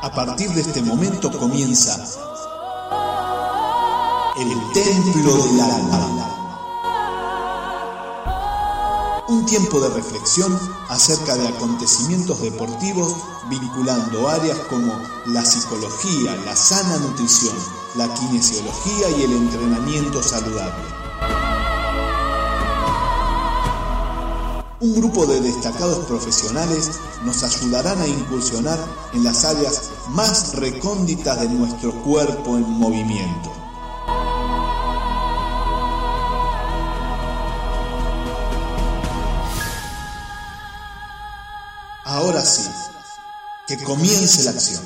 A 0.00 0.12
partir 0.12 0.48
de 0.52 0.60
este 0.60 0.80
momento 0.80 1.28
comienza 1.36 1.96
el 4.38 4.72
Templo 4.72 5.36
del 5.38 5.60
Alma. 5.60 6.34
Un 9.28 9.44
tiempo 9.44 9.80
de 9.80 9.88
reflexión 9.88 10.56
acerca 10.88 11.34
de 11.34 11.48
acontecimientos 11.48 12.40
deportivos 12.40 13.16
vinculando 13.50 14.28
áreas 14.28 14.58
como 14.70 14.92
la 15.26 15.44
psicología, 15.44 16.36
la 16.44 16.54
sana 16.54 16.98
nutrición, 16.98 17.56
la 17.96 18.06
kinesiología 18.14 19.10
y 19.10 19.24
el 19.24 19.32
entrenamiento 19.32 20.22
saludable. 20.22 20.84
Un 24.80 24.94
grupo 24.94 25.26
de 25.26 25.40
destacados 25.40 26.06
profesionales 26.06 27.00
nos 27.24 27.42
ayudarán 27.42 28.00
a 28.00 28.06
incursionar 28.06 28.78
en 29.12 29.24
las 29.24 29.44
áreas 29.44 29.90
más 30.10 30.54
recónditas 30.54 31.40
de 31.40 31.48
nuestro 31.48 31.92
cuerpo 32.02 32.56
en 32.56 32.62
movimiento. 32.62 33.52
Ahora 42.04 42.44
sí, 42.44 42.66
que 43.66 43.76
comience 43.84 44.44
la 44.44 44.50
acción. 44.52 44.82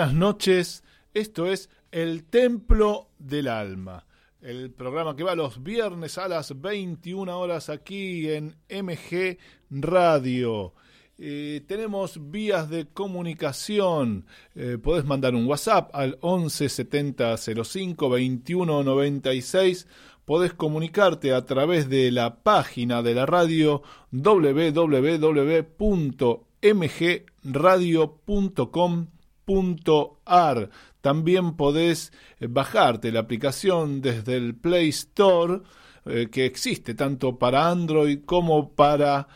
Buenas 0.00 0.16
noches, 0.16 0.82
esto 1.12 1.46
es 1.46 1.68
El 1.92 2.24
Templo 2.24 3.10
del 3.18 3.48
Alma, 3.48 4.06
el 4.40 4.70
programa 4.70 5.14
que 5.14 5.24
va 5.24 5.34
los 5.34 5.62
viernes 5.62 6.16
a 6.16 6.26
las 6.26 6.58
21 6.58 7.38
horas 7.38 7.68
aquí 7.68 8.30
en 8.30 8.56
MG 8.70 9.36
Radio. 9.68 10.72
Eh, 11.18 11.60
tenemos 11.66 12.30
vías 12.30 12.70
de 12.70 12.88
comunicación. 12.88 14.24
Eh, 14.54 14.78
podés 14.82 15.04
mandar 15.04 15.34
un 15.34 15.44
WhatsApp 15.44 15.90
al 15.92 16.16
11 16.22 16.70
70 16.70 17.36
05 17.36 18.08
21 18.08 18.82
96. 18.82 19.86
Podés 20.24 20.54
comunicarte 20.54 21.34
a 21.34 21.44
través 21.44 21.90
de 21.90 22.10
la 22.10 22.42
página 22.42 23.02
de 23.02 23.12
la 23.12 23.26
radio 23.26 23.82
También 31.00 31.56
podés 31.56 32.12
eh, 32.38 32.46
bajarte 32.48 33.12
la 33.12 33.20
aplicación 33.20 34.00
desde 34.00 34.36
el 34.36 34.54
Play 34.54 34.88
Store 34.90 35.60
que 36.32 36.46
existe 36.46 36.94
tanto 36.94 37.38
para 37.38 37.68
Android 37.68 38.20
como 38.24 38.70
para 38.70 39.28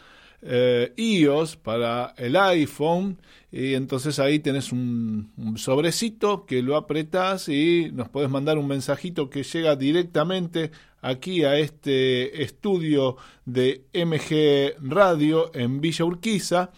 eh, 0.46 0.92
iOS 0.96 1.56
para 1.56 2.14
el 2.18 2.36
iPhone. 2.36 3.18
Y 3.50 3.74
entonces 3.74 4.18
ahí 4.18 4.40
tenés 4.40 4.72
un, 4.72 5.32
sobrecito 5.56 6.44
que 6.44 6.60
lo 6.60 6.76
apretás 6.76 7.48
y 7.48 7.90
nos 7.92 8.08
podés 8.10 8.28
mandar 8.28 8.58
un 8.58 8.66
mensajito 8.66 9.30
que 9.30 9.42
llega 9.42 9.74
directamente 9.76 10.70
aquí 11.00 11.44
a 11.44 11.56
este 11.56 12.42
estudio 12.42 13.16
de 13.46 13.86
MG 13.94 14.76
Radio 14.90 15.50
en 15.54 15.80
Villa 15.80 16.04
Urquiza 16.04 16.72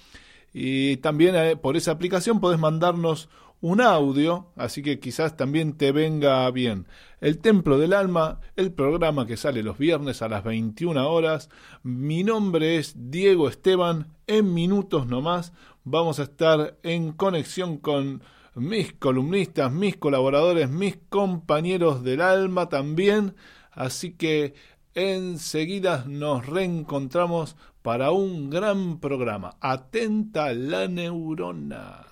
y 0.58 0.96
también 0.96 1.34
eh, 1.36 1.54
por 1.54 1.76
esa 1.76 1.90
aplicación 1.90 2.40
podés 2.40 2.58
mandarnos 2.58 3.28
un 3.60 3.82
audio, 3.82 4.46
así 4.56 4.82
que 4.82 4.98
quizás 4.98 5.36
también 5.36 5.74
te 5.74 5.92
venga 5.92 6.50
bien. 6.50 6.86
El 7.20 7.40
Templo 7.40 7.76
del 7.76 7.92
Alma, 7.92 8.40
el 8.56 8.72
programa 8.72 9.26
que 9.26 9.36
sale 9.36 9.62
los 9.62 9.76
viernes 9.76 10.22
a 10.22 10.30
las 10.30 10.44
21 10.44 11.10
horas. 11.10 11.50
Mi 11.82 12.24
nombre 12.24 12.78
es 12.78 12.94
Diego 12.96 13.50
Esteban. 13.50 14.14
En 14.26 14.54
minutos 14.54 15.06
nomás 15.06 15.52
vamos 15.84 16.20
a 16.20 16.22
estar 16.22 16.78
en 16.82 17.12
conexión 17.12 17.76
con 17.76 18.22
mis 18.54 18.94
columnistas, 18.94 19.70
mis 19.70 19.98
colaboradores, 19.98 20.70
mis 20.70 20.96
compañeros 21.10 22.02
del 22.02 22.22
alma 22.22 22.70
también. 22.70 23.34
Así 23.72 24.14
que 24.14 24.54
enseguida 24.94 26.06
nos 26.08 26.46
reencontramos 26.46 27.56
para 27.86 28.10
un 28.10 28.50
gran 28.50 28.98
programa. 28.98 29.54
Atenta 29.60 30.52
la 30.52 30.88
neurona. 30.88 32.04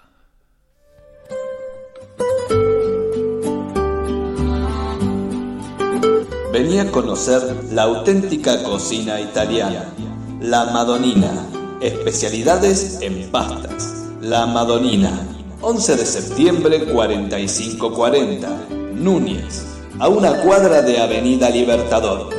Venía 6.53 6.83
a 6.83 6.93
conocer 6.93 7.43
la 7.73 7.83
auténtica 7.83 8.63
cocina 8.63 9.21
italiana, 9.21 9.93
la 10.41 10.67
Madonina, 10.67 11.45
especialidades 11.81 13.01
en 13.01 13.29
pastas. 13.33 14.13
La 14.21 14.47
Madonina, 14.47 15.27
11 15.61 15.97
de 15.97 16.07
septiembre 16.07 16.85
4540, 16.85 18.69
Núñez, 18.95 19.67
a 19.99 20.07
una 20.07 20.41
cuadra 20.41 20.83
de 20.83 21.01
Avenida 21.01 21.51
Libertador. 21.51 22.31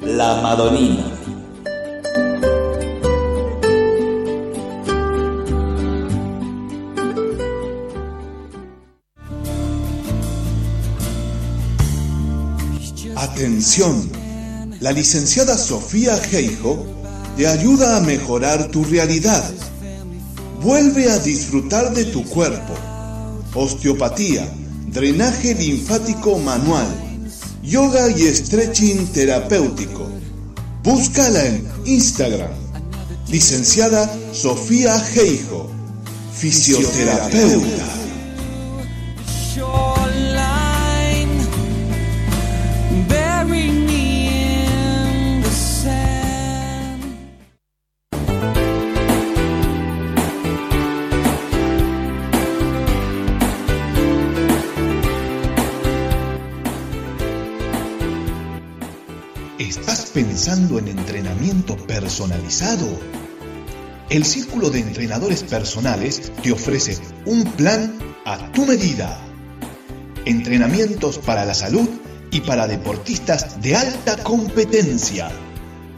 La 0.02 0.42
Madonina. 0.42 1.06
Atención, 13.16 14.10
la 14.80 14.92
licenciada 14.92 15.58
Sofía 15.58 16.18
Geijo 16.18 16.86
te 17.36 17.48
ayuda 17.48 17.98
a 17.98 18.02
mejorar 18.02 18.70
tu 18.70 18.84
realidad. 18.84 19.44
Vuelve 20.62 21.12
a 21.12 21.20
disfrutar 21.20 21.94
de 21.94 22.06
tu 22.06 22.24
cuerpo. 22.26 22.74
Osteopatía 23.54 24.48
drenaje 24.88 25.54
linfático 25.54 26.40
manual, 26.40 26.88
yoga 27.62 28.10
y 28.10 28.34
stretching 28.34 29.08
terapéutico. 29.08 30.08
Búscala 30.84 31.46
en 31.46 31.68
Instagram. 31.86 32.52
Licenciada 33.28 34.10
Sofía 34.32 34.98
Geijo, 35.00 35.70
fisioterapeuta. 36.34 37.97
Pensando 60.38 60.78
en 60.78 60.88
entrenamiento 60.88 61.76
personalizado? 61.76 62.88
El 64.12 64.24
Círculo 64.24 64.70
de 64.70 64.82
Entrenadores 64.82 65.42
Personales 65.42 66.32
te 66.44 66.52
ofrece 66.52 66.96
un 67.26 67.44
plan 67.44 67.98
a 68.24 68.52
tu 68.52 68.68
medida. 68.68 69.20
Entrenamientos 70.26 71.18
para 71.18 71.44
la 71.44 71.56
salud 71.56 71.90
y 72.30 72.42
para 72.42 72.68
deportistas 72.68 73.60
de 73.64 73.78
alta 73.78 74.18
competencia. 74.18 75.32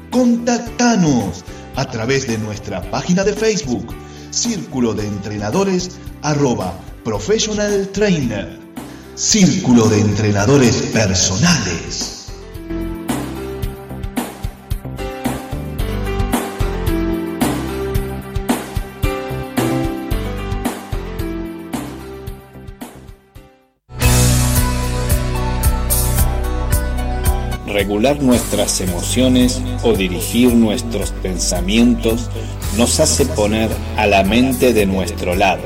Contactanos 0.10 1.44
a 1.76 1.92
través 1.92 2.26
de 2.26 2.38
nuestra 2.38 2.90
página 2.90 3.26
de 3.26 3.34
Facebook, 3.34 3.94
Círculo 4.32 4.94
de 4.94 5.06
Entrenadores, 5.06 5.98
arroba 6.22 6.80
Professional 7.04 7.90
Trainer. 7.90 8.58
Círculo 9.16 9.90
de 9.90 10.00
Entrenadores 10.00 10.76
Personales. 10.94 12.19
Regular 27.90 28.22
nuestras 28.22 28.82
emociones 28.82 29.60
o 29.82 29.94
dirigir 29.94 30.54
nuestros 30.54 31.10
pensamientos 31.10 32.30
nos 32.78 33.00
hace 33.00 33.26
poner 33.26 33.68
a 33.98 34.06
la 34.06 34.24
mente 34.24 34.74
de 34.74 34.86
nuestro 34.86 35.34
lado. 35.34 35.64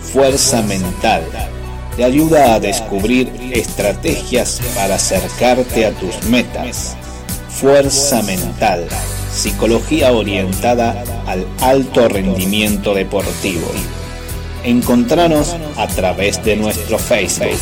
Fuerza 0.00 0.62
mental 0.62 1.24
te 1.96 2.04
ayuda 2.04 2.54
a 2.54 2.60
descubrir 2.60 3.28
estrategias 3.52 4.60
para 4.76 4.94
acercarte 4.94 5.86
a 5.86 5.90
tus 5.90 6.22
metas. 6.28 6.96
Fuerza 7.48 8.22
mental, 8.22 8.86
psicología 9.32 10.12
orientada 10.12 11.02
al 11.26 11.44
alto 11.60 12.08
rendimiento 12.08 12.94
deportivo. 12.94 13.66
Encontranos 14.62 15.56
a 15.76 15.88
través 15.88 16.44
de 16.44 16.54
nuestro 16.54 17.00
Facebook. 17.00 17.58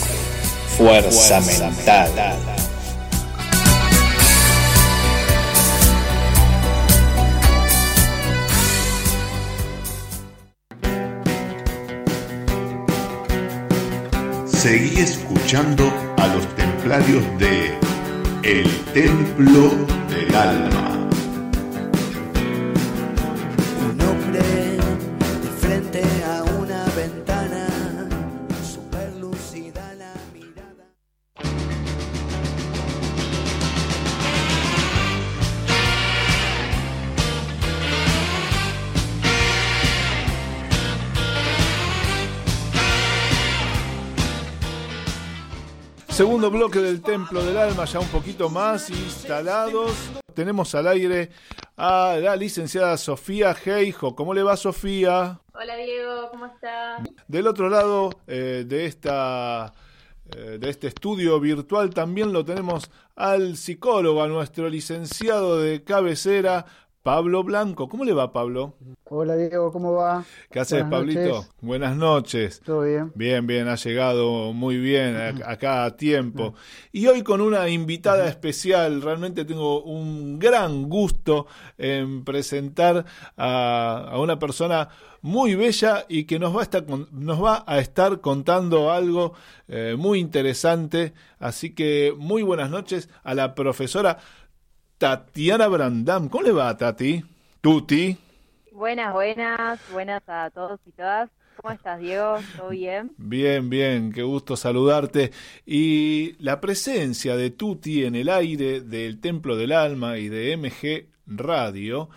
Fuerza 0.76 1.40
mental. 1.40 2.53
Seguí 14.64 14.98
escuchando 14.98 15.92
a 16.16 16.26
los 16.28 16.56
templarios 16.56 17.22
de 17.38 17.78
El 18.42 18.66
Templo 18.94 19.68
del 20.08 20.34
Alma. 20.34 21.03
Segundo 46.44 46.66
bloque 46.66 46.80
del 46.80 47.00
Templo 47.00 47.42
del 47.42 47.56
Alma, 47.56 47.86
ya 47.86 48.00
un 48.00 48.08
poquito 48.08 48.50
más 48.50 48.90
instalados. 48.90 49.92
Tenemos 50.34 50.74
al 50.74 50.88
aire 50.88 51.30
a 51.74 52.18
la 52.20 52.36
licenciada 52.36 52.98
Sofía 52.98 53.54
Geijo. 53.54 54.14
¿Cómo 54.14 54.34
le 54.34 54.42
va 54.42 54.54
Sofía? 54.58 55.40
Hola 55.54 55.74
Diego, 55.76 56.28
¿cómo 56.30 56.44
está? 56.44 57.02
Del 57.28 57.46
otro 57.46 57.70
lado 57.70 58.10
eh, 58.26 58.64
de 58.66 58.84
esta 58.84 59.72
eh, 60.36 60.58
de 60.60 60.68
este 60.68 60.88
estudio 60.88 61.40
virtual 61.40 61.94
también 61.94 62.34
lo 62.34 62.44
tenemos 62.44 62.90
al 63.16 63.56
psicólogo, 63.56 64.22
a 64.22 64.28
nuestro 64.28 64.68
licenciado 64.68 65.58
de 65.60 65.82
cabecera, 65.82 66.66
Pablo 67.04 67.44
Blanco. 67.44 67.86
¿Cómo 67.90 68.06
le 68.06 68.14
va, 68.14 68.32
Pablo? 68.32 68.72
Hola, 69.10 69.36
Diego, 69.36 69.70
¿cómo 69.70 69.92
va? 69.92 70.24
¿Qué 70.50 70.58
haces, 70.58 70.84
Pablito? 70.84 71.44
Buenas 71.60 71.98
noches. 71.98 72.62
¿Todo 72.64 72.80
bien? 72.80 73.12
Bien, 73.14 73.46
bien, 73.46 73.68
ha 73.68 73.74
llegado 73.74 74.54
muy 74.54 74.78
bien 74.78 75.14
acá 75.44 75.84
a 75.84 75.98
tiempo. 75.98 76.54
Y 76.92 77.06
hoy 77.06 77.22
con 77.22 77.42
una 77.42 77.68
invitada 77.68 78.26
especial, 78.26 79.02
realmente 79.02 79.44
tengo 79.44 79.82
un 79.82 80.38
gran 80.38 80.88
gusto 80.88 81.46
en 81.76 82.24
presentar 82.24 83.04
a, 83.36 84.16
una 84.16 84.38
persona 84.38 84.88
muy 85.20 85.56
bella 85.56 86.06
y 86.08 86.24
que 86.24 86.38
nos 86.38 86.56
va 86.56 86.60
a 86.60 86.62
estar, 86.62 86.86
nos 86.88 87.44
va 87.44 87.64
a 87.66 87.80
estar 87.80 88.22
contando 88.22 88.90
algo 88.90 89.34
eh, 89.68 89.94
muy 89.98 90.20
interesante. 90.20 91.12
Así 91.38 91.74
que 91.74 92.14
muy 92.16 92.42
buenas 92.42 92.70
noches 92.70 93.10
a 93.24 93.34
la 93.34 93.54
profesora 93.54 94.20
Tatiana 94.98 95.68
Brandam. 95.68 96.28
¿Cómo 96.28 96.44
le 96.44 96.52
va, 96.52 96.76
Tati? 96.76 97.24
Tuti. 97.60 98.16
Buenas, 98.72 99.12
buenas, 99.12 99.80
buenas 99.92 100.22
a 100.26 100.50
todos 100.50 100.80
y 100.86 100.92
todas. 100.92 101.30
¿Cómo 101.56 101.72
estás, 101.72 102.00
Diego? 102.00 102.38
¿Todo 102.56 102.70
bien? 102.70 103.12
Bien, 103.16 103.70
bien, 103.70 104.12
qué 104.12 104.22
gusto 104.22 104.56
saludarte. 104.56 105.30
Y 105.64 106.34
la 106.42 106.60
presencia 106.60 107.36
de 107.36 107.50
Tuti 107.50 108.04
en 108.04 108.16
el 108.16 108.28
aire 108.28 108.80
del 108.80 109.20
Templo 109.20 109.56
del 109.56 109.72
Alma 109.72 110.18
y 110.18 110.28
de 110.28 110.56
MG 110.56 111.06
Radio 111.26 112.10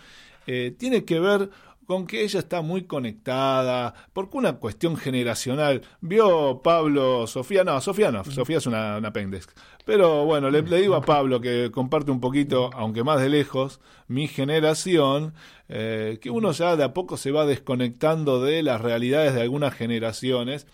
eh, 0.46 0.74
tiene 0.76 1.04
que 1.04 1.20
ver 1.20 1.50
con 1.88 2.06
que 2.06 2.22
ella 2.22 2.40
está 2.40 2.60
muy 2.60 2.82
conectada, 2.82 3.94
porque 4.12 4.36
una 4.36 4.58
cuestión 4.58 4.98
generacional. 4.98 5.80
Vio 6.02 6.60
Pablo, 6.62 7.26
Sofía, 7.26 7.64
no, 7.64 7.80
Sofía 7.80 8.12
no, 8.12 8.24
Sofía 8.24 8.58
es 8.58 8.66
una, 8.66 8.98
una 8.98 9.10
pendex. 9.10 9.48
Pero 9.86 10.26
bueno, 10.26 10.50
le, 10.50 10.60
digo 10.60 10.96
a 10.96 11.00
Pablo 11.00 11.40
que 11.40 11.70
comparte 11.70 12.10
un 12.10 12.20
poquito, 12.20 12.68
aunque 12.74 13.04
más 13.04 13.22
de 13.22 13.30
lejos, 13.30 13.80
mi 14.06 14.28
generación, 14.28 15.32
eh, 15.70 16.18
que 16.20 16.28
uno 16.28 16.52
ya 16.52 16.76
de 16.76 16.84
a 16.84 16.92
poco 16.92 17.16
se 17.16 17.30
va 17.30 17.46
desconectando 17.46 18.42
de 18.42 18.62
las 18.62 18.82
realidades 18.82 19.32
de 19.32 19.40
algunas 19.40 19.72
generaciones. 19.72 20.66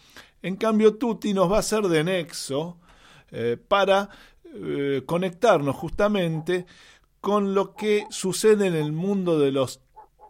En 0.43 0.57
cambio, 0.57 0.97
Tuti 0.97 1.33
nos 1.33 1.49
va 1.49 1.59
a 1.59 1.61
hacer 1.61 1.83
de 1.83 2.03
nexo 2.03 2.77
eh, 3.31 3.57
para 3.69 4.09
eh, 4.53 5.05
conectarnos 5.07 5.77
justamente 5.77 6.67
con 7.21 7.55
lo 7.55 7.77
que 7.77 8.05
sucede 8.11 8.67
en 8.67 8.75
el 8.75 8.91
mundo 8.91 9.39
de 9.39 9.53
los 9.53 9.81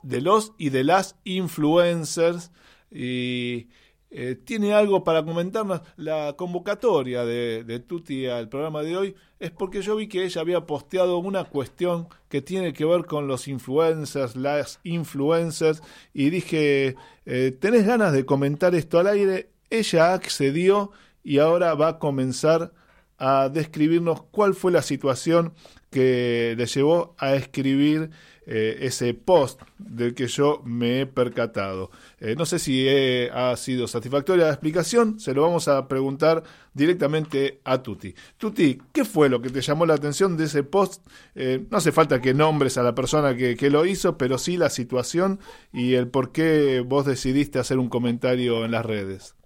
de 0.05 0.21
los 0.21 0.53
y 0.59 0.71
de 0.71 0.85
las 0.85 1.17
influencers 1.25 2.53
y 2.91 3.69
eh, 4.11 4.37
tiene 4.37 4.73
algo 4.75 5.03
para 5.03 5.25
comentarnos. 5.25 5.81
La 5.97 6.35
convocatoria 6.37 7.25
de, 7.25 7.65
de, 7.65 7.81
Tuti 7.81 8.27
al 8.27 8.49
programa 8.49 8.83
de 8.83 8.97
hoy 8.97 9.15
es 9.41 9.51
porque 9.51 9.83
yo 9.83 9.97
vi 9.97 10.07
que 10.07 10.25
ella 10.25 10.41
había 10.41 10.67
posteado 10.67 11.19
una 11.19 11.45
cuestión 11.45 12.07
que 12.29 12.41
tiene 12.41 12.73
que 12.73 12.85
ver 12.85 13.07
con 13.07 13.27
los 13.27 13.49
influencers, 13.49 14.37
las 14.37 14.79
influencers, 14.85 15.83
y 16.13 16.31
dije, 16.31 16.95
eh, 17.27 17.57
¿tenés 17.59 17.87
ganas 17.87 18.13
de 18.13 18.25
comentar 18.25 18.75
esto 18.77 19.01
al 19.01 19.09
aire? 19.09 19.51
Ella 19.69 20.15
accedió 20.15 20.93
y 21.25 21.39
ahora 21.39 21.75
va 21.75 21.89
a 21.89 21.99
comenzar 21.99 22.73
a 23.19 23.49
describirnos 23.49 24.23
cuál 24.31 24.55
fue 24.55 24.71
la 24.71 24.83
situación 24.83 25.55
que 25.91 26.55
le 26.57 26.67
llevó 26.67 27.15
a 27.19 27.35
escribir 27.35 28.11
eh, 28.47 28.79
ese 28.81 29.15
post 29.15 29.63
del 29.79 30.15
que 30.15 30.27
yo 30.27 30.61
me 30.65 31.01
he 31.01 31.07
percatado. 31.07 31.91
Eh, 32.19 32.35
no 32.37 32.47
sé 32.47 32.59
si 32.59 32.87
ha 33.33 33.57
sido 33.57 33.87
satisfactoria 33.87 34.47
la 34.47 34.51
explicación, 34.51 35.19
se 35.19 35.35
lo 35.35 35.43
vamos 35.43 35.69
a 35.69 35.89
preguntar 35.89 36.43
directamente 36.75 37.61
a 37.65 37.83
Tuti. 37.83 38.15
Tuti, 38.37 38.81
¿qué 38.93 39.05
fue 39.05 39.29
lo 39.29 39.41
que 39.41 39.51
te 39.51 39.61
llamó 39.61 39.87
la 39.87 39.95
atención 39.95 40.37
de 40.37 40.45
ese 40.45 40.63
post? 40.63 41.07
Eh, 41.35 41.65
no 41.71 41.79
hace 41.79 41.93
falta 41.93 42.21
que 42.21 42.35
nombres 42.35 42.77
a 42.77 42.83
la 42.83 42.95
persona 42.95 43.37
que, 43.37 43.57
que 43.57 43.71
lo 43.71 43.87
hizo, 43.87 44.19
pero 44.19 44.39
sí 44.39 44.57
la 44.57 44.71
situación 44.71 45.41
y 45.73 45.95
el 45.95 46.09
por 46.09 46.33
qué 46.33 46.81
vos 46.81 47.07
decidiste 47.07 47.59
hacer 47.59 47.79
un 47.79 47.89
comentario 47.89 48.65
en 48.65 48.73
las 48.73 48.85
redes. 48.85 49.37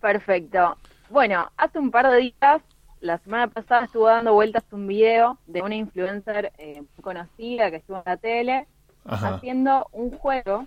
Perfecto. 0.00 0.76
Bueno, 1.10 1.50
hace 1.56 1.78
un 1.78 1.90
par 1.90 2.10
de 2.10 2.18
días 2.18 2.62
la 3.04 3.18
semana 3.18 3.48
pasada 3.48 3.84
estuvo 3.84 4.06
dando 4.06 4.32
vueltas 4.32 4.64
un 4.70 4.86
video 4.86 5.38
de 5.46 5.60
una 5.60 5.74
influencer 5.74 6.52
eh, 6.56 6.82
conocida 7.02 7.70
que 7.70 7.76
estuvo 7.76 7.98
en 7.98 8.02
la 8.06 8.16
tele 8.16 8.66
haciendo 9.04 9.86
un 9.92 10.10
juego. 10.12 10.66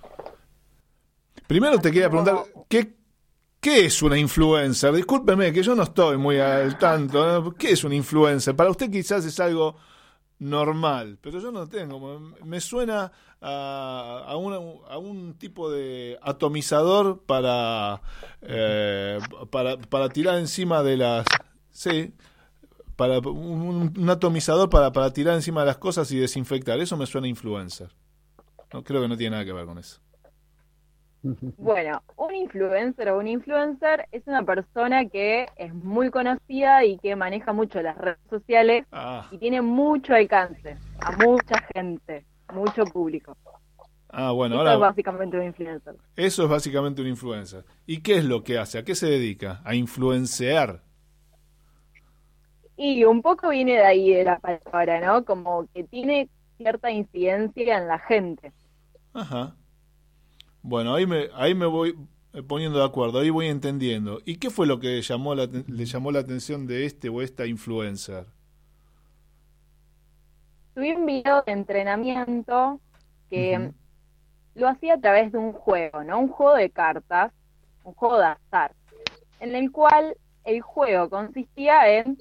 Primero 1.47 1.79
te 1.79 1.91
quería 1.91 2.09
preguntar, 2.09 2.43
¿qué, 2.69 2.93
¿qué 3.59 3.87
es 3.87 4.03
una 4.03 4.19
influencer? 4.19 4.93
Discúlpeme, 4.93 5.51
que 5.51 5.63
yo 5.63 5.73
no 5.73 5.81
estoy 5.81 6.17
muy 6.17 6.37
al 6.37 6.77
tanto. 6.77 7.55
¿Qué 7.57 7.71
es 7.71 7.83
una 7.83 7.95
influencer? 7.95 8.55
Para 8.55 8.69
usted 8.69 8.91
quizás 8.91 9.25
es 9.25 9.39
algo 9.39 9.75
normal, 10.37 11.17
pero 11.19 11.39
yo 11.39 11.51
no 11.51 11.67
tengo. 11.67 12.19
Me 12.45 12.61
suena 12.61 13.11
a, 13.41 14.25
a, 14.27 14.33
a 14.33 14.97
un 14.99 15.33
tipo 15.39 15.71
de 15.71 16.19
atomizador 16.21 17.23
para, 17.23 17.99
eh, 18.43 19.17
para, 19.49 19.77
para 19.77 20.09
tirar 20.09 20.37
encima 20.37 20.83
de 20.83 20.97
las 20.97 21.25
Sí, 21.77 22.11
para 22.95 23.19
un, 23.19 24.09
atomizador 24.09 24.67
para, 24.67 24.91
para 24.91 25.13
tirar 25.13 25.35
encima 25.35 25.61
de 25.61 25.67
las 25.67 25.77
cosas 25.77 26.11
y 26.11 26.17
desinfectar. 26.17 26.79
Eso 26.79 26.97
me 26.97 27.05
suena 27.05 27.27
influencer. 27.27 27.89
No, 28.73 28.83
creo 28.83 28.99
que 28.99 29.07
no 29.07 29.15
tiene 29.15 29.35
nada 29.35 29.45
que 29.45 29.53
ver 29.53 29.67
con 29.67 29.77
eso. 29.77 30.01
Bueno, 31.57 32.01
un 32.15 32.33
influencer 32.33 33.09
o 33.09 33.19
un 33.19 33.27
influencer 33.27 34.07
es 34.11 34.25
una 34.25 34.43
persona 34.43 35.05
que 35.05 35.45
es 35.55 35.71
muy 35.71 36.09
conocida 36.09 36.83
y 36.83 36.97
que 36.97 37.15
maneja 37.15 37.53
mucho 37.53 37.79
las 37.83 37.95
redes 37.95 38.17
sociales 38.27 38.87
ah. 38.91 39.27
y 39.29 39.37
tiene 39.37 39.61
mucho 39.61 40.15
alcance 40.15 40.77
a 40.99 41.11
mucha 41.17 41.63
gente, 41.75 42.25
mucho 42.51 42.85
público. 42.85 43.37
Ah, 44.09 44.31
bueno, 44.31 44.55
Eso 44.55 44.61
ahora. 44.61 44.73
es 44.73 44.79
básicamente 44.79 45.37
un 45.37 45.43
influencer. 45.43 45.95
Eso 46.15 46.43
es 46.43 46.49
básicamente 46.49 47.03
un 47.03 47.07
influencer. 47.07 47.65
¿Y 47.85 48.01
qué 48.01 48.17
es 48.17 48.25
lo 48.25 48.43
que 48.43 48.57
hace? 48.57 48.79
¿A 48.79 48.83
qué 48.83 48.95
se 48.95 49.05
dedica? 49.05 49.61
A 49.63 49.75
influenciar. 49.75 50.86
Y 52.77 53.03
un 53.03 53.21
poco 53.21 53.49
viene 53.49 53.73
de 53.73 53.85
ahí 53.85 54.13
de 54.13 54.23
la 54.23 54.39
palabra, 54.39 55.01
¿no? 55.01 55.25
Como 55.25 55.67
que 55.73 55.83
tiene 55.83 56.29
cierta 56.57 56.91
incidencia 56.91 57.77
en 57.77 57.87
la 57.87 57.99
gente. 57.99 58.53
Ajá. 59.13 59.55
Bueno, 60.61 60.93
ahí 60.93 61.05
me, 61.07 61.29
ahí 61.33 61.55
me 61.55 61.65
voy 61.65 61.95
poniendo 62.47 62.79
de 62.79 62.85
acuerdo, 62.85 63.19
ahí 63.19 63.29
voy 63.29 63.47
entendiendo. 63.47 64.19
¿Y 64.25 64.37
qué 64.37 64.49
fue 64.49 64.67
lo 64.67 64.79
que 64.79 65.01
llamó 65.01 65.33
le 65.35 65.85
llamó 65.85 66.11
la 66.11 66.19
atención 66.19 66.67
de 66.67 66.85
este 66.85 67.09
o 67.09 67.21
esta 67.21 67.45
influencer? 67.45 68.25
Tuve 70.75 70.95
un 70.95 71.05
video 71.05 71.41
de 71.41 71.53
entrenamiento 71.53 72.79
que 73.29 73.71
lo 74.53 74.67
hacía 74.67 74.95
a 74.95 74.99
través 74.99 75.31
de 75.31 75.37
un 75.37 75.53
juego, 75.53 76.03
¿no? 76.03 76.19
Un 76.19 76.27
juego 76.27 76.55
de 76.55 76.69
cartas, 76.69 77.31
un 77.83 77.93
juego 77.93 78.19
de 78.19 78.25
azar, 78.25 78.73
en 79.39 79.55
el 79.55 79.71
cual 79.71 80.15
el 80.43 80.61
juego 80.61 81.09
consistía 81.09 81.97
en 81.97 82.17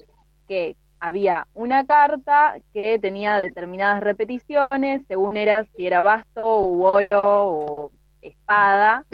que 0.47 0.75
había 0.99 1.47
una 1.53 1.85
carta 1.85 2.55
que 2.73 2.97
tenía 2.99 3.41
determinadas 3.41 4.01
repeticiones, 4.01 5.03
según 5.07 5.37
era 5.37 5.65
si 5.75 5.85
era 5.85 6.03
basto 6.03 6.61
u 6.61 6.83
oro 6.83 7.21
o 7.23 7.91
espada, 8.21 9.05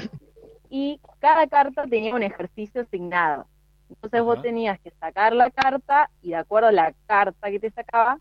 y 0.69 0.99
cada 1.19 1.47
carta 1.47 1.85
tenía 1.87 2.15
un 2.15 2.23
ejercicio 2.23 2.81
asignado. 2.81 3.47
Entonces 3.89 4.23
vos 4.23 4.41
tenías 4.41 4.79
que 4.79 4.91
sacar 4.99 5.33
la 5.33 5.51
carta 5.51 6.09
y 6.21 6.29
de 6.29 6.37
acuerdo 6.37 6.69
a 6.69 6.71
la 6.71 6.93
carta 7.05 7.51
que 7.51 7.59
te 7.59 7.69
sacaba, 7.71 8.17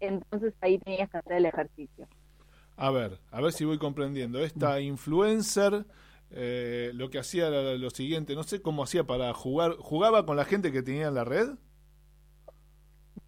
entonces 0.00 0.54
ahí 0.60 0.78
tenías 0.78 1.10
que 1.10 1.18
hacer 1.18 1.32
el 1.34 1.46
ejercicio. 1.46 2.08
A 2.76 2.90
ver, 2.90 3.18
a 3.30 3.40
ver 3.40 3.52
si 3.52 3.64
voy 3.64 3.78
comprendiendo. 3.78 4.40
Esta 4.40 4.80
influencer 4.80 5.84
eh, 6.30 6.92
lo 6.94 7.10
que 7.10 7.18
hacía 7.18 7.48
era 7.48 7.74
lo 7.74 7.90
siguiente, 7.90 8.34
no 8.34 8.42
sé 8.42 8.62
cómo 8.62 8.84
hacía 8.84 9.04
para 9.04 9.32
jugar, 9.34 9.76
¿jugaba 9.78 10.24
con 10.24 10.36
la 10.36 10.44
gente 10.44 10.72
que 10.72 10.82
tenía 10.82 11.08
en 11.08 11.14
la 11.14 11.24
red? 11.24 11.50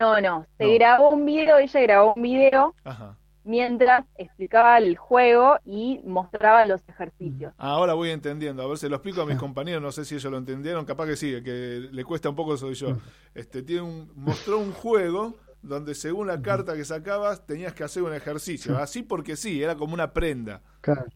No, 0.02 0.21
no, 0.21 0.47
se 0.59 0.75
grabó 0.75 1.11
un 1.11 1.25
video, 1.25 1.59
ella 1.59 1.80
grabó 1.80 2.14
un 2.14 2.23
video 2.23 2.75
Ajá 2.85 3.16
mientras 3.44 4.04
explicaba 4.16 4.78
el 4.78 4.97
juego 4.97 5.56
y 5.64 6.00
mostraba 6.04 6.66
los 6.66 6.80
ejercicios. 6.88 7.52
Ahora 7.56 7.94
voy 7.94 8.11
entendiendo, 8.11 8.62
a 8.62 8.66
ver, 8.66 8.78
se 8.78 8.88
lo 8.88 8.97
explico 8.97 9.23
a 9.23 9.26
mis 9.26 9.37
compañeros, 9.37 9.82
no 9.82 9.92
sé 9.92 10.04
si 10.04 10.14
ellos 10.14 10.30
lo 10.30 10.38
entendieron, 10.38 10.85
capaz 10.85 11.06
que 11.06 11.16
sí, 11.16 11.42
que 11.42 11.88
le 11.90 12.04
cuesta 12.04 12.28
un 12.28 12.37
poco 12.37 12.56
soy 12.56 12.75
yo. 12.75 12.97
Este, 13.35 13.62
tiene 13.62 13.82
un, 13.82 14.12
mostró 14.14 14.59
un 14.59 14.73
juego 14.73 15.35
donde 15.62 15.94
según 15.94 16.26
la 16.26 16.42
carta 16.42 16.75
que 16.75 16.85
sacabas 16.85 17.47
tenías 17.47 17.73
que 17.73 17.85
hacer 17.85 18.02
un 18.02 18.14
ejercicio, 18.14 18.78
así 18.78 19.02
porque 19.02 19.37
sí, 19.37 19.62
era 19.62 19.76
como 19.76 19.94
una 19.94 20.12
prenda. 20.12 20.62
Claro. 20.80 21.06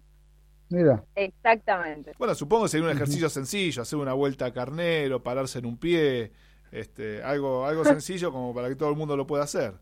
Mira. 0.68 1.04
Exactamente. 1.14 2.12
Bueno, 2.18 2.34
supongo 2.34 2.64
que 2.64 2.70
sería 2.70 2.86
un 2.86 2.92
ejercicio 2.92 3.28
sencillo, 3.28 3.82
hacer 3.82 3.98
una 3.98 4.14
vuelta 4.14 4.46
a 4.46 4.52
carnero, 4.52 5.22
pararse 5.22 5.60
en 5.60 5.66
un 5.66 5.78
pie, 5.78 6.32
este, 6.80 7.22
algo, 7.22 7.64
algo 7.66 7.84
sencillo 7.84 8.32
como 8.32 8.54
para 8.54 8.68
que 8.68 8.76
todo 8.76 8.90
el 8.90 8.96
mundo 8.96 9.16
lo 9.16 9.26
pueda 9.26 9.44
hacer. 9.44 9.74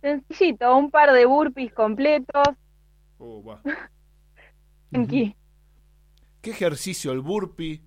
Sencillito, 0.00 0.76
un 0.76 0.90
par 0.90 1.12
de 1.12 1.24
burpees 1.24 1.72
completos. 1.72 2.48
Uh, 3.18 3.54
¿Qué 6.42 6.50
ejercicio 6.50 7.12
el 7.12 7.20
burpee? 7.20 7.82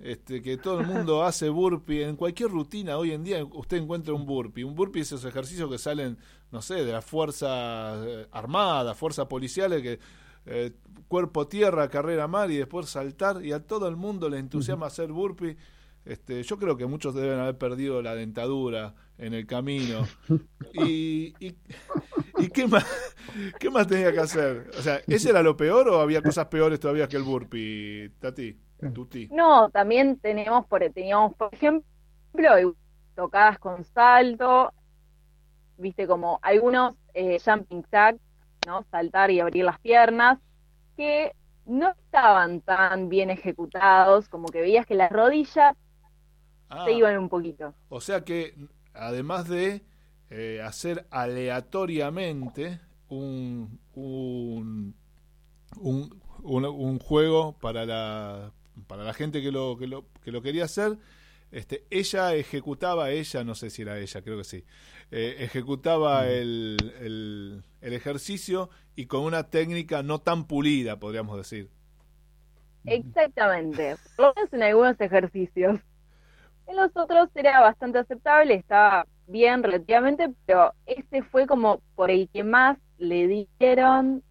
Este, 0.00 0.42
que 0.42 0.58
todo 0.58 0.80
el 0.80 0.86
mundo 0.86 1.22
hace 1.24 1.48
burpee. 1.48 2.02
En 2.02 2.16
cualquier 2.16 2.50
rutina 2.50 2.98
hoy 2.98 3.12
en 3.12 3.22
día 3.24 3.44
usted 3.44 3.78
encuentra 3.78 4.12
un 4.12 4.26
burpee. 4.26 4.64
Un 4.64 4.74
burpee 4.74 5.00
es 5.00 5.08
esos 5.12 5.24
ejercicios 5.24 5.70
que 5.70 5.78
salen, 5.78 6.18
no 6.50 6.60
sé, 6.60 6.84
de 6.84 6.92
las 6.92 7.04
fuerzas 7.04 8.04
eh, 8.06 8.26
armadas, 8.32 8.98
fuerzas 8.98 9.26
policiales, 9.26 9.80
que 9.80 10.00
eh, 10.46 10.72
cuerpo 11.08 11.46
tierra, 11.46 11.88
carrera 11.88 12.26
mar 12.26 12.50
y 12.50 12.56
después 12.56 12.90
saltar. 12.90 13.44
Y 13.44 13.52
a 13.52 13.60
todo 13.64 13.88
el 13.88 13.96
mundo 13.96 14.28
le 14.28 14.38
entusiasma 14.38 14.86
hacer 14.86 15.12
burpee. 15.12 15.56
Este, 16.04 16.42
yo 16.42 16.58
creo 16.58 16.76
que 16.76 16.86
muchos 16.86 17.14
deben 17.14 17.38
haber 17.38 17.56
perdido 17.56 18.02
la 18.02 18.14
dentadura 18.14 18.94
en 19.18 19.34
el 19.34 19.46
camino. 19.46 20.06
Y, 20.76 21.32
y, 21.38 22.48
qué, 22.52 22.66
más, 22.66 22.84
qué 23.60 23.70
más 23.70 23.86
tenía 23.86 24.12
que 24.12 24.18
hacer? 24.18 24.68
O 24.76 24.82
sea, 24.82 25.00
¿ese 25.06 25.30
era 25.30 25.40
lo 25.40 25.56
peor 25.56 25.88
o 25.88 26.00
había 26.00 26.20
cosas 26.20 26.46
peores 26.46 26.80
todavía 26.80 27.06
que 27.06 27.16
el 27.16 27.22
burpee, 27.22 28.10
Tati? 28.18 28.58
Tuti. 28.92 29.28
No, 29.30 29.70
también 29.70 30.18
tenemos 30.18 30.66
por, 30.66 30.80
teníamos, 30.90 31.32
por 31.36 31.54
ejemplo, 31.54 31.84
tocadas 33.14 33.58
con 33.60 33.84
salto, 33.84 34.72
viste, 35.78 36.08
como 36.08 36.38
algunos 36.42 36.96
eh, 37.14 37.38
jumping 37.42 37.84
jacks, 37.90 38.18
¿no? 38.66 38.84
Saltar 38.90 39.30
y 39.30 39.38
abrir 39.38 39.64
las 39.64 39.78
piernas, 39.78 40.38
que 40.96 41.32
no 41.66 41.90
estaban 41.90 42.60
tan 42.60 43.08
bien 43.08 43.30
ejecutados, 43.30 44.28
como 44.28 44.48
que 44.48 44.60
veías 44.60 44.86
que 44.86 44.94
las 44.94 45.10
rodillas 46.74 46.84
se 46.84 46.90
ah. 46.90 46.98
iban 46.98 47.18
un 47.18 47.28
poquito. 47.28 47.74
O 47.88 48.00
sea 48.00 48.24
que, 48.24 48.54
además 48.92 49.48
de 49.48 49.82
eh, 50.30 50.60
hacer 50.62 51.06
aleatoriamente 51.10 52.80
un, 53.08 53.78
un, 53.94 54.94
un, 55.76 56.98
juego 56.98 57.58
para 57.58 57.84
la, 57.86 58.52
para 58.86 59.04
la 59.04 59.12
gente 59.12 59.42
que 59.42 59.52
lo, 59.52 59.76
que 59.78 59.86
lo, 59.86 60.06
que 60.24 60.32
lo 60.32 60.42
quería 60.42 60.64
hacer, 60.64 60.98
este, 61.52 61.84
ella 61.90 62.34
ejecutaba, 62.34 63.10
ella, 63.10 63.44
no 63.44 63.54
sé 63.54 63.70
si 63.70 63.82
era 63.82 63.98
ella, 63.98 64.22
creo 64.22 64.38
que 64.38 64.44
sí, 64.44 64.64
eh, 65.10 65.36
ejecutaba 65.40 66.22
mm. 66.22 66.28
el, 66.28 66.76
el, 67.00 67.62
el, 67.80 67.92
ejercicio 67.92 68.70
y 68.96 69.06
con 69.06 69.22
una 69.22 69.50
técnica 69.50 70.02
no 70.02 70.20
tan 70.20 70.46
pulida, 70.46 70.98
podríamos 70.98 71.36
decir. 71.36 71.70
Exactamente, 72.84 73.96
lo 74.18 74.34
en 74.50 74.62
algunos 74.62 75.00
ejercicios. 75.00 75.80
En 76.66 76.76
los 76.76 76.90
otros 76.94 77.28
era 77.34 77.60
bastante 77.60 77.98
aceptable, 77.98 78.54
estaba 78.54 79.06
bien 79.26 79.62
relativamente, 79.62 80.32
pero 80.46 80.72
este 80.86 81.22
fue 81.22 81.46
como 81.46 81.80
por 81.94 82.10
el 82.10 82.28
que 82.28 82.44
más 82.44 82.78
le 82.98 83.46
dieron 83.58 84.22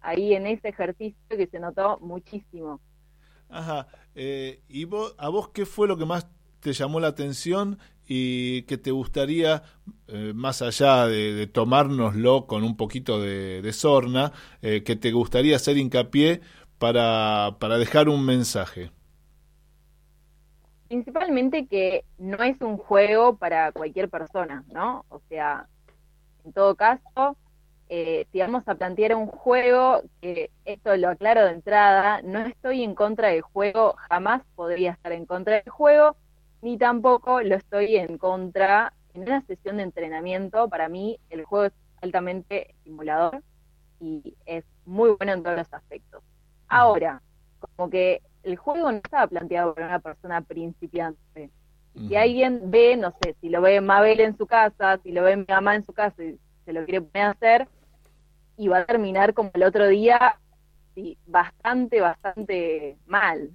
ahí 0.00 0.34
en 0.34 0.46
ese 0.46 0.68
ejercicio 0.68 1.18
que 1.28 1.46
se 1.46 1.58
notó 1.58 1.98
muchísimo. 2.00 2.80
Ajá. 3.48 3.88
Eh, 4.14 4.62
¿Y 4.68 4.84
vos, 4.84 5.14
a 5.18 5.28
vos 5.28 5.50
qué 5.50 5.66
fue 5.66 5.88
lo 5.88 5.96
que 5.96 6.06
más 6.06 6.26
te 6.60 6.72
llamó 6.72 7.00
la 7.00 7.08
atención 7.08 7.78
y 8.06 8.62
que 8.62 8.78
te 8.78 8.90
gustaría, 8.90 9.62
eh, 10.08 10.32
más 10.34 10.62
allá 10.62 11.06
de, 11.06 11.46
tomárnoslo 11.46 12.46
con 12.46 12.64
un 12.64 12.76
poquito 12.76 13.20
de, 13.20 13.70
sorna, 13.72 14.32
eh, 14.62 14.82
que 14.82 14.96
te 14.96 15.12
gustaría 15.12 15.56
hacer 15.56 15.76
hincapié 15.76 16.40
para, 16.78 17.56
para 17.60 17.78
dejar 17.78 18.08
un 18.08 18.24
mensaje? 18.24 18.90
Principalmente 20.88 21.66
que 21.66 22.04
no 22.18 22.42
es 22.42 22.60
un 22.60 22.78
juego 22.78 23.36
para 23.36 23.72
cualquier 23.72 24.08
persona, 24.08 24.64
¿no? 24.72 25.04
O 25.10 25.20
sea, 25.28 25.66
en 26.44 26.52
todo 26.52 26.74
caso, 26.74 27.36
eh, 27.90 28.26
si 28.32 28.40
vamos 28.40 28.66
a 28.66 28.74
plantear 28.74 29.14
un 29.14 29.26
juego, 29.26 30.02
que 30.20 30.50
esto 30.64 30.96
lo 30.96 31.10
aclaro 31.10 31.44
de 31.44 31.52
entrada, 31.52 32.20
no 32.22 32.40
estoy 32.40 32.82
en 32.82 32.94
contra 32.94 33.28
del 33.28 33.42
juego, 33.42 33.94
jamás 34.08 34.42
podría 34.54 34.92
estar 34.92 35.12
en 35.12 35.26
contra 35.26 35.56
del 35.56 35.70
juego, 35.70 36.16
ni 36.62 36.76
tampoco 36.76 37.40
lo 37.42 37.54
estoy 37.54 37.96
en 37.96 38.18
contra 38.18 38.92
en 39.14 39.22
una 39.22 39.42
sesión 39.42 39.78
de 39.78 39.84
entrenamiento. 39.84 40.68
Para 40.68 40.88
mí, 40.88 41.18
el 41.30 41.44
juego 41.44 41.66
es 41.66 41.72
altamente 42.02 42.70
estimulador 42.72 43.42
y 44.00 44.34
es 44.46 44.64
muy 44.84 45.10
bueno 45.10 45.32
en 45.32 45.42
todos 45.42 45.56
los 45.56 45.72
aspectos. 45.72 46.22
Ahora, 46.68 47.22
como 47.76 47.90
que 47.90 48.22
el 48.48 48.56
juego 48.56 48.90
no 48.90 48.98
estaba 48.98 49.26
planteado 49.26 49.74
para 49.74 49.86
una 49.86 49.98
persona 50.00 50.40
principiante. 50.40 51.50
Si 51.94 52.14
alguien 52.14 52.70
ve, 52.70 52.96
no 52.96 53.12
sé, 53.20 53.34
si 53.40 53.48
lo 53.48 53.60
ve 53.60 53.80
Mabel 53.80 54.20
en 54.20 54.36
su 54.36 54.46
casa, 54.46 54.98
si 55.02 55.10
lo 55.10 55.22
ve 55.22 55.36
mi 55.36 55.44
mamá 55.48 55.74
en 55.74 55.84
su 55.84 55.92
casa 55.92 56.22
y 56.22 56.38
se 56.64 56.72
lo 56.72 56.84
quiere 56.84 57.00
poner 57.00 57.26
a 57.26 57.30
hacer, 57.30 57.68
y 58.56 58.68
va 58.68 58.78
a 58.78 58.86
terminar 58.86 59.34
como 59.34 59.50
el 59.52 59.64
otro 59.64 59.88
día, 59.88 60.38
sí, 60.94 61.18
bastante, 61.26 62.00
bastante 62.00 62.96
mal. 63.06 63.50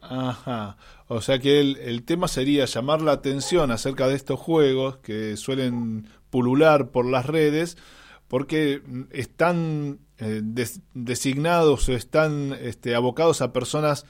Ajá, 0.00 0.76
o 1.08 1.20
sea 1.20 1.38
que 1.38 1.60
el, 1.60 1.76
el 1.78 2.04
tema 2.04 2.28
sería 2.28 2.64
llamar 2.64 3.02
la 3.02 3.12
atención 3.12 3.70
acerca 3.70 4.08
de 4.08 4.14
estos 4.14 4.38
juegos 4.38 4.98
que 4.98 5.36
suelen 5.36 6.06
pulular 6.30 6.88
por 6.88 7.04
las 7.04 7.26
redes, 7.26 7.76
porque 8.30 8.80
están 9.10 9.98
eh, 10.18 10.40
designados 10.94 11.88
o 11.88 11.92
están 11.94 12.56
este, 12.62 12.94
abocados 12.94 13.42
a 13.42 13.52
personas 13.52 14.06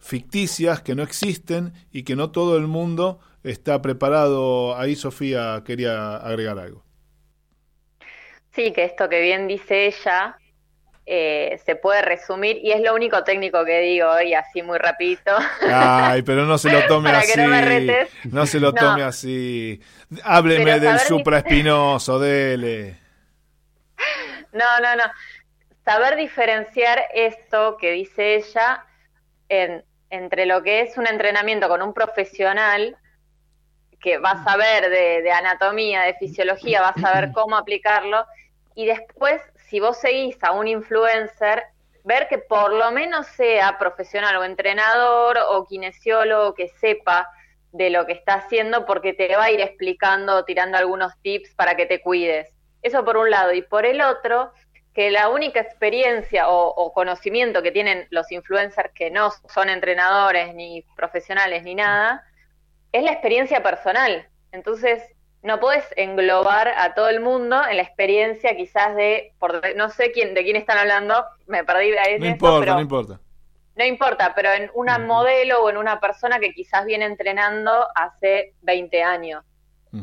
ficticias 0.00 0.82
que 0.82 0.96
no 0.96 1.04
existen 1.04 1.72
y 1.92 2.02
que 2.02 2.16
no 2.16 2.32
todo 2.32 2.56
el 2.56 2.66
mundo 2.66 3.20
está 3.44 3.80
preparado. 3.80 4.76
Ahí 4.76 4.96
Sofía 4.96 5.62
quería 5.64 6.16
agregar 6.16 6.58
algo. 6.58 6.84
Sí, 8.54 8.72
que 8.72 8.84
esto 8.84 9.08
que 9.08 9.20
bien 9.20 9.46
dice 9.46 9.86
ella, 9.86 10.36
eh, 11.06 11.60
se 11.64 11.76
puede 11.76 12.02
resumir, 12.02 12.58
y 12.62 12.72
es 12.72 12.80
lo 12.82 12.94
único 12.94 13.22
técnico 13.22 13.64
que 13.64 13.80
digo 13.80 14.08
hoy, 14.10 14.34
así 14.34 14.62
muy 14.62 14.78
rapidito. 14.78 15.30
Ay, 15.62 16.22
pero 16.22 16.44
no 16.44 16.58
se 16.58 16.72
lo 16.72 16.84
tome 16.88 17.10
así. 17.10 17.40
no 18.24 18.46
se 18.46 18.58
lo 18.58 18.72
No. 18.72 18.80
tome 18.80 19.02
así. 19.04 19.80
Hábleme 20.24 20.80
del 20.80 20.98
supraespinoso, 20.98 22.18
dele. 22.18 22.99
No, 24.52 24.64
no, 24.82 24.96
no. 24.96 25.04
Saber 25.84 26.16
diferenciar 26.16 27.02
esto 27.14 27.76
que 27.78 27.92
dice 27.92 28.34
ella 28.36 28.84
en- 29.48 29.84
entre 30.10 30.46
lo 30.46 30.62
que 30.62 30.80
es 30.82 30.96
un 30.98 31.06
entrenamiento 31.06 31.68
con 31.68 31.82
un 31.82 31.94
profesional 31.94 32.96
que 34.00 34.18
va 34.18 34.30
a 34.32 34.44
saber 34.44 34.88
de, 34.90 35.22
de 35.22 35.30
anatomía, 35.30 36.02
de 36.02 36.14
fisiología, 36.14 36.80
va 36.80 36.88
a 36.88 37.00
saber 37.00 37.32
cómo 37.32 37.56
aplicarlo, 37.56 38.24
y 38.74 38.86
después, 38.86 39.42
si 39.68 39.78
vos 39.78 39.98
seguís 39.98 40.42
a 40.42 40.52
un 40.52 40.68
influencer, 40.68 41.64
ver 42.04 42.26
que 42.28 42.38
por 42.38 42.72
lo 42.72 42.90
menos 42.92 43.26
sea 43.26 43.78
profesional 43.78 44.36
o 44.36 44.44
entrenador 44.44 45.38
o 45.50 45.66
kinesiólogo 45.66 46.54
que 46.54 46.68
sepa 46.68 47.28
de 47.72 47.90
lo 47.90 48.06
que 48.06 48.12
está 48.14 48.34
haciendo 48.34 48.86
porque 48.86 49.12
te 49.12 49.36
va 49.36 49.44
a 49.44 49.50
ir 49.50 49.60
explicando 49.60 50.44
tirando 50.44 50.78
algunos 50.78 51.12
tips 51.20 51.54
para 51.54 51.74
que 51.76 51.86
te 51.86 52.00
cuides. 52.00 52.48
Eso 52.82 53.04
por 53.04 53.16
un 53.16 53.30
lado. 53.30 53.52
Y 53.52 53.62
por 53.62 53.86
el 53.86 54.00
otro, 54.00 54.52
que 54.94 55.10
la 55.10 55.28
única 55.28 55.60
experiencia 55.60 56.48
o, 56.48 56.68
o 56.68 56.92
conocimiento 56.92 57.62
que 57.62 57.72
tienen 57.72 58.06
los 58.10 58.30
influencers 58.32 58.92
que 58.92 59.10
no 59.10 59.30
son 59.48 59.68
entrenadores 59.68 60.54
ni 60.54 60.82
profesionales 60.96 61.62
ni 61.62 61.74
nada, 61.74 62.24
es 62.92 63.02
la 63.02 63.12
experiencia 63.12 63.62
personal. 63.62 64.28
Entonces, 64.52 65.02
no 65.42 65.58
puedes 65.58 65.84
englobar 65.96 66.68
a 66.68 66.94
todo 66.94 67.08
el 67.08 67.20
mundo 67.20 67.60
en 67.68 67.76
la 67.76 67.82
experiencia 67.82 68.56
quizás 68.56 68.94
de, 68.94 69.32
por, 69.38 69.62
no 69.76 69.88
sé 69.88 70.12
quién, 70.12 70.34
de 70.34 70.44
quién 70.44 70.56
están 70.56 70.78
hablando, 70.78 71.24
me 71.46 71.64
perdí 71.64 71.92
No 72.18 72.26
importa, 72.26 72.60
pero 72.60 72.74
no 72.74 72.80
importa. 72.80 73.20
no 73.76 73.84
importa, 73.84 74.32
pero 74.34 74.52
en 74.52 74.70
una 74.74 74.98
modelo 74.98 75.62
o 75.62 75.70
en 75.70 75.78
una 75.78 75.98
persona 75.98 76.38
que 76.40 76.52
quizás 76.52 76.84
viene 76.84 77.06
entrenando 77.06 77.88
hace 77.94 78.54
20 78.62 79.02
años. 79.02 79.44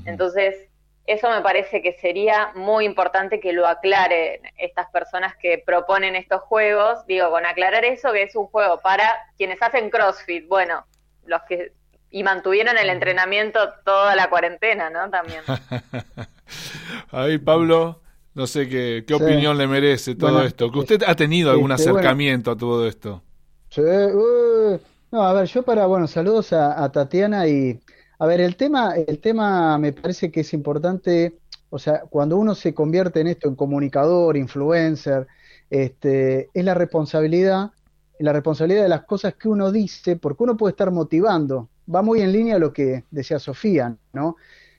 Entonces, 0.05 0.66
eso 1.07 1.29
me 1.31 1.41
parece 1.41 1.81
que 1.81 1.93
sería 1.93 2.51
muy 2.55 2.85
importante 2.85 3.39
que 3.39 3.53
lo 3.53 3.65
aclaren 3.65 4.41
estas 4.57 4.89
personas 4.91 5.35
que 5.41 5.57
proponen 5.65 6.15
estos 6.15 6.41
juegos. 6.41 7.05
Digo, 7.07 7.29
con 7.31 7.45
aclarar 7.45 7.85
eso, 7.85 8.11
que 8.11 8.23
es 8.23 8.35
un 8.35 8.47
juego 8.47 8.79
para 8.81 9.15
quienes 9.37 9.61
hacen 9.61 9.89
CrossFit, 9.89 10.47
bueno, 10.47 10.85
los 11.25 11.41
que... 11.47 11.73
Y 12.09 12.23
mantuvieron 12.23 12.77
el 12.77 12.89
entrenamiento 12.89 13.59
toda 13.83 14.15
la 14.15 14.29
cuarentena, 14.29 14.89
¿no? 14.89 15.09
También. 15.09 15.41
Ahí, 17.11 17.37
Pablo, 17.37 18.01
no 18.33 18.47
sé 18.47 18.67
qué, 18.69 19.03
qué 19.07 19.13
Sí. 19.13 19.23
opinión 19.23 19.57
le 19.57 19.67
merece 19.67 20.15
todo 20.15 20.31
Bueno, 20.31 20.47
esto. 20.47 20.71
Que 20.71 20.79
usted 20.79 21.03
ha 21.05 21.15
tenido 21.15 21.51
algún 21.51 21.71
este, 21.71 21.91
bueno. 21.91 21.99
acercamiento 21.99 22.51
a 22.51 22.57
todo 22.57 22.87
esto. 22.87 23.23
Sí, 23.69 23.81
uh, 23.81 24.79
no, 25.11 25.23
a 25.23 25.33
ver, 25.33 25.45
yo 25.47 25.63
para, 25.63 25.85
bueno, 25.85 26.07
saludos 26.07 26.53
a, 26.53 26.81
a 26.83 26.91
Tatiana 26.91 27.47
y, 27.47 27.79
a 28.19 28.25
ver, 28.25 28.41
el 28.41 28.55
tema, 28.55 28.95
el 28.95 29.19
tema 29.19 29.77
me 29.77 29.93
parece 29.93 30.31
que 30.31 30.41
es 30.41 30.53
importante, 30.53 31.37
o 31.69 31.77
sea, 31.77 32.01
cuando 32.09 32.37
uno 32.37 32.55
se 32.55 32.73
convierte 32.73 33.21
en 33.21 33.27
esto, 33.27 33.47
en 33.47 33.55
comunicador, 33.55 34.37
influencer, 34.37 35.27
este, 35.69 36.49
es 36.53 36.65
la 36.65 36.73
responsabilidad, 36.73 37.71
la 38.19 38.33
responsabilidad 38.33 38.83
de 38.83 38.89
las 38.89 39.05
cosas 39.05 39.35
que 39.35 39.47
uno 39.47 39.71
dice, 39.71 40.15
porque 40.15 40.43
uno 40.43 40.57
puede 40.57 40.71
estar 40.71 40.91
motivando, 40.91 41.69
va 41.93 42.01
muy 42.01 42.21
en 42.21 42.31
línea 42.31 42.57
lo 42.57 42.73
que 42.73 43.03
decía 43.11 43.37
Sofía, 43.37 43.95
¿no? 44.13 44.35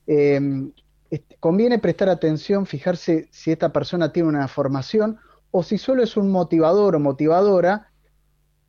Eh, 0.07 0.41
este, 1.11 1.37
conviene 1.39 1.79
prestar 1.79 2.09
atención, 2.09 2.67
fijarse 2.67 3.29
si 3.31 3.53
esta 3.53 3.73
persona 3.73 4.13
tiene 4.13 4.29
una 4.29 4.49
formación 4.49 5.19
o 5.51 5.63
si 5.63 5.79
solo 5.79 6.03
es 6.03 6.17
un 6.17 6.31
motivador 6.31 6.97
o 6.97 7.01
motivadora 7.01 7.91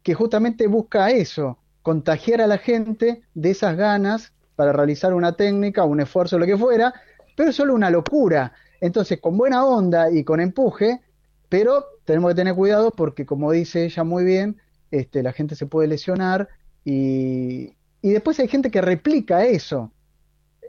que 0.04 0.14
justamente 0.14 0.68
busca 0.68 1.12
eso, 1.12 1.58
contagiar 1.82 2.42
a 2.42 2.48
la 2.48 2.58
gente 2.58 3.24
de 3.34 3.52
esas 3.52 3.76
ganas 3.76 4.34
para 4.60 4.74
realizar 4.74 5.14
una 5.14 5.38
técnica, 5.38 5.86
un 5.86 6.02
esfuerzo, 6.02 6.38
lo 6.38 6.46
que 6.46 6.58
fuera, 6.58 6.94
pero 7.34 7.52
es 7.52 7.56
solo 7.56 7.74
una 7.74 7.90
locura. 7.90 8.52
Entonces, 8.82 9.22
con 9.22 9.38
buena 9.38 9.64
onda 9.64 10.12
y 10.12 10.26
con 10.26 10.42
empuje, 10.42 11.00
pero 11.48 11.86
tenemos 12.04 12.32
que 12.32 12.36
tener 12.36 12.56
cuidado 12.56 12.92
porque, 12.92 13.26
como 13.26 13.54
dice 13.54 13.86
ella 13.86 14.04
muy 14.04 14.26
bien, 14.26 14.58
este, 14.92 15.24
la 15.24 15.32
gente 15.32 15.56
se 15.56 15.66
puede 15.66 15.88
lesionar 15.88 16.50
y, 16.84 17.72
y 18.02 18.10
después 18.10 18.38
hay 18.42 18.50
gente 18.50 18.70
que 18.70 18.82
replica 18.82 19.46
eso. 19.46 19.94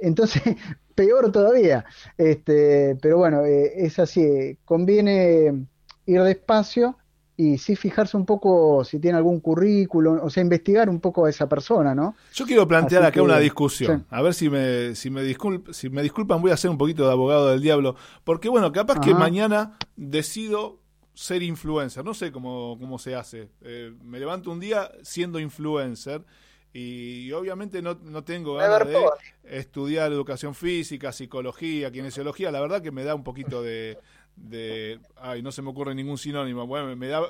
Entonces, 0.01 0.41
peor 0.95 1.33
todavía. 1.33 1.85
Este, 2.17 2.97
pero 3.03 3.19
bueno, 3.19 3.45
eh, 3.45 3.73
es 3.75 3.99
así, 3.99 4.23
eh, 4.23 4.59
conviene 4.65 5.67
ir 6.07 6.23
despacio 6.23 6.97
y 7.43 7.57
sí 7.57 7.75
fijarse 7.75 8.17
un 8.17 8.27
poco 8.27 8.85
si 8.85 8.99
tiene 8.99 9.17
algún 9.17 9.41
currículum, 9.41 10.19
o 10.23 10.29
sea, 10.29 10.43
investigar 10.43 10.91
un 10.91 11.01
poco 11.01 11.25
a 11.25 11.31
esa 11.31 11.49
persona, 11.49 11.95
¿no? 11.95 12.15
Yo 12.35 12.45
quiero 12.45 12.69
plantear 12.69 13.03
Así 13.03 13.09
acá 13.09 13.15
que, 13.15 13.21
una 13.23 13.39
discusión. 13.39 14.01
sí. 14.01 14.07
A 14.11 14.21
ver 14.21 14.35
si 14.35 14.51
me, 14.51 14.95
si, 14.95 15.09
me 15.09 15.23
disculp- 15.23 15.73
si 15.73 15.89
me 15.89 16.03
disculpan, 16.03 16.43
voy 16.43 16.51
a 16.51 16.55
hacer 16.55 16.71
un 16.71 16.77
poquito 16.77 17.07
de 17.07 17.13
abogado 17.13 17.49
del 17.49 17.63
diablo. 17.63 17.97
Porque, 18.25 18.51
bueno, 18.51 18.73
capaz 18.73 19.01
que 19.01 19.15
mañana 19.15 19.79
decido 19.97 20.81
ser 21.15 21.43
influencer. 21.43 22.05
No 22.05 22.13
sé 22.13 22.31
cómo, 22.31 22.77
cómo 22.79 22.99
se 22.99 23.15
hace. 23.15 23.49
Eh, 23.63 23.93
me 24.05 24.19
levanto 24.19 24.51
un 24.51 24.61
día 24.61 24.91
siendo 25.03 25.39
influencer 25.39 26.25
y, 26.73 27.33
obviamente 27.33 27.83
no, 27.83 27.99
no 28.03 28.23
tengo 28.23 28.55
ganas 28.55 28.87
de 28.87 28.97
estudiar 29.45 30.13
educación 30.13 30.55
física, 30.55 31.11
psicología, 31.13 31.91
kinesiología. 31.91 32.51
La 32.51 32.61
verdad 32.61 32.83
que 32.83 32.91
me 32.93 33.03
da 33.05 33.15
un 33.15 33.25
poquito 33.25 33.63
de... 33.63 33.99
de 34.41 34.99
ay, 35.17 35.43
no 35.43 35.53
se 35.53 35.63
me 35.63 35.71
ocurre 35.71 35.95
ningún 35.95 36.19
sinónimo. 36.19 36.67
Bueno, 36.67 36.95
me 36.97 37.09
da 37.09 37.23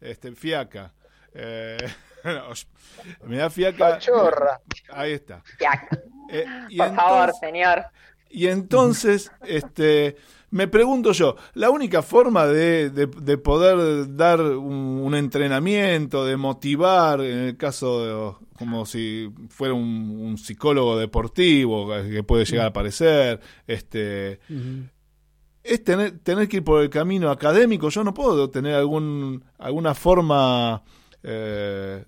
este, 0.00 0.32
fiaca. 0.32 0.92
Eh, 1.34 1.76
me 3.26 3.36
da 3.36 3.50
fiaca. 3.50 3.90
Pachorra. 3.90 4.60
Ahí 4.90 5.12
está. 5.12 5.42
Ya, 5.60 5.88
Eh, 6.30 6.44
y 6.70 6.78
por 6.78 6.94
favor, 6.94 7.28
entonces- 7.28 7.40
señor. 7.40 7.84
y 8.30 8.46
entonces, 8.48 9.30
este, 9.44 10.16
me 10.50 10.68
pregunto 10.68 11.12
yo, 11.12 11.36
la 11.54 11.68
única 11.70 12.00
forma 12.02 12.46
de, 12.46 12.88
de- 12.90 13.06
de 13.06 13.38
poder 13.38 14.14
dar 14.16 14.40
un, 14.40 15.00
un 15.04 15.14
entrenamiento, 15.14 16.24
de 16.24 16.36
motivar, 16.36 17.20
en 17.20 17.38
el 17.40 17.56
caso 17.58 18.04
de, 18.38 18.46
como 18.56 18.86
si 18.86 19.30
fuera 19.50 19.74
un, 19.74 19.82
un 20.18 20.38
psicólogo 20.38 20.96
deportivo 20.98 21.88
que 22.08 22.22
puede 22.22 22.44
llegar 22.46 22.66
a 22.66 22.68
aparecer, 22.70 23.40
este. 23.66 24.40
Es 25.64 25.82
tener, 25.82 26.18
tener 26.18 26.46
que 26.46 26.58
ir 26.58 26.64
por 26.64 26.82
el 26.82 26.90
camino 26.90 27.30
académico. 27.30 27.88
Yo 27.88 28.04
no 28.04 28.12
puedo 28.12 28.50
tener 28.50 28.74
algún, 28.74 29.42
alguna 29.58 29.94
forma, 29.94 30.82
eh, 31.22 32.04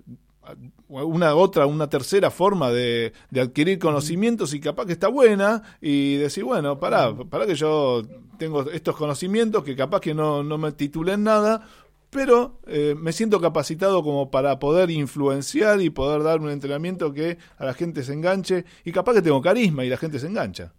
una 0.88 1.35
otra, 1.35 1.64
una 1.66 1.88
tercera 1.88 2.31
forma 2.31 2.71
de, 2.71 3.14
de 3.31 3.40
adquirir 3.40 3.79
conocimientos 3.79 4.53
y 4.53 4.61
capaz 4.61 4.85
que 4.85 4.92
está 4.92 5.09
buena 5.09 5.62
y 5.81 6.16
decir, 6.16 6.45
bueno, 6.45 6.79
pará, 6.79 7.16
pará 7.16 7.47
que 7.47 7.55
yo 7.55 8.03
tengo 8.38 8.71
estos 8.71 8.95
conocimientos 8.95 9.64
que 9.64 9.75
capaz 9.75 10.01
que 10.01 10.14
no, 10.14 10.45
no 10.45 10.59
me 10.59 10.73
titulé 10.73 11.14
en 11.14 11.25
nada, 11.25 11.66
pero 12.11 12.61
eh, 12.66 12.95
me 12.97 13.12
siento 13.12 13.40
capacitado 13.40 14.03
como 14.03 14.31
para 14.31 14.59
poder 14.59 14.90
influenciar 14.90 15.81
y 15.81 15.88
poder 15.88 16.23
dar 16.23 16.40
un 16.40 16.51
entrenamiento 16.51 17.12
que 17.12 17.38
a 17.57 17.64
la 17.64 17.73
gente 17.73 18.03
se 18.05 18.12
enganche 18.12 18.66
y 18.85 18.92
capaz 18.92 19.14
que 19.14 19.23
tengo 19.23 19.40
carisma 19.40 19.83
y 19.83 19.88
la 19.88 19.97
gente 19.97 20.19
se 20.19 20.27
engancha. 20.27 20.75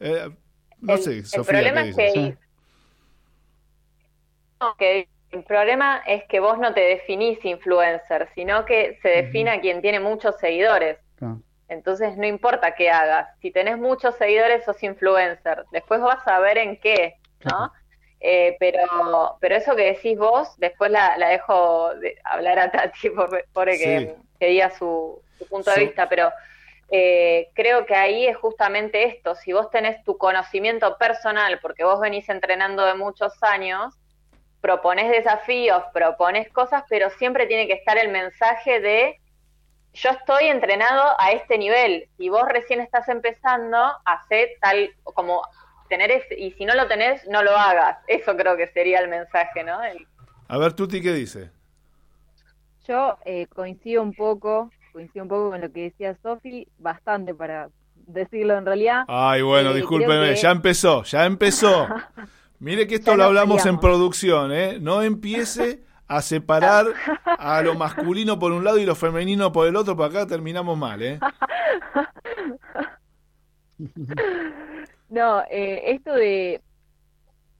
Eh, 0.00 0.28
no 0.80 0.94
el, 0.94 0.98
sé, 1.02 1.10
el 1.18 1.26
Sofía, 1.26 1.60
problema 1.60 1.82
¿qué 1.82 1.88
es 1.90 1.96
que, 1.96 2.10
Sí. 2.12 2.34
no, 4.60 4.74
que 4.76 5.08
el 5.30 5.44
problema 5.44 6.02
es 6.06 6.24
que 6.24 6.40
vos 6.40 6.58
no 6.58 6.72
te 6.74 6.80
definís 6.80 7.44
influencer, 7.44 8.28
sino 8.34 8.64
que 8.64 8.98
se 9.02 9.08
define 9.08 9.50
a 9.50 9.60
quien 9.60 9.82
tiene 9.82 10.00
muchos 10.00 10.38
seguidores. 10.38 10.98
Claro. 11.16 11.40
Entonces 11.68 12.16
no 12.16 12.26
importa 12.26 12.74
qué 12.74 12.90
hagas. 12.90 13.28
Si 13.40 13.50
tenés 13.50 13.76
muchos 13.76 14.14
seguidores, 14.16 14.64
sos 14.64 14.82
influencer. 14.82 15.64
Después 15.70 16.00
vas 16.00 16.26
a 16.26 16.38
ver 16.40 16.56
en 16.56 16.78
qué, 16.80 17.16
¿no? 17.44 17.70
Eh, 18.20 18.56
pero, 18.58 19.36
pero 19.38 19.54
eso 19.56 19.76
que 19.76 19.92
decís 19.92 20.18
vos, 20.18 20.56
después 20.56 20.90
la, 20.90 21.16
la 21.18 21.28
dejo 21.28 21.94
de 21.96 22.16
hablar 22.24 22.58
a 22.58 22.70
Tati 22.70 23.10
por, 23.16 23.44
por 23.52 23.70
Sí. 23.70 23.78
que, 23.84 24.14
que 24.40 24.46
diga 24.46 24.70
su, 24.70 25.20
su 25.38 25.46
punto 25.46 25.70
de 25.72 25.80
vista, 25.80 26.08
pero 26.08 26.32
eh, 26.90 27.50
creo 27.54 27.86
que 27.86 27.94
ahí 27.94 28.26
es 28.26 28.36
justamente 28.36 29.04
esto. 29.04 29.34
Si 29.34 29.52
vos 29.52 29.70
tenés 29.70 30.02
tu 30.04 30.16
conocimiento 30.18 30.96
personal, 30.98 31.58
porque 31.60 31.84
vos 31.84 32.00
venís 32.00 32.28
entrenando 32.28 32.84
de 32.84 32.94
muchos 32.94 33.32
años, 33.42 33.94
propones 34.60 35.10
desafíos, 35.10 35.82
propones 35.92 36.50
cosas, 36.52 36.84
pero 36.88 37.10
siempre 37.10 37.46
tiene 37.46 37.66
que 37.66 37.74
estar 37.74 37.98
el 37.98 38.08
mensaje 38.08 38.80
de 38.80 39.20
yo 39.94 40.10
estoy 40.10 40.46
entrenado 40.46 41.16
a 41.18 41.32
este 41.32 41.58
nivel. 41.58 42.08
Si 42.16 42.28
vos 42.28 42.46
recién 42.48 42.80
estás 42.80 43.08
empezando, 43.08 43.78
hacé 44.04 44.56
tal 44.60 44.90
como 45.02 45.42
tener 45.88 46.10
ese, 46.10 46.38
y 46.38 46.52
si 46.52 46.64
no 46.64 46.74
lo 46.74 46.86
tenés, 46.86 47.26
no 47.28 47.42
lo 47.42 47.56
hagas. 47.56 47.98
Eso 48.06 48.36
creo 48.36 48.56
que 48.56 48.68
sería 48.68 49.00
el 49.00 49.08
mensaje, 49.08 49.64
¿no? 49.64 49.82
El- 49.82 50.06
A 50.48 50.58
ver, 50.58 50.72
Tuti, 50.74 51.02
¿qué 51.02 51.12
dice? 51.12 51.50
Yo 52.86 53.18
eh, 53.24 53.46
coincido 53.48 54.02
un 54.02 54.14
poco, 54.14 54.70
coincido 54.98 55.22
un 55.22 55.28
poco 55.28 55.50
con 55.50 55.60
lo 55.60 55.70
que 55.70 55.82
decía 55.82 56.16
Sofi, 56.24 56.66
bastante 56.78 57.32
para 57.32 57.68
decirlo 57.94 58.58
en 58.58 58.66
realidad. 58.66 59.04
Ay, 59.06 59.42
bueno, 59.42 59.70
Eh, 59.70 59.74
discúlpeme, 59.76 60.14
creo 60.22 60.34
que- 60.34 60.40
ya 60.40 60.50
empezó, 60.50 61.02
ya 61.04 61.24
empezó. 61.24 61.86
Mire 62.58 62.88
que 62.88 62.96
esto 62.96 63.16
lo 63.16 63.22
hablamos 63.22 63.64
en 63.66 63.78
producción, 63.78 64.50
¿eh? 64.52 64.78
No 64.80 65.02
empiece 65.02 65.84
a 66.08 66.20
separar 66.20 66.86
a 67.24 67.62
lo 67.62 67.74
masculino 67.78 68.40
por 68.40 68.50
un 68.50 68.64
lado 68.64 68.78
y 68.78 68.84
lo 68.86 68.96
femenino 68.96 69.52
por 69.52 69.68
el 69.68 69.76
otro, 69.76 69.96
para 69.96 70.08
acá 70.10 70.26
terminamos 70.26 70.76
mal, 70.76 71.00
¿eh? 71.00 71.20
No, 75.08 75.40
eh, 75.50 75.92
esto 75.92 76.12
de 76.12 76.60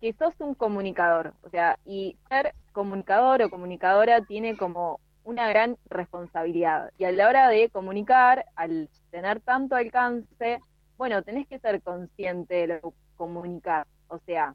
que 0.01 0.13
sos 0.15 0.35
un 0.41 0.55
comunicador, 0.55 1.33
o 1.43 1.51
sea, 1.51 1.79
y 1.87 2.17
ser 2.29 2.53
comunicador 2.73 3.43
o 3.43 3.49
comunicadora 3.51 4.21
tiene 4.23 4.57
como 4.57 5.01
una 5.29 5.47
gran 5.47 5.77
responsabilidad. 5.91 6.91
Y 6.97 7.05
a 7.05 7.13
la 7.13 7.29
hora 7.29 7.51
de 7.51 7.69
comunicar, 7.69 8.47
al 8.57 8.89
tener 9.11 9.41
tanto 9.41 9.77
alcance, 9.77 10.63
bueno, 10.97 11.23
tenés 11.23 11.47
que 11.47 11.59
ser 11.59 11.83
consciente 11.83 12.55
de 12.55 12.67
lo 12.69 12.93
que 12.93 12.97
comunicar. 13.15 13.87
O 14.09 14.19
sea, 14.21 14.55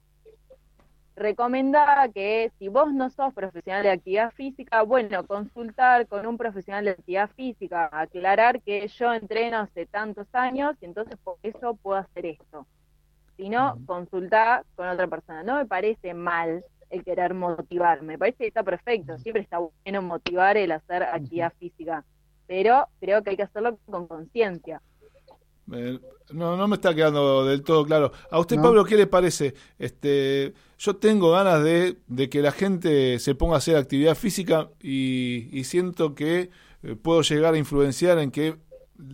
recomendaba 1.16 2.10
que 2.10 2.52
si 2.58 2.70
vos 2.70 2.92
no 2.92 3.12
sos 3.12 3.36
profesional 3.36 3.84
de 3.84 3.92
actividad 3.92 4.32
física, 4.32 4.82
bueno, 4.82 5.24
consultar 5.28 6.08
con 6.08 6.26
un 6.26 6.38
profesional 6.38 6.86
de 6.86 6.92
actividad 6.92 7.30
física, 7.30 7.88
aclarar 7.92 8.60
que 8.64 8.88
yo 8.88 9.14
entreno 9.14 9.60
hace 9.60 9.86
tantos 9.86 10.26
años 10.34 10.76
y 10.82 10.86
entonces 10.86 11.20
por 11.24 11.38
eso 11.44 11.76
puedo 11.76 12.00
hacer 12.00 12.26
esto. 12.26 12.66
Si 13.38 13.48
no, 13.48 13.78
consultar 13.86 14.66
con 14.76 14.88
otra 14.88 15.06
persona. 15.06 15.44
No 15.44 15.58
me 15.58 15.68
parece 15.68 16.16
mal 16.16 16.66
el 16.94 17.04
querer 17.04 17.34
motivar, 17.34 18.04
me 18.04 18.20
parece 18.20 18.38
que 18.38 18.48
está 18.48 18.64
perfecto, 18.64 19.18
siempre 19.18 19.42
está 19.42 19.58
bueno 19.58 20.02
motivar 20.04 20.58
el 20.58 20.72
hacer 20.72 21.02
actividad 21.04 21.52
física, 21.60 22.06
pero 22.46 22.88
creo 23.00 23.24
que 23.24 23.32
hay 23.32 23.36
que 23.36 23.44
hacerlo 23.44 23.80
con 23.86 24.08
conciencia. 24.08 24.80
no, 25.66 26.56
no 26.56 26.68
me 26.68 26.76
está 26.76 26.94
quedando 26.94 27.46
del 27.46 27.64
todo 27.64 27.84
claro. 27.84 28.12
A 28.30 28.40
usted, 28.40 28.58
Pablo, 28.58 28.86
¿qué 28.86 28.96
le 28.96 29.08
parece? 29.08 29.56
Este, 29.80 30.54
yo 30.78 30.96
tengo 30.98 31.32
ganas 31.32 31.64
de, 31.64 31.98
que 32.30 32.42
la 32.42 32.52
gente 32.52 33.18
se 33.18 33.34
ponga 33.34 33.56
a 33.56 33.58
hacer 33.58 33.76
actividad 33.76 34.14
física 34.14 34.70
y, 34.80 35.64
siento 35.64 36.14
que 36.14 36.52
eh, 36.84 36.96
puedo 36.96 37.24
llegar 37.24 37.56
a 37.56 37.58
influenciar 37.58 38.20
en 38.20 38.30
que 38.30 38.58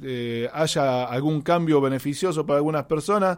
eh, 0.04 0.50
haya 0.52 1.06
algún 1.06 1.42
cambio 1.42 1.80
beneficioso 1.80 2.46
para 2.46 2.58
algunas 2.58 2.86
personas, 2.86 3.38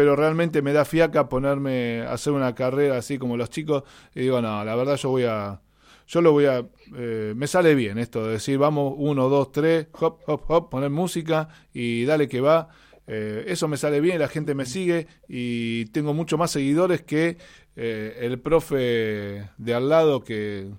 pero 0.00 0.16
realmente 0.16 0.62
me 0.62 0.72
da 0.72 0.86
fiaca 0.86 1.28
ponerme 1.28 2.00
a 2.00 2.14
hacer 2.14 2.32
una 2.32 2.54
carrera 2.54 2.96
así 2.96 3.18
como 3.18 3.36
los 3.36 3.50
chicos 3.50 3.82
y 4.14 4.20
digo, 4.20 4.40
no, 4.40 4.64
la 4.64 4.74
verdad 4.74 4.96
yo 4.96 5.10
voy 5.10 5.24
a... 5.24 5.60
Yo 6.06 6.22
lo 6.22 6.32
voy 6.32 6.46
a... 6.46 6.66
Eh, 6.96 7.34
me 7.36 7.46
sale 7.46 7.74
bien 7.74 7.98
esto 7.98 8.24
de 8.24 8.32
decir, 8.32 8.56
vamos, 8.56 8.94
uno, 8.96 9.28
dos, 9.28 9.52
tres, 9.52 9.88
hop, 9.92 10.20
hop, 10.24 10.44
hop, 10.48 10.70
poner 10.70 10.88
música 10.88 11.50
y 11.74 12.06
dale 12.06 12.28
que 12.28 12.40
va. 12.40 12.70
Eh, 13.06 13.44
eso 13.48 13.68
me 13.68 13.76
sale 13.76 14.00
bien, 14.00 14.18
la 14.18 14.28
gente 14.28 14.54
me 14.54 14.64
sigue 14.64 15.06
y 15.28 15.84
tengo 15.92 16.14
mucho 16.14 16.38
más 16.38 16.50
seguidores 16.50 17.02
que 17.02 17.36
eh, 17.76 18.20
el 18.22 18.40
profe 18.40 19.50
de 19.58 19.74
al 19.74 19.90
lado 19.90 20.24
que, 20.24 20.70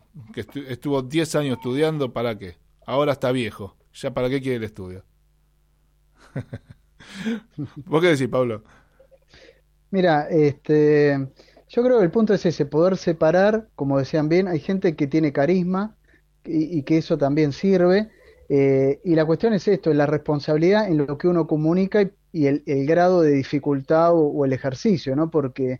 estuvo 0.67 1.03
10 1.03 1.35
años 1.35 1.57
estudiando, 1.57 2.11
¿para 2.11 2.39
qué? 2.39 2.57
Ahora 2.87 3.11
está 3.11 3.31
viejo, 3.31 3.77
¿ya 3.93 4.15
para 4.15 4.31
qué 4.31 4.41
quiere 4.41 4.57
el 4.57 4.63
estudio? 4.63 5.05
¿Vos 7.85 8.01
qué 8.01 8.07
decís, 8.07 8.27
Pablo? 8.27 8.63
Mira, 9.91 10.27
este, 10.29 11.27
yo 11.69 11.83
creo 11.83 11.99
que 11.99 12.05
el 12.05 12.11
punto 12.11 12.33
es 12.33 12.45
ese, 12.45 12.65
poder 12.65 12.97
separar, 12.97 13.67
como 13.75 13.99
decían 13.99 14.29
bien, 14.29 14.47
hay 14.47 14.59
gente 14.59 14.95
que 14.95 15.07
tiene 15.07 15.31
carisma 15.31 15.95
y 16.43 16.81
que 16.83 16.97
eso 16.97 17.17
también 17.17 17.51
sirve, 17.51 18.09
eh, 18.53 18.99
y 19.05 19.15
la 19.15 19.23
cuestión 19.23 19.53
es 19.53 19.65
esto, 19.69 19.93
la 19.93 20.05
responsabilidad 20.05 20.89
en 20.89 20.97
lo 20.97 21.17
que 21.17 21.29
uno 21.29 21.47
comunica 21.47 22.01
y, 22.33 22.47
el, 22.47 22.61
grado 22.85 23.21
de 23.21 23.31
dificultad 23.31 24.11
o, 24.13 24.43
el 24.43 24.51
ejercicio, 24.51 25.15
¿no? 25.15 25.31
Porque 25.31 25.79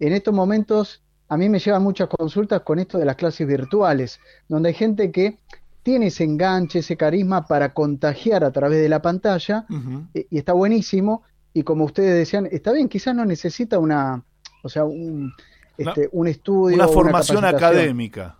en 0.00 0.12
estos 0.12 0.34
momentos 0.34 1.04
a 1.28 1.36
mí 1.36 1.48
me 1.48 1.60
llevan 1.60 1.84
muchas 1.84 2.08
consultas 2.08 2.62
con 2.62 2.80
esto 2.80 2.98
de 2.98 3.04
las 3.04 3.14
clases 3.14 3.46
virtuales, 3.46 4.18
donde 4.48 4.70
hay 4.70 4.74
gente 4.74 5.12
que 5.12 5.38
tiene 5.84 6.08
ese 6.08 6.24
enganche, 6.24 6.80
ese 6.80 6.96
carisma 6.96 7.46
para 7.46 7.74
contagiar 7.74 8.42
a 8.42 8.50
través 8.50 8.82
de 8.82 8.88
la 8.88 9.00
pantalla 9.00 9.66
y, 10.12 10.36
está 10.36 10.52
buenísimo. 10.52 11.22
Y 11.52 11.62
como 11.62 11.84
ustedes 11.84 12.14
decían, 12.14 12.48
está 12.50 12.72
bien, 12.72 12.88
quizás 12.88 13.14
no 13.14 13.24
necesita 13.24 13.78
una, 13.78 14.22
o 14.62 14.68
sea, 14.68 14.84
un, 14.84 15.32
este, 15.76 16.08
un 16.12 16.28
estudio. 16.28 16.76
Una 16.76 16.88
formación 16.88 17.44
académica. 17.44 18.36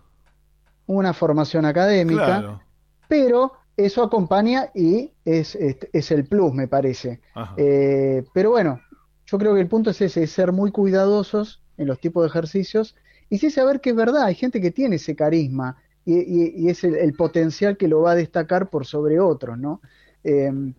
Una 0.85 1.13
formación 1.13 1.65
académica. 1.65 2.61
Pero 3.07 3.53
eso 3.75 4.03
acompaña 4.03 4.69
y 4.73 5.11
es, 5.25 5.55
es, 5.55 6.11
el 6.11 6.25
plus, 6.25 6.53
me 6.53 6.67
parece. 6.67 7.19
Eh, 7.57 8.23
pero 8.33 8.51
bueno, 8.51 8.79
yo 9.25 9.37
creo 9.37 9.53
que 9.55 9.61
el 9.61 9.67
punto 9.67 9.89
es 9.89 10.01
ese, 10.01 10.23
es 10.23 10.31
ser 10.31 10.51
muy 10.51 10.71
cuidadosos 10.71 11.61
en 11.77 11.87
los 11.87 11.99
tipos 11.99 12.23
de 12.23 12.29
ejercicios 12.29 12.95
y 13.29 13.37
sí 13.37 13.49
saber 13.49 13.81
que 13.81 13.91
es 13.91 13.95
verdad, 13.95 14.23
hay 14.23 14.35
gente 14.35 14.61
que 14.61 14.71
tiene 14.71 14.97
ese 14.97 15.15
carisma 15.15 15.77
y, 16.05 16.67
es 16.67 16.83
el, 16.83 17.13
potencial 17.13 17.77
que 17.77 17.87
lo 17.87 18.01
va 18.01 18.11
a 18.11 18.15
destacar 18.15 18.69
por 18.69 18.85
sobre 18.85 19.19
otros, 19.19 19.57
¿no? 19.57 19.81
Em, 20.23 20.73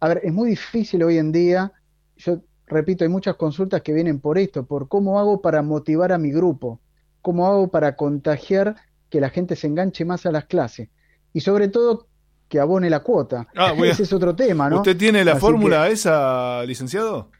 a 0.00 0.08
ver, 0.08 0.20
es 0.24 0.32
muy 0.32 0.50
difícil 0.50 1.02
hoy 1.02 1.18
en 1.18 1.32
día, 1.32 1.72
yo 2.16 2.40
repito, 2.66 3.04
hay 3.04 3.10
muchas 3.10 3.36
consultas 3.36 3.82
que 3.82 3.92
vienen 3.92 4.20
por 4.20 4.38
esto, 4.38 4.64
por 4.64 4.88
cómo 4.88 5.18
hago 5.18 5.40
para 5.40 5.62
motivar 5.62 6.12
a 6.12 6.18
mi 6.18 6.30
grupo, 6.30 6.80
cómo 7.22 7.46
hago 7.46 7.68
para 7.68 7.96
contagiar 7.96 8.76
que 9.10 9.20
la 9.20 9.30
gente 9.30 9.56
se 9.56 9.66
enganche 9.66 10.04
más 10.04 10.26
a 10.26 10.32
las 10.32 10.46
clases 10.46 10.88
y 11.32 11.40
sobre 11.40 11.68
todo 11.68 12.08
que 12.48 12.60
abone 12.60 12.90
la 12.90 13.00
cuota. 13.00 13.46
Ah, 13.56 13.74
Ese 13.84 14.04
es 14.04 14.12
otro 14.12 14.34
tema, 14.34 14.68
¿no? 14.70 14.76
¿Usted 14.76 14.96
tiene 14.96 15.24
la 15.24 15.36
fórmula 15.36 15.88
esa, 15.88 16.64
licenciado? 16.64 17.30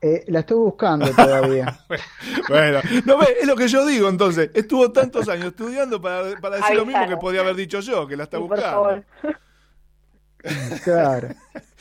Eh, 0.00 0.24
la 0.28 0.40
estoy 0.40 0.58
buscando 0.58 1.10
todavía. 1.10 1.80
bueno, 2.48 2.80
no, 3.04 3.20
es 3.22 3.46
lo 3.46 3.56
que 3.56 3.66
yo 3.66 3.84
digo 3.84 4.08
entonces. 4.08 4.50
Estuvo 4.54 4.92
tantos 4.92 5.28
años 5.28 5.46
estudiando 5.46 6.00
para, 6.00 6.38
para 6.40 6.56
decir 6.56 6.76
lo 6.76 6.86
mismo 6.86 7.08
que 7.08 7.16
podía 7.16 7.40
haber 7.40 7.56
dicho 7.56 7.80
yo, 7.80 8.06
que 8.06 8.16
la 8.16 8.24
está 8.24 8.38
buscando. 8.38 9.02
Claro. 10.84 11.28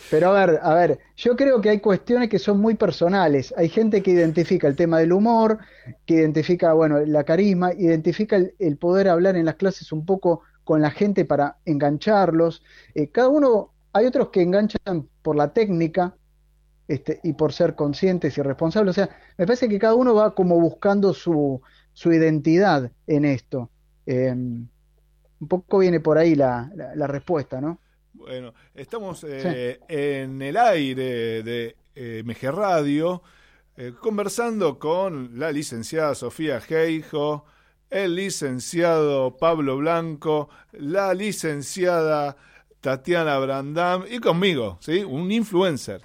Pero 0.10 0.30
a 0.30 0.46
ver, 0.46 0.60
a 0.62 0.74
ver, 0.74 1.00
yo 1.16 1.36
creo 1.36 1.62
que 1.62 1.70
hay 1.70 1.80
cuestiones 1.80 2.30
que 2.30 2.40
son 2.40 2.60
muy 2.60 2.76
personales. 2.76 3.54
Hay 3.58 3.70
gente 3.70 4.02
que 4.02 4.12
identifica 4.12 4.68
el 4.68 4.76
tema 4.76 5.00
del 5.00 5.14
humor, 5.14 5.60
que 6.06 6.16
identifica, 6.16 6.74
bueno, 6.74 7.00
la 7.00 7.24
carisma, 7.24 7.74
identifica 7.74 8.38
el 8.60 8.78
poder 8.78 9.10
hablar 9.10 9.36
en 9.36 9.46
las 9.46 9.56
clases 9.56 9.92
un 9.92 10.06
poco 10.06 10.42
con 10.68 10.82
la 10.82 10.92
gente 10.92 11.26
para 11.26 11.58
engancharlos. 11.66 12.62
Eh, 12.94 13.10
cada 13.10 13.30
uno, 13.30 13.72
hay 13.94 14.06
otros 14.06 14.30
que 14.30 14.42
enganchan 14.42 15.08
por 15.22 15.36
la 15.38 15.54
técnica 15.54 16.16
este, 16.90 17.22
y 17.24 17.34
por 17.34 17.54
ser 17.54 17.74
conscientes 17.74 18.38
y 18.38 18.42
responsables. 18.42 18.92
O 18.92 18.94
sea, 18.94 19.10
me 19.38 19.46
parece 19.46 19.70
que 19.70 19.80
cada 19.80 19.96
uno 19.96 20.14
va 20.14 20.36
como 20.36 20.60
buscando 20.60 21.14
su, 21.14 21.62
su 21.94 22.12
identidad 22.12 22.92
en 23.08 23.24
esto. 23.24 23.72
Em, 24.06 24.68
un 25.40 25.48
poco 25.48 25.80
viene 25.80 26.02
por 26.02 26.18
ahí 26.18 26.36
la, 26.36 26.70
la, 26.96 27.08
respuesta, 27.08 27.62
¿no? 27.62 27.80
Bueno, 28.18 28.54
estamos 28.74 29.24
eh, 29.28 29.80
en 29.88 30.42
el 30.42 30.58
aire 30.58 31.44
de 31.44 31.76
eh, 31.96 32.24
MG 32.26 32.52
Radio 32.52 33.22
eh, 33.76 33.94
conversando 34.02 34.80
con 34.80 35.38
la 35.38 35.52
licenciada 35.52 36.16
Sofía 36.16 36.60
Geijo, 36.60 37.46
el 37.92 38.16
licenciado 38.16 39.38
Pablo 39.38 39.78
Blanco, 39.78 40.50
la 40.72 41.14
licenciada 41.14 42.36
Tatiana 42.82 43.38
Brandam 43.38 44.06
y 44.10 44.18
conmigo, 44.18 44.80
¿sí? 44.82 45.04
Un 45.04 45.32
influencer. 45.32 46.02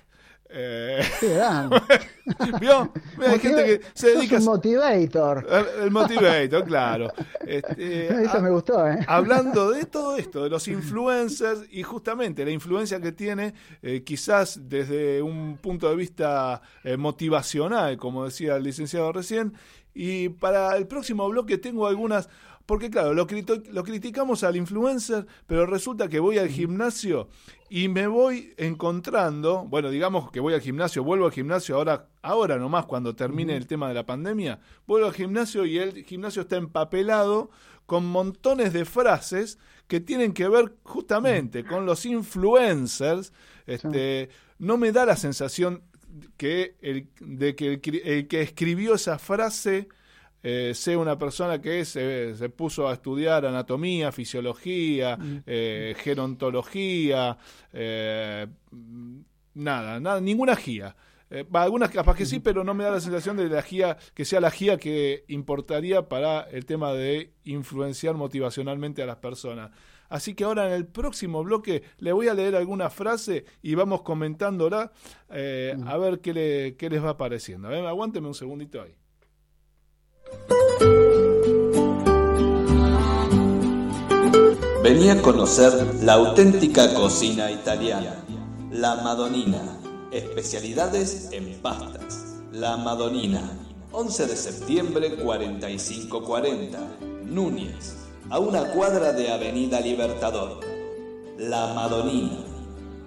Eh... 0.52 1.02
¿Vio? 2.60 2.92
Hay 3.26 3.38
gente 3.38 3.64
que 3.64 3.80
se 3.94 4.10
dedica. 4.14 4.36
Un 4.36 4.44
motivator. 4.44 5.46
El, 5.80 5.90
motivator, 5.90 6.64
claro. 6.64 7.12
Este, 7.46 8.22
Eso 8.24 8.40
me 8.40 8.50
gustó, 8.50 8.86
¿eh? 8.86 8.98
Hablando 9.06 9.70
de 9.70 9.84
todo 9.92 10.16
esto, 10.16 10.44
de 10.44 10.50
los 10.50 10.68
influencers 10.68 11.64
y 11.70 11.82
justamente 11.82 12.44
la 12.44 12.50
influencia 12.50 13.00
que 13.00 13.12
tiene, 13.12 13.54
eh, 13.82 14.02
quizás 14.02 14.60
desde 14.68 15.22
un 15.22 15.58
punto 15.58 15.88
de 15.88 15.96
vista 15.96 16.62
eh, 16.84 16.96
motivacional, 16.96 17.96
como 17.96 18.24
decía 18.24 18.56
el 18.56 18.64
licenciado 18.64 19.12
recién, 19.12 19.54
y 19.94 20.28
para 20.28 20.76
el 20.76 20.86
próximo 20.86 21.28
bloque 21.28 21.58
tengo 21.58 21.86
algunas, 21.86 22.28
porque 22.66 22.90
claro, 22.90 23.12
lo, 23.12 23.26
lo 23.70 23.84
criticamos 23.84 24.44
al 24.44 24.56
influencer, 24.56 25.26
pero 25.46 25.66
resulta 25.66 26.08
que 26.08 26.20
voy 26.20 26.38
al 26.38 26.48
gimnasio 26.48 27.28
y 27.74 27.88
me 27.88 28.06
voy 28.06 28.52
encontrando, 28.58 29.64
bueno, 29.64 29.88
digamos 29.88 30.30
que 30.30 30.40
voy 30.40 30.52
al 30.52 30.60
gimnasio, 30.60 31.04
vuelvo 31.04 31.24
al 31.24 31.32
gimnasio 31.32 31.76
ahora, 31.76 32.06
ahora 32.20 32.58
nomás 32.58 32.84
cuando 32.84 33.16
termine 33.16 33.56
el 33.56 33.66
tema 33.66 33.88
de 33.88 33.94
la 33.94 34.04
pandemia, 34.04 34.60
vuelvo 34.86 35.06
al 35.06 35.14
gimnasio 35.14 35.64
y 35.64 35.78
el 35.78 36.04
gimnasio 36.04 36.42
está 36.42 36.56
empapelado 36.56 37.48
con 37.86 38.04
montones 38.04 38.74
de 38.74 38.84
frases 38.84 39.58
que 39.88 40.00
tienen 40.00 40.34
que 40.34 40.48
ver 40.48 40.74
justamente 40.82 41.64
con 41.64 41.86
los 41.86 42.04
influencers. 42.04 43.32
Este, 43.64 44.28
no 44.58 44.76
me 44.76 44.92
da 44.92 45.06
la 45.06 45.16
sensación 45.16 45.82
que 46.36 46.76
el, 46.82 47.08
de 47.20 47.56
que 47.56 47.80
el, 48.04 48.28
que 48.28 48.42
escribió 48.42 48.96
esa 48.96 49.18
frase 49.18 49.88
eh, 50.42 50.72
sea 50.74 50.98
una 50.98 51.18
persona 51.18 51.60
que 51.60 51.84
se, 51.84 52.34
se, 52.34 52.48
puso 52.48 52.88
a 52.88 52.94
estudiar 52.94 53.46
anatomía, 53.46 54.10
fisiología, 54.12 55.16
mm. 55.16 55.42
eh, 55.46 55.94
gerontología, 55.98 57.38
eh, 57.72 58.46
nada, 59.54 60.00
nada, 60.00 60.20
ninguna 60.20 60.54
guía. 60.56 60.96
Eh, 61.30 61.46
algunas 61.52 61.90
capaz 61.90 62.16
que 62.16 62.26
sí, 62.26 62.40
pero 62.40 62.64
no 62.64 62.74
me 62.74 62.84
da 62.84 62.90
la 62.90 63.00
sensación 63.00 63.36
de 63.36 63.48
la 63.48 63.62
GIA, 63.62 63.96
que 64.14 64.24
sea 64.24 64.40
la 64.40 64.50
GIA 64.50 64.76
que 64.76 65.24
importaría 65.28 66.08
para 66.08 66.42
el 66.42 66.66
tema 66.66 66.92
de 66.92 67.32
influenciar 67.44 68.16
motivacionalmente 68.16 69.02
a 69.02 69.06
las 69.06 69.16
personas. 69.16 69.70
Así 70.10 70.34
que 70.34 70.44
ahora 70.44 70.66
en 70.66 70.72
el 70.72 70.86
próximo 70.86 71.42
bloque 71.42 71.84
le 71.98 72.12
voy 72.12 72.28
a 72.28 72.34
leer 72.34 72.54
alguna 72.54 72.90
frase 72.90 73.46
y 73.62 73.74
vamos 73.74 74.02
comentándola 74.02 74.92
a 75.30 75.96
ver 75.96 76.20
qué, 76.20 76.34
le, 76.34 76.76
qué 76.76 76.90
les 76.90 77.02
va 77.02 77.16
pareciendo. 77.16 77.68
A 77.68 77.88
aguánteme 77.88 78.28
un 78.28 78.34
segundito 78.34 78.82
ahí. 78.82 78.94
Venía 84.82 85.14
a 85.14 85.22
conocer 85.22 85.72
la 86.02 86.14
auténtica 86.14 86.92
cocina 86.94 87.50
italiana, 87.50 88.16
la 88.70 88.96
Madonina, 88.96 89.78
especialidades 90.10 91.28
en 91.32 91.60
pastas. 91.62 92.42
La 92.52 92.76
Madonina, 92.76 93.40
11 93.92 94.26
de 94.26 94.36
septiembre 94.36 95.16
4540, 95.16 96.78
Núñez, 97.24 97.94
a 98.28 98.38
una 98.38 98.72
cuadra 98.72 99.12
de 99.12 99.32
Avenida 99.32 99.80
Libertador. 99.80 100.60
La 101.38 101.72
Madonina. 101.74 102.38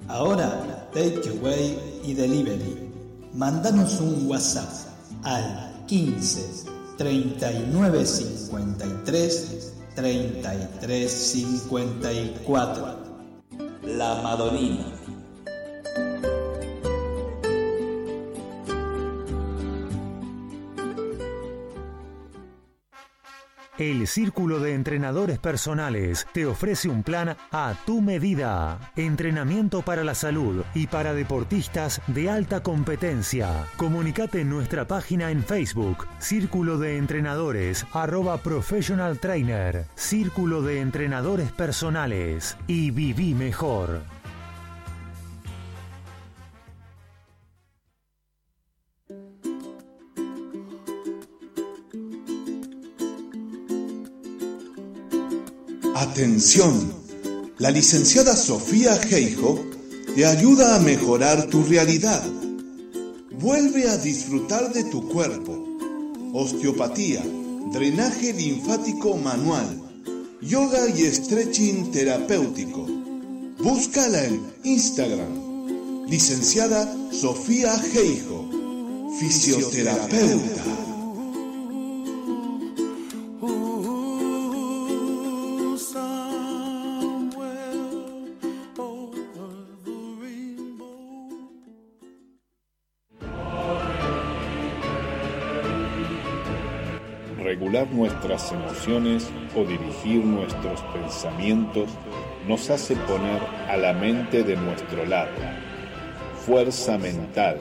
Ahora, 0.08 0.90
takeaway 0.94 2.02
y 2.04 2.14
delivery. 2.14 2.90
Mándanos 3.34 4.00
un 4.00 4.28
WhatsApp 4.28 4.72
al 5.24 5.86
15 5.88 6.75
39 6.97 8.05
53 8.05 9.73
33 9.95 11.10
54. 11.69 12.97
La 13.84 14.21
Madonina 14.21 14.95
El 23.78 24.08
Círculo 24.08 24.62
de 24.62 24.74
Entrenadores 24.74 25.38
Personales 25.38 26.26
te 26.32 26.46
ofrece 26.46 26.88
un 26.88 27.04
plan 27.04 27.36
a 27.52 27.74
tu 27.86 28.00
medida. 28.00 28.80
Entrenamiento 28.96 29.82
para 29.82 30.06
la 30.06 30.16
salud 30.16 30.64
y 30.74 30.88
para 30.88 31.14
deportistas 31.14 32.02
de 32.08 32.30
alta 32.30 32.64
competencia. 32.64 33.66
Comunicate 33.76 34.40
en 34.40 34.50
nuestra 34.50 34.88
página 34.88 35.30
en 35.30 35.44
Facebook, 35.44 36.08
Círculo 36.20 36.78
de 36.78 36.96
Entrenadores, 36.96 37.86
arroba 37.92 38.38
Professional 38.38 39.20
Trainer, 39.20 39.86
Círculo 39.96 40.62
de 40.62 40.80
Entrenadores 40.80 41.52
Personales 41.52 42.56
y 42.68 42.92
viví 42.92 43.34
mejor. 43.34 44.14
Atención, 55.97 56.91
la 57.58 57.71
licenciada 57.71 58.36
Sofía 58.36 58.97
Geijo 58.97 59.63
te 60.13 60.25
ayuda 60.25 60.75
a 60.75 60.79
mejorar 60.79 61.49
tu 61.49 61.63
realidad. 61.63 62.21
Vuelve 63.39 63.89
a 63.89 63.97
disfrutar 63.97 64.73
de 64.73 64.84
tu 64.84 65.08
cuerpo. 65.08 65.65
Osteopatía, 66.34 67.23
drenaje 67.71 68.34
linfático 68.34 69.15
manual, 69.15 69.81
yoga 70.41 70.86
y 70.89 71.05
stretching 71.05 71.93
terapéutico. 71.93 72.86
Búscala 73.60 74.25
en 74.25 74.41
Instagram. 74.65 76.10
Licenciada 76.10 76.93
Sofía 77.13 77.79
Geijo, 77.79 78.49
fisioterapeuta. 79.17 80.85
Emociones 98.32 99.30
o 99.56 99.64
dirigir 99.64 100.24
nuestros 100.26 100.82
pensamientos 100.94 101.90
nos 102.48 102.70
hace 102.70 102.96
poner 102.96 103.42
a 103.70 103.78
la 103.78 103.94
mente 103.94 104.44
de 104.44 104.56
nuestro 104.56 105.06
lado. 105.06 105.32
Fuerza 106.46 106.98
mental 106.98 107.60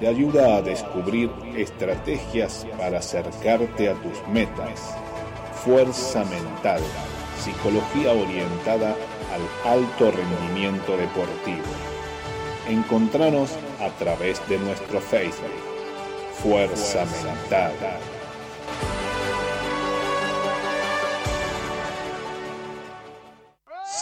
te 0.00 0.08
ayuda 0.08 0.56
a 0.56 0.62
descubrir 0.62 1.30
estrategias 1.56 2.66
para 2.76 2.98
acercarte 2.98 3.88
a 3.88 3.94
tus 3.94 4.26
metas. 4.28 4.94
Fuerza 5.64 6.24
mental, 6.24 6.80
psicología 7.38 8.12
orientada 8.12 8.96
al 9.32 9.72
alto 9.72 10.10
rendimiento 10.10 10.96
deportivo. 10.96 11.64
Encontranos 12.68 13.50
a 13.80 13.88
través 13.98 14.46
de 14.48 14.58
nuestro 14.58 15.00
Facebook. 15.00 15.50
Fuerza, 16.42 17.04
mental. 17.04 17.72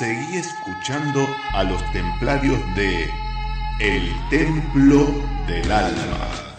Seguí 0.02 0.36
escuchando 0.36 1.28
a 1.52 1.62
los 1.62 1.80
templarios 1.92 2.58
de 2.74 3.08
El 3.78 4.12
Templo 4.30 5.06
del 5.46 5.70
Alma. 5.70 6.51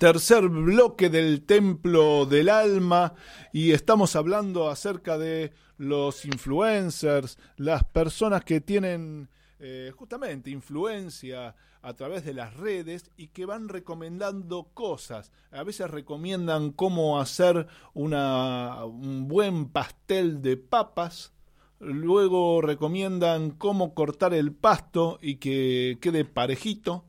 Tercer 0.00 0.48
bloque 0.48 1.10
del 1.10 1.42
Templo 1.44 2.24
del 2.24 2.48
Alma 2.48 3.12
y 3.52 3.72
estamos 3.72 4.16
hablando 4.16 4.70
acerca 4.70 5.18
de 5.18 5.52
los 5.76 6.24
influencers, 6.24 7.36
las 7.58 7.84
personas 7.84 8.42
que 8.42 8.62
tienen 8.62 9.28
eh, 9.58 9.92
justamente 9.94 10.48
influencia 10.48 11.54
a 11.82 11.92
través 11.92 12.24
de 12.24 12.32
las 12.32 12.54
redes 12.54 13.10
y 13.18 13.28
que 13.28 13.44
van 13.44 13.68
recomendando 13.68 14.70
cosas. 14.72 15.32
A 15.50 15.64
veces 15.64 15.90
recomiendan 15.90 16.72
cómo 16.72 17.20
hacer 17.20 17.66
una, 17.92 18.86
un 18.86 19.28
buen 19.28 19.68
pastel 19.68 20.40
de 20.40 20.56
papas, 20.56 21.34
luego 21.78 22.62
recomiendan 22.62 23.50
cómo 23.50 23.92
cortar 23.92 24.32
el 24.32 24.54
pasto 24.54 25.18
y 25.20 25.36
que 25.36 25.98
quede 26.00 26.24
parejito 26.24 27.04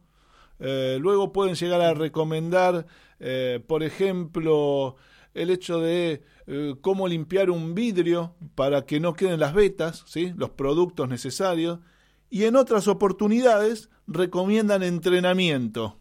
eh, 0.64 1.00
luego 1.02 1.34
pueden 1.34 1.56
llegar 1.56 1.82
a 1.82 1.96
recomendar, 1.96 2.86
eh, 3.20 3.60
por 3.66 3.82
ejemplo, 3.82 4.96
el 5.34 5.50
hecho 5.50 5.80
de 5.80 6.22
eh, 6.46 6.76
cómo 6.82 7.08
limpiar 7.08 7.50
un 7.50 7.74
vidrio 7.74 8.36
para 8.54 8.86
que 8.86 9.00
no 9.00 9.16
queden 9.16 9.40
las 9.40 9.56
vetas, 9.56 10.04
¿sí? 10.06 10.34
los 10.38 10.52
productos 10.52 11.10
necesarios. 11.10 11.80
Y 12.30 12.44
en 12.44 12.56
otras 12.56 12.88
oportunidades 12.88 13.90
recomiendan 14.06 14.84
entrenamiento. 14.84 15.98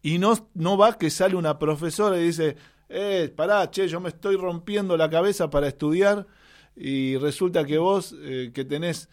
Y 0.00 0.18
no, 0.18 0.48
no 0.54 0.78
va 0.78 0.96
que 0.96 1.10
sale 1.10 1.34
una 1.34 1.58
profesora 1.58 2.16
y 2.16 2.26
dice, 2.26 2.56
eh, 2.88 3.32
pará, 3.34 3.68
che, 3.68 3.88
yo 3.88 3.98
me 3.98 4.10
estoy 4.10 4.36
rompiendo 4.36 4.96
la 4.96 5.10
cabeza 5.10 5.50
para 5.50 5.66
estudiar 5.66 6.26
y 6.76 7.16
resulta 7.16 7.64
que 7.64 7.78
vos, 7.78 8.14
que 8.52 8.64
tenés 8.64 9.08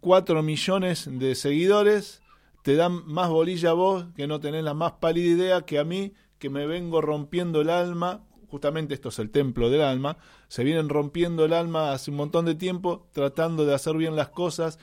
cuatro 0.00 0.42
millones 0.42 1.08
de 1.10 1.34
seguidores, 1.34 2.22
te 2.66 2.74
dan 2.74 3.06
más 3.06 3.30
bolilla 3.30 3.70
a 3.70 3.74
vos, 3.74 4.06
que 4.16 4.26
no 4.26 4.40
tenés 4.40 4.64
la 4.64 4.74
más 4.74 4.94
pálida 4.94 5.28
idea 5.28 5.62
que 5.62 5.78
a 5.78 5.84
mí, 5.84 6.14
que 6.40 6.50
me 6.50 6.66
vengo 6.66 7.00
rompiendo 7.00 7.60
el 7.60 7.70
alma, 7.70 8.24
justamente 8.48 8.92
esto 8.92 9.10
es 9.10 9.20
el 9.20 9.30
templo 9.30 9.70
del 9.70 9.82
alma, 9.82 10.16
se 10.48 10.64
vienen 10.64 10.88
rompiendo 10.88 11.44
el 11.44 11.52
alma 11.52 11.92
hace 11.92 12.10
un 12.10 12.16
montón 12.16 12.44
de 12.44 12.56
tiempo, 12.56 13.06
tratando 13.12 13.66
de 13.66 13.72
hacer 13.72 13.96
bien 13.96 14.16
las 14.16 14.30
cosas 14.30 14.80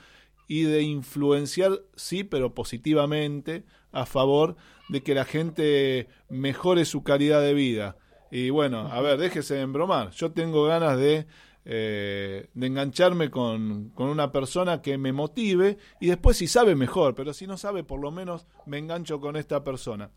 y 0.48 0.62
de 0.62 0.80
influenciar, 0.80 1.82
sí, 1.94 2.24
pero 2.24 2.54
positivamente, 2.54 3.66
a 3.92 4.06
favor 4.06 4.56
de 4.88 5.02
que 5.02 5.14
la 5.14 5.26
gente 5.26 6.08
mejore 6.30 6.86
su 6.86 7.02
calidad 7.02 7.42
de 7.42 7.52
vida. 7.52 7.98
Y 8.30 8.48
bueno, 8.48 8.88
a 8.90 9.02
ver, 9.02 9.18
déjese 9.18 9.56
de 9.56 9.60
embromar. 9.60 10.10
Yo 10.12 10.32
tengo 10.32 10.64
ganas 10.64 10.96
de, 10.96 11.26
eh, 11.64 12.50
de 12.52 12.66
engancharme 12.66 13.30
con, 13.30 13.90
con, 13.90 14.08
una 14.08 14.30
persona 14.32 14.82
que 14.82 14.98
me 14.98 15.12
motive 15.12 15.78
y 16.00 16.08
después 16.08 16.36
si 16.36 16.46
sabe 16.46 16.74
mejor, 16.74 17.14
pero 17.14 17.32
si 17.32 17.46
no 17.46 17.56
sabe, 17.56 17.84
por 17.84 18.00
lo 18.00 18.10
menos 18.10 18.46
me 18.66 18.78
engancho 18.78 19.20
con 19.20 19.36
esta 19.36 19.64
persona. 19.64 20.10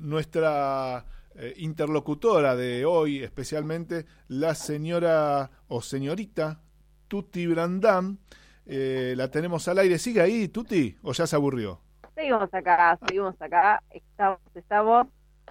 nuestra 0.00 1.04
eh, 1.34 1.54
interlocutora 1.56 2.56
de 2.56 2.84
hoy, 2.84 3.22
especialmente 3.22 4.04
la 4.28 4.54
señora 4.54 5.50
o 5.68 5.80
señorita 5.80 6.60
Tuti 7.08 7.46
Brandam, 7.46 8.18
eh, 8.66 9.14
la 9.16 9.30
tenemos 9.30 9.66
al 9.68 9.78
aire. 9.78 9.98
¿Sigue 9.98 10.20
ahí, 10.20 10.48
Tuti? 10.48 10.96
¿O 11.02 11.12
ya 11.12 11.26
se 11.26 11.36
aburrió? 11.36 11.80
Seguimos 12.14 12.52
acá, 12.52 12.98
seguimos 13.06 13.40
acá. 13.40 13.82
Estamos, 13.90 14.40
estamos, 14.54 15.06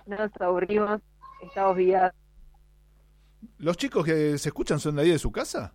no 0.06 0.18
nos 0.18 0.42
aburrimos, 0.42 1.02
estamos 1.42 1.76
vía. 1.76 2.14
¿Los 3.58 3.78
chicos 3.78 4.06
que 4.06 4.38
se 4.38 4.50
escuchan 4.50 4.80
son 4.80 4.96
de 4.96 5.04
ahí 5.04 5.10
de 5.10 5.20
su 5.20 5.32
casa? 5.32 5.74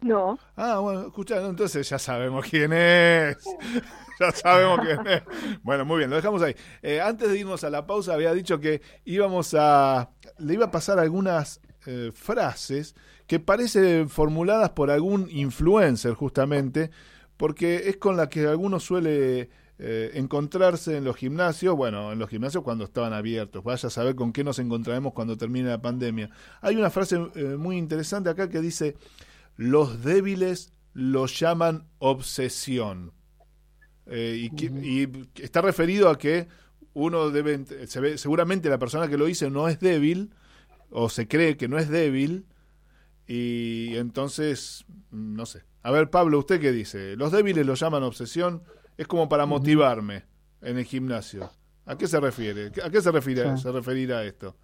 No. 0.00 0.38
Ah, 0.56 0.78
bueno, 0.78 1.06
escucha, 1.06 1.44
entonces 1.44 1.88
ya 1.88 1.98
sabemos 1.98 2.44
quién 2.48 2.72
es. 2.72 3.38
ya 4.20 4.30
sabemos 4.30 4.80
quién 4.80 5.06
es. 5.06 5.22
Bueno, 5.62 5.84
muy 5.84 5.98
bien, 5.98 6.10
lo 6.10 6.16
dejamos 6.16 6.42
ahí. 6.42 6.54
Eh, 6.82 7.00
antes 7.00 7.28
de 7.28 7.38
irnos 7.38 7.64
a 7.64 7.70
la 7.70 7.86
pausa, 7.86 8.14
había 8.14 8.32
dicho 8.32 8.60
que 8.60 8.82
íbamos 9.04 9.54
a. 9.58 10.10
Le 10.38 10.54
iba 10.54 10.66
a 10.66 10.70
pasar 10.70 10.98
algunas 10.98 11.60
eh, 11.86 12.12
frases 12.14 12.94
que 13.26 13.40
parecen 13.40 14.08
formuladas 14.08 14.70
por 14.70 14.90
algún 14.90 15.28
influencer, 15.30 16.14
justamente, 16.14 16.90
porque 17.36 17.88
es 17.88 17.96
con 17.96 18.16
la 18.16 18.28
que 18.28 18.46
alguno 18.46 18.80
suele 18.80 19.50
eh, 19.78 20.12
encontrarse 20.14 20.96
en 20.96 21.04
los 21.04 21.16
gimnasios, 21.16 21.76
bueno, 21.76 22.12
en 22.12 22.18
los 22.18 22.30
gimnasios 22.30 22.64
cuando 22.64 22.84
estaban 22.84 23.12
abiertos, 23.12 23.62
vaya 23.62 23.88
a 23.88 23.90
saber 23.90 24.14
con 24.14 24.32
qué 24.32 24.42
nos 24.42 24.58
encontraremos 24.58 25.12
cuando 25.12 25.36
termine 25.36 25.68
la 25.68 25.82
pandemia. 25.82 26.30
Hay 26.60 26.76
una 26.76 26.90
frase 26.90 27.18
muy 27.18 27.76
interesante 27.76 28.30
acá 28.30 28.48
que 28.48 28.60
dice, 28.60 28.96
los 29.56 30.02
débiles 30.02 30.72
lo 30.94 31.26
llaman 31.26 31.86
obsesión. 31.98 33.12
Eh, 34.06 34.50
y, 34.50 35.08
está 35.42 35.60
referido 35.60 36.08
a 36.08 36.16
que 36.16 36.48
uno 36.94 37.30
debe, 37.30 37.64
se 37.86 38.00
ve, 38.00 38.18
seguramente 38.18 38.70
la 38.70 38.78
persona 38.78 39.08
que 39.08 39.18
lo 39.18 39.26
dice 39.26 39.50
no 39.50 39.68
es 39.68 39.78
débil, 39.80 40.30
o 40.90 41.08
se 41.08 41.28
cree 41.28 41.56
que 41.56 41.68
no 41.68 41.78
es 41.78 41.90
débil, 41.90 42.46
y 43.26 43.96
entonces, 43.96 44.86
no 45.10 45.44
sé. 45.44 45.64
A 45.82 45.90
ver, 45.90 46.10
Pablo, 46.10 46.38
¿usted 46.38 46.60
qué 46.60 46.72
dice? 46.72 47.16
Los 47.16 47.32
débiles 47.32 47.66
lo 47.66 47.74
llaman 47.74 48.02
obsesión, 48.02 48.62
es 48.96 49.06
como 49.06 49.28
para 49.28 49.46
motivarme 49.46 50.24
en 50.62 50.78
el 50.78 50.84
gimnasio. 50.84 51.50
¿A 51.84 51.96
qué 51.96 52.06
se 52.06 52.18
refiere? 52.18 52.72
¿A 52.84 52.90
qué 52.90 53.00
se 53.00 53.12
refiere, 53.12 53.56
se 53.56 53.70
referirá 53.70 54.24
esto? 54.24 54.56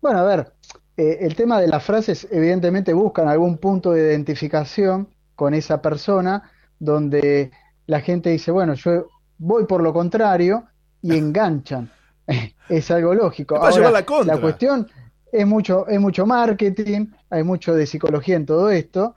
Bueno, 0.00 0.18
a 0.18 0.24
ver, 0.24 0.52
eh, 0.96 1.18
el 1.20 1.34
tema 1.34 1.60
de 1.60 1.68
las 1.68 1.84
frases 1.84 2.26
evidentemente 2.30 2.92
buscan 2.92 3.28
algún 3.28 3.58
punto 3.58 3.92
de 3.92 4.02
identificación 4.02 5.08
con 5.34 5.54
esa 5.54 5.80
persona 5.80 6.50
donde 6.78 7.50
la 7.86 8.00
gente 8.00 8.30
dice, 8.30 8.50
bueno, 8.50 8.74
yo 8.74 9.08
voy 9.38 9.64
por 9.66 9.82
lo 9.82 9.92
contrario 9.92 10.64
y 11.02 11.16
enganchan. 11.16 11.90
es 12.68 12.90
algo 12.90 13.14
lógico. 13.14 13.56
Ahora, 13.56 13.90
la, 13.90 14.04
la, 14.24 14.40
cuestión 14.40 14.88
es 15.30 15.46
mucho, 15.46 15.86
es 15.86 16.00
mucho 16.00 16.26
marketing, 16.26 17.06
hay 17.30 17.42
mucho 17.44 17.74
de 17.74 17.86
psicología 17.86 18.36
en 18.36 18.46
todo 18.46 18.70
esto, 18.70 19.14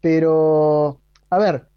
pero, 0.00 1.00
a 1.30 1.38
ver, 1.38 1.68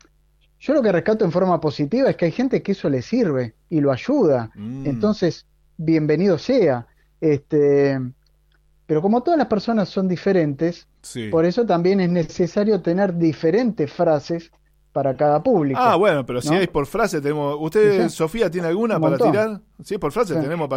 yo 0.63 0.73
lo 0.73 0.81
que 0.81 0.93
rescato 0.93 1.25
en 1.25 1.31
forma 1.33 1.59
positiva 1.59 2.09
es 2.09 2.15
que 2.15 2.23
hay 2.23 2.31
gente 2.31 2.63
que 2.63 2.71
eso 2.71 2.89
le 2.89 3.01
sirve 3.01 3.53
y 3.69 3.81
lo 3.81 3.91
ayuda. 3.91 4.49
Mm. 4.55 4.87
Entonces, 4.87 5.45
bienvenido 5.75 6.37
sea. 6.37 6.87
Este, 7.19 7.99
pero 8.85 9.01
como 9.01 9.23
todas 9.23 9.37
las 9.37 9.47
personas 9.47 9.89
son 9.89 10.07
diferentes, 10.07 10.87
por 11.31 11.43
eso 11.43 11.65
también 11.65 11.99
es 11.99 12.09
necesario 12.09 12.81
tener 12.81 13.13
diferentes 13.17 13.91
frases 13.91 14.53
para 14.93 15.17
cada 15.17 15.43
público. 15.43 15.81
Ah, 15.81 15.97
bueno, 15.97 16.25
pero 16.25 16.41
si 16.41 16.55
es 16.55 16.69
por 16.69 16.85
frase, 16.85 17.19
tenemos. 17.19 17.57
¿Usted, 17.59 18.07
Sofía, 18.07 18.49
tiene 18.49 18.69
alguna 18.69 18.97
para 19.01 19.17
tirar? 19.17 19.59
Si 19.83 19.95
es 19.95 19.99
por 19.99 20.13
frase, 20.13 20.33
tenemos. 20.33 20.69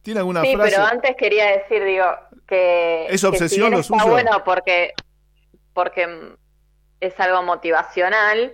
¿Tiene 0.00 0.20
alguna 0.20 0.40
sí, 0.44 0.54
frase? 0.54 0.70
pero 0.70 0.86
antes 0.86 1.14
quería 1.18 1.44
decir, 1.58 1.84
digo, 1.84 2.06
que. 2.46 3.06
¿Es 3.10 3.22
obsesión 3.22 3.70
lo 3.70 3.82
suyo? 3.82 3.98
Está 3.98 4.10
bueno 4.10 4.42
porque, 4.46 4.92
porque 5.74 6.06
es 7.00 7.18
algo 7.20 7.42
motivacional. 7.42 8.52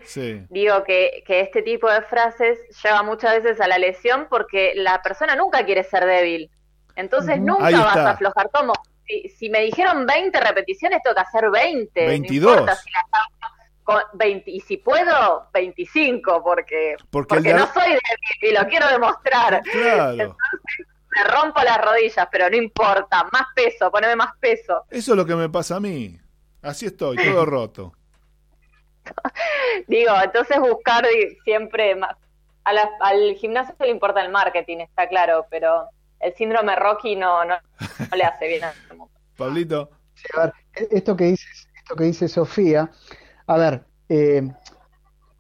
Digo 0.49 0.85
que, 0.85 1.23
que 1.27 1.41
este 1.41 1.63
tipo 1.63 1.91
de 1.91 2.03
frases 2.03 2.59
lleva 2.83 3.03
muchas 3.03 3.43
veces 3.43 3.61
a 3.61 3.69
la 3.69 3.79
lesión 3.79 4.27
porque 4.29 4.73
la 4.75 5.03
persona 5.03 5.37
nunca 5.37 5.65
quiere 5.65 5.85
ser 5.85 6.05
débil. 6.05 6.51
Entonces 6.97 7.41
nunca 7.41 7.71
vas 7.71 7.97
a 7.97 8.11
aflojar. 8.11 8.51
Como 8.51 8.73
si, 9.37 9.49
me 9.51 9.61
dijeron 9.61 10.07
20 10.07 10.41
repeticiones, 10.41 11.01
tengo 11.03 11.15
que 11.15 11.21
hacer 11.21 11.51
20. 11.51 12.07
22. 12.07 12.71
y 14.47 14.61
si 14.61 14.77
puedo, 14.79 15.49
25, 15.53 16.43
porque, 16.43 16.97
porque, 17.11 17.55
no 17.55 17.67
soy 17.73 17.91
débil 17.91 18.01
y 18.43 18.53
lo 18.53 18.67
quiero 18.69 18.89
demostrar. 18.89 19.63
Claro. 19.63 20.37
me 21.15 21.25
rompo 21.25 21.63
las 21.63 21.79
rodillas, 21.79 22.27
pero 22.31 22.49
no 22.49 22.57
importa, 22.57 23.25
más 23.33 23.47
peso, 23.55 23.91
poneme 23.91 24.17
más 24.17 24.33
peso. 24.41 24.85
Eso 24.91 25.13
es 25.13 25.17
lo 25.17 25.27
que 25.27 25.37
me 25.37 25.49
pasa 25.49 25.77
a 25.77 25.81
mí. 25.81 26.19
Así 26.63 26.87
estoy, 26.87 27.17
todo 27.17 27.45
roto. 27.47 27.93
Digo, 29.87 30.13
entonces 30.23 30.59
buscar 30.61 31.07
siempre 31.45 31.95
más. 31.95 32.17
al 32.65 33.35
gimnasio 33.35 33.75
le 33.81 33.91
importa 33.91 34.23
el 34.23 34.31
marketing, 34.31 34.79
está 34.79 35.09
claro, 35.09 35.47
pero 35.51 35.89
el 36.21 36.35
síndrome 36.35 36.77
Rocky 36.77 37.17
no, 37.17 37.45
no, 37.45 37.57
le 38.17 38.25
hace 38.25 38.49
bien 38.49 38.65
a 38.65 38.71
este 38.71 38.95
mundo. 38.95 39.13
Pablito. 39.37 39.91
a 40.37 40.47
ver, 40.47 40.53
esto 40.91 41.17
que 41.17 41.25
dice, 41.25 41.47
esto 41.75 41.97
que 41.97 42.05
dice 42.05 42.29
Sofía, 42.29 42.91
a 43.47 43.57
ver, 43.57 43.85
eh, 44.09 44.43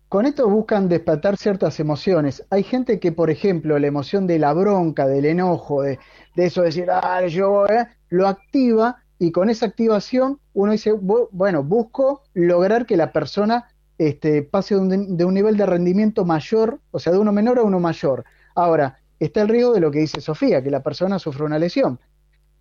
con 0.08 0.26
esto 0.26 0.48
buscan 0.48 0.88
despertar 0.88 1.38
ciertas 1.38 1.80
emociones. 1.80 2.44
Hay 2.50 2.64
gente 2.64 3.00
que, 3.00 3.12
por 3.12 3.30
ejemplo, 3.30 3.78
la 3.78 3.86
emoción 3.86 4.26
de 4.26 4.38
la 4.38 4.52
bronca, 4.52 5.06
del 5.06 5.24
enojo, 5.24 5.82
de, 5.82 5.98
de 6.34 6.46
eso 6.46 6.60
de 6.60 6.66
decir, 6.66 6.90
ah, 6.90 7.24
yo 7.26 7.66
eh", 7.66 7.86
lo 8.10 8.28
activa 8.28 9.01
y 9.22 9.30
con 9.30 9.50
esa 9.50 9.66
activación 9.66 10.40
uno 10.52 10.72
dice, 10.72 10.90
bueno, 10.90 11.62
busco 11.62 12.24
lograr 12.34 12.86
que 12.86 12.96
la 12.96 13.12
persona 13.12 13.68
este, 13.96 14.42
pase 14.42 14.74
de 14.74 14.80
un, 14.80 15.16
de 15.16 15.24
un 15.24 15.32
nivel 15.32 15.56
de 15.56 15.64
rendimiento 15.64 16.24
mayor, 16.24 16.80
o 16.90 16.98
sea, 16.98 17.12
de 17.12 17.20
uno 17.20 17.30
menor 17.30 17.60
a 17.60 17.62
uno 17.62 17.78
mayor. 17.78 18.24
Ahora, 18.56 18.98
está 19.20 19.42
el 19.42 19.48
riesgo 19.48 19.74
de 19.74 19.80
lo 19.80 19.92
que 19.92 20.00
dice 20.00 20.20
Sofía, 20.20 20.60
que 20.60 20.72
la 20.72 20.82
persona 20.82 21.20
sufre 21.20 21.44
una 21.44 21.60
lesión. 21.60 22.00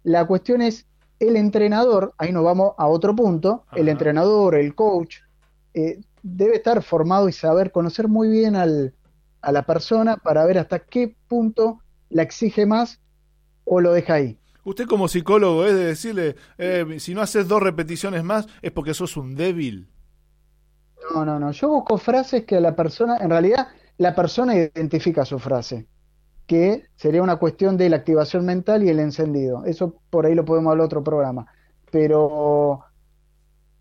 La 0.04 0.28
cuestión 0.28 0.62
es, 0.62 0.86
el 1.19 1.36
entrenador, 1.36 2.13
ahí 2.19 2.32
nos 2.32 2.43
vamos 2.43 2.74
a 2.78 2.86
otro 2.86 3.15
punto, 3.15 3.65
el 3.76 3.89
entrenador, 3.89 4.54
el 4.54 4.76
coach, 4.76 5.17
eh, 5.74 6.00
debe 6.21 6.58
estar 6.58 6.84
formado 6.84 7.28
y 7.28 7.32
saber 7.32 7.71
conocer 7.71 8.08
muy 8.08 8.30
bien 8.30 8.56
al, 8.56 8.93
a 9.41 9.52
la 9.52 9.63
persona 9.63 10.17
para 10.17 10.45
ver 10.45 10.60
hasta 10.60 10.78
qué 10.78 11.15
punto 11.28 11.80
la 12.10 12.21
exige 12.21 12.67
más 12.67 13.00
o 13.65 13.82
lo 13.82 13.93
deja 13.93 14.13
ahí. 14.13 14.41
Usted 14.63 14.86
como 14.86 15.08
psicólogo 15.08 15.65
es 15.65 15.74
de 15.74 15.86
decirle, 15.86 16.36
eh, 16.58 16.97
si 17.00 17.13
no 17.13 17.21
haces 17.21 17.47
dos 17.47 17.62
repeticiones 17.62 18.24
más 18.24 18.47
es 18.62 18.71
porque 18.71 18.93
sos 18.93 19.17
un 19.17 19.36
débil. 19.36 19.89
No, 21.13 21.26
no, 21.26 21.39
no. 21.39 21.52
Yo 21.52 21.69
busco 21.69 21.97
frases 21.97 22.45
que 22.45 22.60
la 22.62 22.76
persona, 22.76 23.17
en 23.17 23.30
realidad, 23.30 23.67
la 23.97 24.13
persona 24.15 24.56
identifica 24.56 25.26
su 25.26 25.39
frase 25.39 25.88
que 26.52 26.84
sería 26.97 27.24
una 27.24 27.38
cuestión 27.38 27.78
de 27.78 27.88
la 27.88 27.95
activación 27.95 28.45
mental 28.45 28.84
y 28.84 28.89
el 28.89 29.00
encendido. 29.00 29.63
Eso 29.63 29.95
por 30.10 30.26
ahí 30.26 30.36
lo 30.36 30.43
podemos 30.43 30.71
hablar 30.71 30.86
otro 30.86 31.02
programa. 31.02 31.47
Pero, 31.91 32.82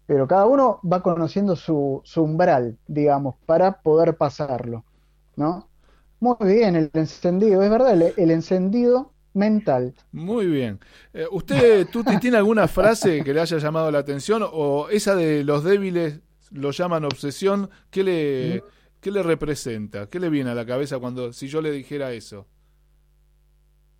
pero 0.06 0.28
cada 0.28 0.46
uno 0.46 0.78
va 0.84 1.02
conociendo 1.02 1.56
su, 1.56 2.00
umbral, 2.14 2.78
digamos, 2.86 3.34
para 3.44 3.82
poder 3.82 4.16
pasarlo. 4.16 4.84
¿no? 5.34 5.68
Muy 6.20 6.36
bien, 6.42 6.76
el 6.76 6.92
encendido, 6.94 7.60
es 7.60 7.70
verdad, 7.70 8.00
el, 8.16 8.30
encendido 8.30 9.09
mental. 9.34 9.94
Muy 10.12 10.46
bien. 10.46 10.80
Eh, 11.12 11.26
¿Usted, 11.30 11.86
Tuti, 11.88 12.18
tiene 12.18 12.36
alguna 12.36 12.68
frase 12.68 13.22
que 13.22 13.32
le 13.32 13.40
haya 13.40 13.58
llamado 13.58 13.90
la 13.90 13.98
atención 13.98 14.42
o 14.44 14.88
esa 14.88 15.14
de 15.14 15.44
los 15.44 15.64
débiles 15.64 16.20
lo 16.50 16.70
llaman 16.70 17.04
obsesión? 17.04 17.70
¿Qué 17.90 18.02
le, 18.02 18.64
¿qué 19.00 19.10
le 19.10 19.22
representa? 19.22 20.08
¿Qué 20.08 20.18
le 20.18 20.28
viene 20.28 20.50
a 20.50 20.54
la 20.54 20.66
cabeza 20.66 20.98
cuando 20.98 21.32
si 21.32 21.48
yo 21.48 21.60
le 21.60 21.70
dijera 21.70 22.12
eso? 22.12 22.46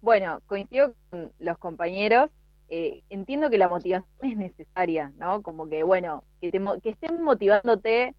Bueno, 0.01 0.41
coincido 0.47 0.95
con 1.11 1.31
los 1.39 1.59
compañeros. 1.59 2.31
Eh, 2.69 3.03
entiendo 3.11 3.51
que 3.51 3.59
la 3.59 3.69
motivación 3.69 4.09
es 4.23 4.37
necesaria, 4.37 5.13
¿no? 5.19 5.43
Como 5.43 5.69
que, 5.69 5.83
bueno, 5.83 6.23
que, 6.41 6.51
que 6.51 6.91
estén 6.91 7.23
motivándote, 7.23 8.15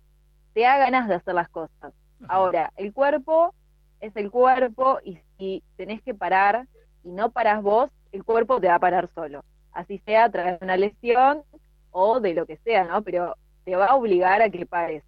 te 0.53 0.61
da 0.61 0.77
ganas 0.77 1.07
de 1.07 1.15
hacer 1.15 1.33
las 1.33 1.49
cosas. 1.49 1.93
Ahora, 2.27 2.71
el 2.75 2.93
cuerpo 2.93 3.55
es 3.99 4.15
el 4.15 4.29
cuerpo 4.29 4.99
y 5.03 5.19
si 5.37 5.63
tenés 5.77 6.01
que 6.01 6.13
parar 6.13 6.67
y 7.03 7.09
no 7.09 7.31
paras 7.31 7.61
vos, 7.61 7.89
el 8.11 8.23
cuerpo 8.23 8.59
te 8.59 8.67
va 8.67 8.75
a 8.75 8.79
parar 8.79 9.09
solo. 9.15 9.43
Así 9.71 9.99
sea 10.05 10.25
a 10.25 10.29
través 10.29 10.59
de 10.59 10.65
una 10.65 10.77
lesión 10.77 11.43
o 11.91 12.19
de 12.19 12.33
lo 12.33 12.45
que 12.45 12.57
sea, 12.57 12.83
¿no? 12.85 13.01
Pero 13.01 13.35
te 13.63 13.75
va 13.75 13.87
a 13.87 13.95
obligar 13.95 14.41
a 14.41 14.49
que 14.49 14.65
pares. 14.65 15.03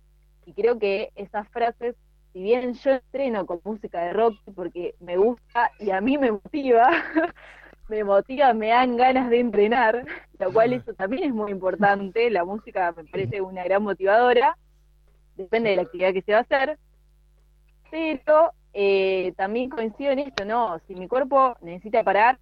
Y 0.45 0.53
creo 0.53 0.79
que 0.79 1.11
esas 1.15 1.47
frases, 1.49 1.95
si 2.31 2.41
bien 2.41 2.73
yo 2.73 2.91
entreno 2.91 3.45
con 3.45 3.61
música 3.63 4.01
de 4.01 4.13
rock 4.13 4.35
porque 4.55 4.95
me 4.99 5.17
gusta 5.17 5.71
y 5.79 5.91
a 5.91 6.01
mí 6.01 6.17
me 6.17 6.31
motiva, 6.31 6.89
me 7.89 8.03
motiva, 8.03 8.53
me 8.53 8.69
dan 8.69 8.97
ganas 8.97 9.29
de 9.29 9.39
entrenar, 9.39 10.05
lo 10.39 10.51
cual 10.51 10.73
eso 10.73 10.93
también 10.93 11.23
es 11.23 11.33
muy 11.33 11.51
importante, 11.51 12.29
la 12.29 12.43
música 12.45 12.93
me 12.95 13.03
parece 13.05 13.41
una 13.41 13.63
gran 13.63 13.83
motivadora, 13.83 14.57
depende 15.35 15.71
de 15.71 15.75
la 15.77 15.81
actividad 15.83 16.13
que 16.13 16.21
se 16.21 16.31
va 16.31 16.39
a 16.39 16.41
hacer, 16.41 16.77
pero 17.91 18.51
eh, 18.73 19.33
también 19.37 19.69
coincido 19.69 20.11
en 20.11 20.19
esto, 20.19 20.45
¿no? 20.45 20.79
Si 20.87 20.95
mi 20.95 21.07
cuerpo 21.07 21.55
necesita 21.61 22.03
parar, 22.03 22.39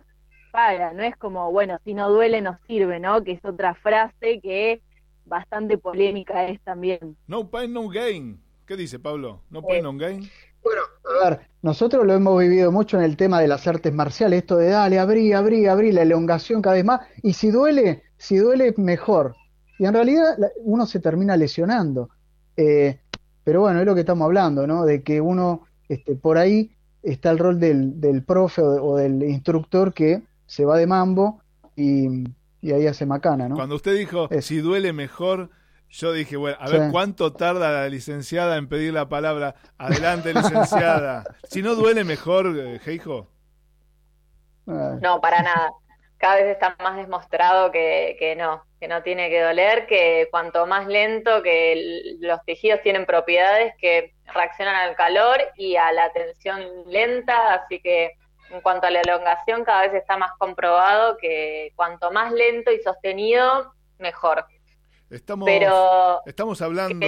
para, 0.51 0.93
no 0.93 1.03
es 1.03 1.15
como, 1.17 1.51
bueno, 1.51 1.79
si 1.83 1.93
no 1.93 2.09
duele 2.09 2.41
no 2.41 2.57
sirve, 2.67 2.99
¿no? 2.99 3.23
Que 3.23 3.33
es 3.33 3.45
otra 3.45 3.75
frase 3.75 4.39
que 4.41 4.81
bastante 5.25 5.77
polémica 5.77 6.47
es 6.47 6.61
también. 6.61 7.15
No 7.27 7.49
pain, 7.49 7.73
no 7.73 7.87
gain. 7.87 8.41
¿Qué 8.65 8.75
dice 8.77 8.99
Pablo? 8.99 9.41
No 9.49 9.61
pain, 9.61 9.83
no 9.83 9.95
gain. 9.97 10.29
Bueno, 10.63 10.81
a 11.23 11.29
ver, 11.29 11.39
nosotros 11.61 12.05
lo 12.05 12.13
hemos 12.13 12.39
vivido 12.39 12.71
mucho 12.71 12.97
en 12.97 13.03
el 13.03 13.17
tema 13.17 13.41
de 13.41 13.47
las 13.47 13.65
artes 13.65 13.91
marciales, 13.91 14.39
esto 14.39 14.57
de 14.57 14.69
dale, 14.69 14.99
abrí, 14.99 15.33
abrí, 15.33 15.65
abrí, 15.65 15.91
la 15.91 16.03
elongación 16.03 16.61
cada 16.61 16.75
vez 16.75 16.85
más, 16.85 17.01
y 17.23 17.33
si 17.33 17.49
duele, 17.49 18.03
si 18.17 18.37
duele, 18.37 18.73
mejor. 18.77 19.35
Y 19.79 19.85
en 19.85 19.93
realidad 19.93 20.37
uno 20.57 20.85
se 20.85 20.99
termina 20.99 21.35
lesionando. 21.35 22.09
Eh, 22.55 22.99
pero 23.43 23.61
bueno, 23.61 23.79
es 23.79 23.85
lo 23.87 23.95
que 23.95 24.01
estamos 24.01 24.25
hablando, 24.25 24.67
¿no? 24.67 24.85
De 24.85 25.01
que 25.01 25.19
uno, 25.19 25.65
este, 25.91 26.15
por 26.15 26.37
ahí 26.37 26.71
está 27.03 27.31
el 27.31 27.37
rol 27.37 27.59
del, 27.59 27.99
del 27.99 28.23
profe 28.23 28.61
o, 28.61 28.95
del 28.95 29.23
instructor 29.23 29.93
que 29.93 30.21
se 30.45 30.63
va 30.63 30.77
de 30.77 30.87
mambo 30.87 31.41
y, 31.75 32.23
ahí 32.63 32.87
hace 32.87 33.05
macana, 33.05 33.49
¿no? 33.49 33.55
Cuando 33.55 33.75
usted 33.75 33.93
dijo, 33.97 34.29
si 34.39 34.59
duele 34.59 34.93
mejor, 34.93 35.49
yo 35.89 36.13
dije, 36.13 36.37
bueno, 36.37 36.55
a 36.61 36.69
ver 36.69 36.91
cuánto 36.91 37.33
tarda 37.33 37.71
la 37.71 37.89
licenciada 37.89 38.55
en 38.55 38.69
pedir 38.69 38.93
la 38.93 39.09
palabra. 39.09 39.55
Adelante, 39.77 40.33
licenciada. 40.33 41.25
si 41.49 41.61
no 41.61 41.75
duele 41.75 42.05
mejor, 42.05 42.55
Heijo. 42.85 43.27
Eh, 44.67 44.97
no, 45.01 45.19
para 45.19 45.41
nada. 45.41 45.73
Cada 46.17 46.35
vez 46.35 46.45
está 46.45 46.77
más 46.79 46.95
demostrado 46.95 47.71
que, 47.71 48.15
que 48.17 48.37
no, 48.37 48.63
que 48.79 48.87
no 48.87 49.03
tiene 49.03 49.29
que 49.29 49.41
doler, 49.41 49.87
que 49.87 50.29
cuanto 50.31 50.65
más 50.67 50.87
lento, 50.87 51.43
que 51.43 52.15
los 52.21 52.43
tejidos 52.45 52.81
tienen 52.81 53.05
propiedades 53.05 53.73
que 53.77 54.13
reaccionan 54.33 54.75
al 54.75 54.95
calor 54.95 55.39
y 55.55 55.75
a 55.75 55.91
la 55.91 56.11
tensión 56.11 56.61
lenta, 56.87 57.53
así 57.53 57.79
que 57.81 58.11
en 58.49 58.61
cuanto 58.61 58.87
a 58.87 58.91
la 58.91 59.01
elongación 59.01 59.63
cada 59.63 59.83
vez 59.83 59.93
está 59.93 60.17
más 60.17 60.31
comprobado 60.37 61.17
que 61.17 61.71
cuanto 61.75 62.11
más 62.11 62.31
lento 62.31 62.71
y 62.71 62.81
sostenido, 62.81 63.73
mejor. 63.97 64.45
Estamos, 65.09 65.45
Pero 65.45 66.21
estamos 66.25 66.61
hablando... 66.61 67.07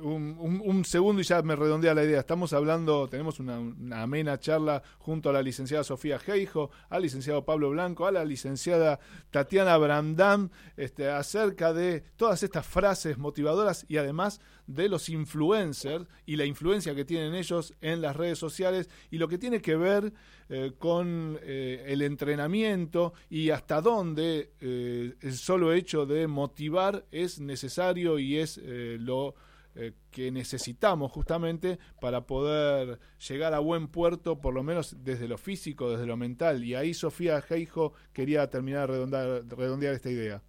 Un, 0.00 0.84
segundo 0.84 1.20
y 1.20 1.24
ya 1.24 1.40
me 1.42 1.54
redondea 1.54 1.94
la 1.94 2.02
idea. 2.02 2.20
Estamos 2.20 2.52
hablando, 2.52 3.06
tenemos 3.08 3.38
una, 3.38 3.58
amena 4.02 4.38
charla 4.40 4.82
junto 4.98 5.30
a 5.30 5.32
la 5.32 5.42
licenciada 5.42 5.84
Sofía 5.84 6.18
Geijo, 6.18 6.70
al 6.88 7.02
licenciado 7.02 7.44
Pablo 7.44 7.70
Blanco, 7.70 8.06
a 8.06 8.10
la 8.10 8.24
licenciada 8.24 8.98
Tatiana 9.30 9.76
Brandam, 9.76 10.50
este, 10.76 11.08
acerca 11.08 11.72
de 11.72 12.02
todas 12.16 12.42
estas 12.42 12.66
frases 12.66 13.18
motivadoras 13.18 13.86
y 13.88 13.98
además 13.98 14.40
de 14.68 14.88
los 14.88 15.08
influencers 15.08 16.06
y 16.26 16.36
la 16.36 16.44
influencia 16.44 16.94
que 16.94 17.04
tienen 17.04 17.34
ellos 17.34 17.74
en 17.80 18.02
las 18.02 18.14
redes 18.14 18.38
sociales 18.38 18.88
y 19.10 19.18
lo 19.18 19.28
que 19.28 19.38
tiene 19.38 19.60
que 19.60 19.76
ver 19.76 20.12
eh, 20.50 20.72
con 20.78 21.38
eh, 21.42 21.84
el 21.88 22.02
entrenamiento 22.02 23.14
y 23.30 23.50
hasta 23.50 23.80
dónde 23.80 24.52
eh, 24.60 25.14
el 25.20 25.36
solo 25.36 25.72
hecho 25.72 26.04
de 26.04 26.26
motivar 26.26 27.06
es 27.10 27.40
necesario 27.40 28.18
y 28.18 28.38
es 28.38 28.60
lo 28.62 29.34
eh, 29.80 29.92
que 30.10 30.32
necesitamos 30.32 31.12
justamente 31.12 31.78
para 32.00 32.22
poder 32.22 32.98
llegar 33.28 33.54
a 33.54 33.60
buen 33.60 33.86
puerto, 33.86 34.40
por 34.40 34.52
lo 34.52 34.64
menos 34.64 35.04
desde 35.04 35.28
lo 35.28 35.38
físico, 35.38 35.88
desde 35.88 36.04
lo 36.04 36.16
mental. 36.16 36.64
Y 36.64 36.74
ahí 36.74 36.94
Sofía 36.94 37.40
Geijo 37.40 37.92
quería 38.12 38.50
terminar 38.50 38.88
de 38.88 38.94
redondear, 38.94 39.42
redondear 39.56 39.94
esta 39.94 40.10
idea. 40.10 40.42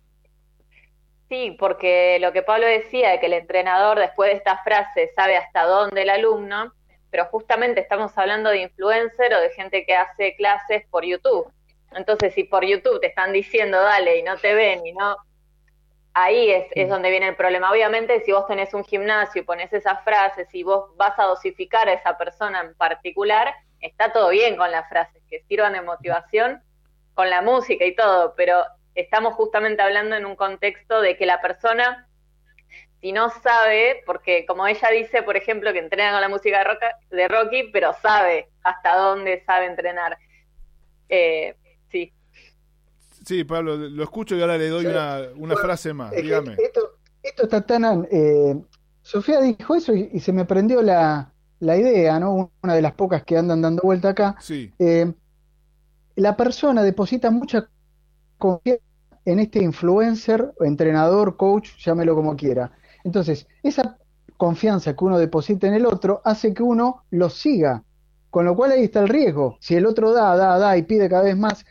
Sí, 1.29 1.55
porque 1.59 2.17
lo 2.19 2.33
que 2.33 2.41
Pablo 2.41 2.65
decía, 2.65 3.11
de 3.11 3.19
que 3.19 3.27
el 3.27 3.33
entrenador 3.33 3.99
después 3.99 4.31
de 4.31 4.37
esta 4.37 4.63
frase 4.63 5.11
sabe 5.15 5.37
hasta 5.37 5.63
dónde 5.63 6.01
el 6.01 6.09
alumno, 6.09 6.73
pero 7.11 7.25
justamente 7.25 7.81
estamos 7.81 8.17
hablando 8.17 8.49
de 8.49 8.63
influencer 8.63 9.31
o 9.35 9.41
de 9.41 9.51
gente 9.51 9.85
que 9.85 9.95
hace 9.95 10.35
clases 10.37 10.87
por 10.89 11.05
YouTube. 11.05 11.53
Entonces, 11.91 12.33
si 12.33 12.45
por 12.45 12.65
YouTube 12.65 12.99
te 12.99 13.07
están 13.07 13.31
diciendo 13.31 13.79
dale 13.79 14.17
y 14.17 14.23
no 14.23 14.37
te 14.37 14.55
ven 14.55 14.83
y 14.87 14.93
no, 14.93 15.17
ahí 16.13 16.51
es, 16.51 16.65
es, 16.71 16.89
donde 16.89 17.09
viene 17.09 17.29
el 17.29 17.35
problema. 17.35 17.71
Obviamente, 17.71 18.21
si 18.21 18.31
vos 18.31 18.47
tenés 18.47 18.73
un 18.73 18.83
gimnasio 18.83 19.41
y 19.41 19.45
pones 19.45 19.71
esas 19.73 20.03
frases 20.03 20.47
y 20.53 20.63
vos 20.63 20.95
vas 20.97 21.17
a 21.17 21.23
dosificar 21.23 21.87
a 21.87 21.93
esa 21.93 22.17
persona 22.17 22.61
en 22.61 22.73
particular, 22.75 23.53
está 23.81 24.11
todo 24.11 24.29
bien 24.29 24.55
con 24.57 24.71
las 24.71 24.87
frases, 24.89 25.21
que 25.29 25.41
sirvan 25.41 25.73
de 25.73 25.81
motivación 25.81 26.61
con 27.13 27.29
la 27.29 27.41
música 27.41 27.85
y 27.85 27.95
todo, 27.95 28.33
pero 28.35 28.63
estamos 28.95 29.33
justamente 29.35 29.81
hablando 29.81 30.15
en 30.15 30.25
un 30.25 30.35
contexto 30.35 31.01
de 31.01 31.17
que 31.17 31.25
la 31.25 31.41
persona, 31.41 32.07
si 33.01 33.11
no 33.11 33.29
sabe, 33.29 34.03
porque 34.05 34.45
como 34.45 34.67
ella 34.67 34.89
dice, 34.89 35.23
por 35.23 35.37
ejemplo, 35.37 35.73
que 35.73 35.79
entrena 35.79 36.11
con 36.11 36.21
la 36.21 36.29
música 36.29 36.63
de, 36.63 37.15
de 37.15 37.27
Rocky, 37.27 37.69
pero 37.71 37.93
sabe 37.93 38.49
hasta 38.63 38.95
dónde 38.95 39.43
sabe 39.45 39.65
entrenar. 39.65 40.17
Eh, 41.07 41.55
sí, 41.89 42.13
Sí, 43.25 43.43
Pablo, 43.43 43.75
lo 43.75 44.03
escucho 44.03 44.35
y 44.35 44.41
ahora 44.41 44.57
le 44.57 44.69
doy 44.69 44.85
una, 44.85 45.55
frase 45.55 45.93
más. 45.93 46.11
Dígame. 46.11 46.55
Esto, 46.57 46.97
esto 47.21 47.43
está 47.43 47.61
tan. 47.61 48.07
Eh, 48.11 48.59
Sofía 49.01 49.41
dijo 49.41 49.75
eso 49.75 49.93
y, 49.93 50.19
se 50.19 50.33
me 50.33 50.45
prendió 50.45 50.81
la, 50.81 51.33
idea, 51.59 52.19
¿no? 52.19 52.51
Una 52.63 52.73
de 52.73 52.81
las 52.81 52.93
pocas 52.93 53.23
que 53.23 53.37
andan 53.37 53.61
dando 53.61 53.81
vuelta 53.83 54.09
acá. 54.09 54.35
Sí. 54.39 54.71
Eh, 54.79 55.11
la 56.15 56.35
persona 56.35 56.83
deposita 56.83 57.31
mucha 57.31 57.69
confianza 58.37 58.83
en 59.25 59.39
este 59.39 59.61
influencer, 59.61 60.53
entrenador, 60.61 61.37
coach, 61.37 61.69
llámelo 61.77 62.15
como 62.15 62.35
quiera. 62.35 62.71
Entonces, 63.03 63.47
esa 63.63 63.97
confianza 64.37 64.95
que 64.95 65.05
uno 65.05 65.19
deposita 65.19 65.67
en 65.67 65.73
el 65.75 65.85
otro 65.85 66.21
hace 66.23 66.53
que 66.53 66.63
uno 66.63 67.03
lo 67.11 67.29
siga. 67.29 67.83
Con 68.29 68.45
lo 68.45 68.55
cual 68.55 68.71
ahí 68.71 68.83
está 68.83 69.01
el 69.01 69.09
riesgo. 69.09 69.57
Si 69.59 69.75
el 69.75 69.85
otro 69.85 70.13
da, 70.13 70.35
da, 70.35 70.57
da 70.57 70.77
y 70.77 70.83
pide 70.83 71.09
cada 71.09 71.23
vez 71.23 71.37
más 71.37 71.65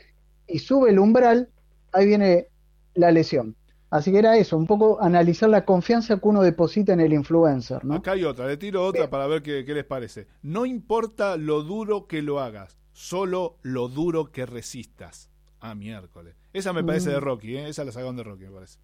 y 0.48 0.58
sube 0.58 0.90
el 0.90 0.98
umbral, 0.98 1.50
ahí 1.92 2.06
viene 2.06 2.48
la 2.94 3.10
lesión. 3.10 3.54
Así 3.90 4.12
que 4.12 4.18
era 4.18 4.36
eso, 4.36 4.56
un 4.56 4.66
poco 4.66 5.00
analizar 5.00 5.48
la 5.48 5.64
confianza 5.64 6.18
que 6.18 6.28
uno 6.28 6.42
deposita 6.42 6.92
en 6.92 7.00
el 7.00 7.12
influencer. 7.12 7.84
¿no? 7.84 7.94
Acá 7.94 8.12
hay 8.12 8.24
otra, 8.24 8.46
le 8.46 8.58
tiro 8.58 8.84
otra 8.84 9.08
para 9.08 9.26
ver 9.26 9.42
qué, 9.42 9.62
les 9.62 9.84
parece. 9.84 10.26
No 10.42 10.66
importa 10.66 11.36
lo 11.36 11.62
duro 11.62 12.06
que 12.06 12.20
lo 12.20 12.40
hagas, 12.40 12.78
solo 12.92 13.56
lo 13.62 13.88
duro 13.88 14.30
que 14.30 14.44
resistas. 14.44 15.30
Ah, 15.60 15.74
miércoles. 15.74 16.36
Esa 16.52 16.72
me 16.72 16.84
parece 16.84 17.10
de 17.10 17.18
mm. 17.18 17.24
Rocky, 17.24 17.56
¿eh? 17.56 17.68
esa 17.68 17.84
la 17.84 17.92
sacaron 17.92 18.16
de 18.16 18.24
Rocky, 18.24 18.44
me 18.44 18.50
parece. 18.50 18.78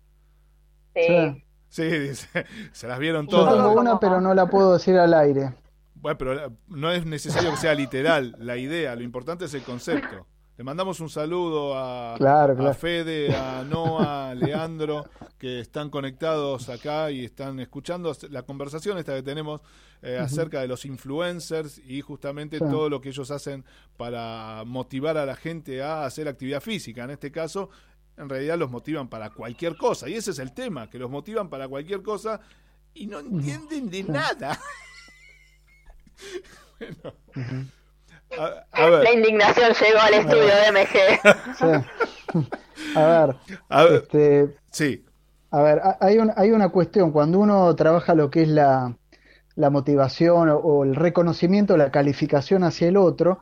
Sí. 0.94 1.44
Sí, 1.68 2.28
se 2.72 2.88
las 2.88 2.98
vieron 2.98 3.26
todas. 3.26 3.54
Yo 3.54 3.56
tengo 3.56 3.80
una, 3.80 4.00
pero 4.00 4.20
no 4.20 4.32
la 4.32 4.46
puedo 4.46 4.74
decir 4.74 4.96
al 4.96 5.12
aire. 5.12 5.52
Bueno, 5.94 6.18
pero 6.18 6.52
no 6.68 6.90
es 6.90 7.04
necesario 7.04 7.50
que 7.50 7.56
sea 7.56 7.74
literal 7.74 8.36
la 8.38 8.56
idea, 8.56 8.94
lo 8.96 9.02
importante 9.02 9.46
es 9.46 9.54
el 9.54 9.62
concepto. 9.62 10.26
Le 10.57 10.62
mandamos 10.62 11.00
un 11.00 11.11
saludo 11.11 11.76
a, 11.76 12.16
Fede, 12.78 13.34
a 13.34 13.64
Noah, 13.64 14.30
a 14.30 14.34
Leandro, 14.36 15.05
que 15.36 15.59
están 15.59 15.90
conectados 15.90 16.68
acá 16.68 17.11
y 17.11 17.24
están 17.24 17.59
escuchando 17.59 18.16
la 18.30 18.42
conversación 18.42 18.96
esta 18.98 19.16
que 19.16 19.24
tenemos 19.24 19.62
eh, 20.00 20.16
acerca 20.16 20.61
de 20.61 20.68
los 20.68 20.84
influencers 20.84 21.78
y 21.78 22.02
justamente 22.02 22.61
todo 22.61 22.88
lo 22.88 23.00
que 23.00 23.09
ellos 23.09 23.32
hacen 23.32 23.64
para 23.96 24.62
motivar 24.64 25.16
a 25.16 25.26
la 25.26 25.34
gente 25.34 25.82
a 25.82 26.05
hacer 26.05 26.28
actividad 26.28 26.61
física. 26.61 27.02
En 27.02 27.11
este 27.11 27.32
caso, 27.32 27.70
en 28.16 28.28
realidad 28.28 28.57
los 28.57 28.70
motivan 28.70 29.09
para 29.09 29.30
cualquier 29.30 29.76
cosa. 29.76 30.09
Y 30.09 30.14
ese 30.14 30.30
es 30.30 30.38
el 30.38 30.52
tema, 30.52 30.88
que 30.88 31.00
los 31.00 31.11
motivan 31.11 31.48
para 31.48 31.66
cualquier 31.66 32.00
cosa 32.00 32.40
y 32.94 33.09
no 33.09 33.18
entienden 33.18 33.90
de 33.90 34.05
nada. 34.05 34.61
bueno. 36.78 37.74
La 38.72 39.12
indignación 39.12 39.72
llegó 39.72 39.99
al 40.01 40.14
estudio 40.14 40.53
de 40.55 40.72
MG. 40.72 41.85
A 42.97 43.05
ver, 43.85 43.95
Este, 43.95 44.57
sí. 44.70 45.05
A 45.51 45.62
ver, 45.62 45.80
hay, 46.01 46.18
hay 46.37 46.51
una 46.51 46.68
cuestión. 46.70 47.12
Cuando 47.12 47.39
uno 47.39 47.74
trabaja 47.76 48.14
lo 48.14 48.30
que 48.30 48.43
es 48.43 48.49
la, 48.49 48.97
la 49.57 49.70
motivación 49.70 50.51
o, 50.51 50.85
el 50.85 50.95
reconocimiento, 50.95 51.76
la 51.76 51.91
calificación 51.91 52.64
hacia 52.64 52.89
el 52.89 52.97
otro, 52.97 53.41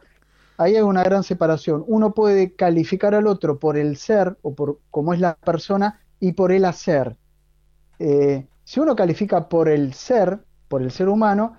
ahí 0.58 0.76
hay 0.76 0.82
una 0.82 1.02
gran 1.02 1.22
separación. 1.22 1.84
Uno 1.86 2.12
puede 2.12 2.54
calificar 2.54 3.14
al 3.14 3.26
otro 3.26 3.58
por 3.58 3.76
el 3.76 3.96
ser 3.96 4.36
o 4.42 4.54
por 4.54 4.78
cómo 4.90 5.14
es 5.14 5.20
la 5.20 5.34
persona 5.36 6.00
y 6.20 6.32
por 6.32 6.52
el 6.52 6.64
hacer. 6.64 7.16
Eh, 7.98 8.46
si 8.64 8.80
uno 8.80 8.94
califica 8.94 9.48
por 9.48 9.68
el 9.68 9.94
ser, 9.94 10.40
por 10.68 10.82
el 10.82 10.90
ser 10.90 11.08
humano, 11.08 11.58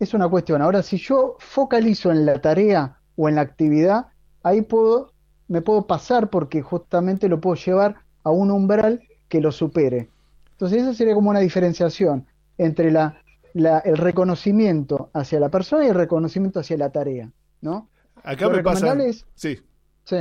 es 0.00 0.14
una 0.14 0.28
cuestión. 0.28 0.62
Ahora, 0.62 0.82
si 0.82 0.96
yo 0.98 1.36
focalizo 1.38 2.10
en 2.10 2.26
la 2.26 2.40
tarea 2.40 2.98
o 3.16 3.28
en 3.28 3.36
la 3.36 3.42
actividad, 3.42 4.06
ahí 4.42 4.62
puedo, 4.62 5.12
me 5.48 5.60
puedo 5.62 5.86
pasar 5.86 6.30
porque 6.30 6.62
justamente 6.62 7.28
lo 7.28 7.40
puedo 7.40 7.56
llevar 7.56 7.96
a 8.22 8.30
un 8.30 8.50
umbral 8.50 9.02
que 9.28 9.40
lo 9.40 9.52
supere. 9.52 10.08
Entonces, 10.52 10.82
esa 10.82 10.94
sería 10.94 11.14
como 11.14 11.30
una 11.30 11.40
diferenciación 11.40 12.26
entre 12.58 12.90
la 12.90 13.18
la- 13.56 13.78
el 13.78 13.96
reconocimiento 13.96 15.10
hacia 15.14 15.38
la 15.38 15.48
persona 15.48 15.84
y 15.84 15.88
el 15.88 15.94
reconocimiento 15.94 16.58
hacia 16.58 16.76
la 16.76 16.90
tarea, 16.90 17.30
¿no? 17.60 17.88
Acá 18.24 18.46
Lo 18.46 18.50
me 18.50 18.62
pasa. 18.64 18.80
recomendable 18.80 19.10
es- 19.10 19.26
Sí. 19.36 19.60
Sí. 20.02 20.16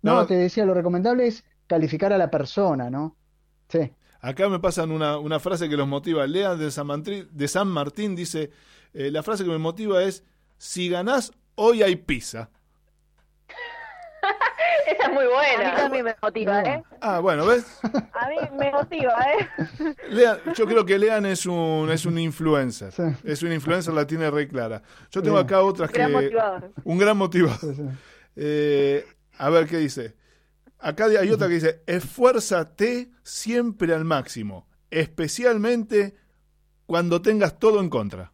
No, 0.00 0.14
No. 0.14 0.26
te 0.26 0.34
decía, 0.36 0.64
lo 0.64 0.72
recomendable 0.72 1.26
es 1.26 1.44
calificar 1.66 2.14
a 2.14 2.18
la 2.18 2.30
persona, 2.30 2.88
¿no? 2.88 3.14
Sí. 3.68 3.92
Acá 4.22 4.48
me 4.48 4.58
pasan 4.58 4.90
una, 4.90 5.18
una 5.18 5.38
frase 5.38 5.68
que 5.68 5.76
los 5.76 5.86
motiva. 5.86 6.26
Lea 6.26 6.54
de 6.56 6.70
San, 6.70 6.86
Mantri- 6.86 7.28
de 7.28 7.46
San 7.46 7.68
Martín 7.68 8.16
dice, 8.16 8.50
eh, 8.96 9.10
la 9.10 9.22
frase 9.22 9.44
que 9.44 9.50
me 9.50 9.58
motiva 9.58 10.02
es, 10.02 10.24
si 10.58 10.88
ganás, 10.88 11.32
hoy 11.54 11.82
hay 11.82 11.96
pizza. 11.96 12.50
Esa 14.86 15.04
es 15.06 15.12
muy 15.12 15.24
A 15.24 15.28
mí 15.28 15.32
buena. 15.34 15.76
también 15.76 16.04
me 16.04 16.16
motiva, 16.22 16.62
¿eh? 16.62 16.82
Ah, 17.00 17.18
bueno, 17.20 17.44
¿ves? 17.44 17.66
A 18.12 18.28
mí 18.28 18.36
me 18.58 18.70
motiva, 18.70 19.14
¿eh? 19.32 19.94
Lean, 20.10 20.38
yo 20.54 20.66
creo 20.66 20.84
que 20.86 20.98
Lean 20.98 21.26
es 21.26 21.44
un, 21.46 21.90
es 21.90 22.06
un 22.06 22.18
influencer. 22.18 22.92
Sí. 22.92 23.02
Es 23.24 23.42
un 23.42 23.52
influencer, 23.52 23.92
la 23.94 24.06
tiene 24.06 24.30
re 24.30 24.48
clara. 24.48 24.82
Yo 25.10 25.22
tengo 25.22 25.36
Bien. 25.36 25.46
acá 25.46 25.62
otras 25.62 25.90
que... 25.90 25.98
Gran 25.98 26.12
motivador. 26.12 26.72
Un 26.84 26.98
gran 26.98 27.16
motivador. 27.16 27.58
sí, 27.60 27.74
sí. 27.74 27.82
Eh, 28.36 29.04
a 29.38 29.50
ver 29.50 29.66
qué 29.66 29.78
dice. 29.78 30.14
Acá 30.78 31.06
hay 31.06 31.30
otra 31.30 31.48
que 31.48 31.54
dice, 31.54 31.82
esfuérzate 31.86 33.10
siempre 33.22 33.92
al 33.94 34.04
máximo, 34.04 34.68
especialmente 34.90 36.14
cuando 36.86 37.22
tengas 37.22 37.58
todo 37.58 37.80
en 37.80 37.88
contra. 37.88 38.32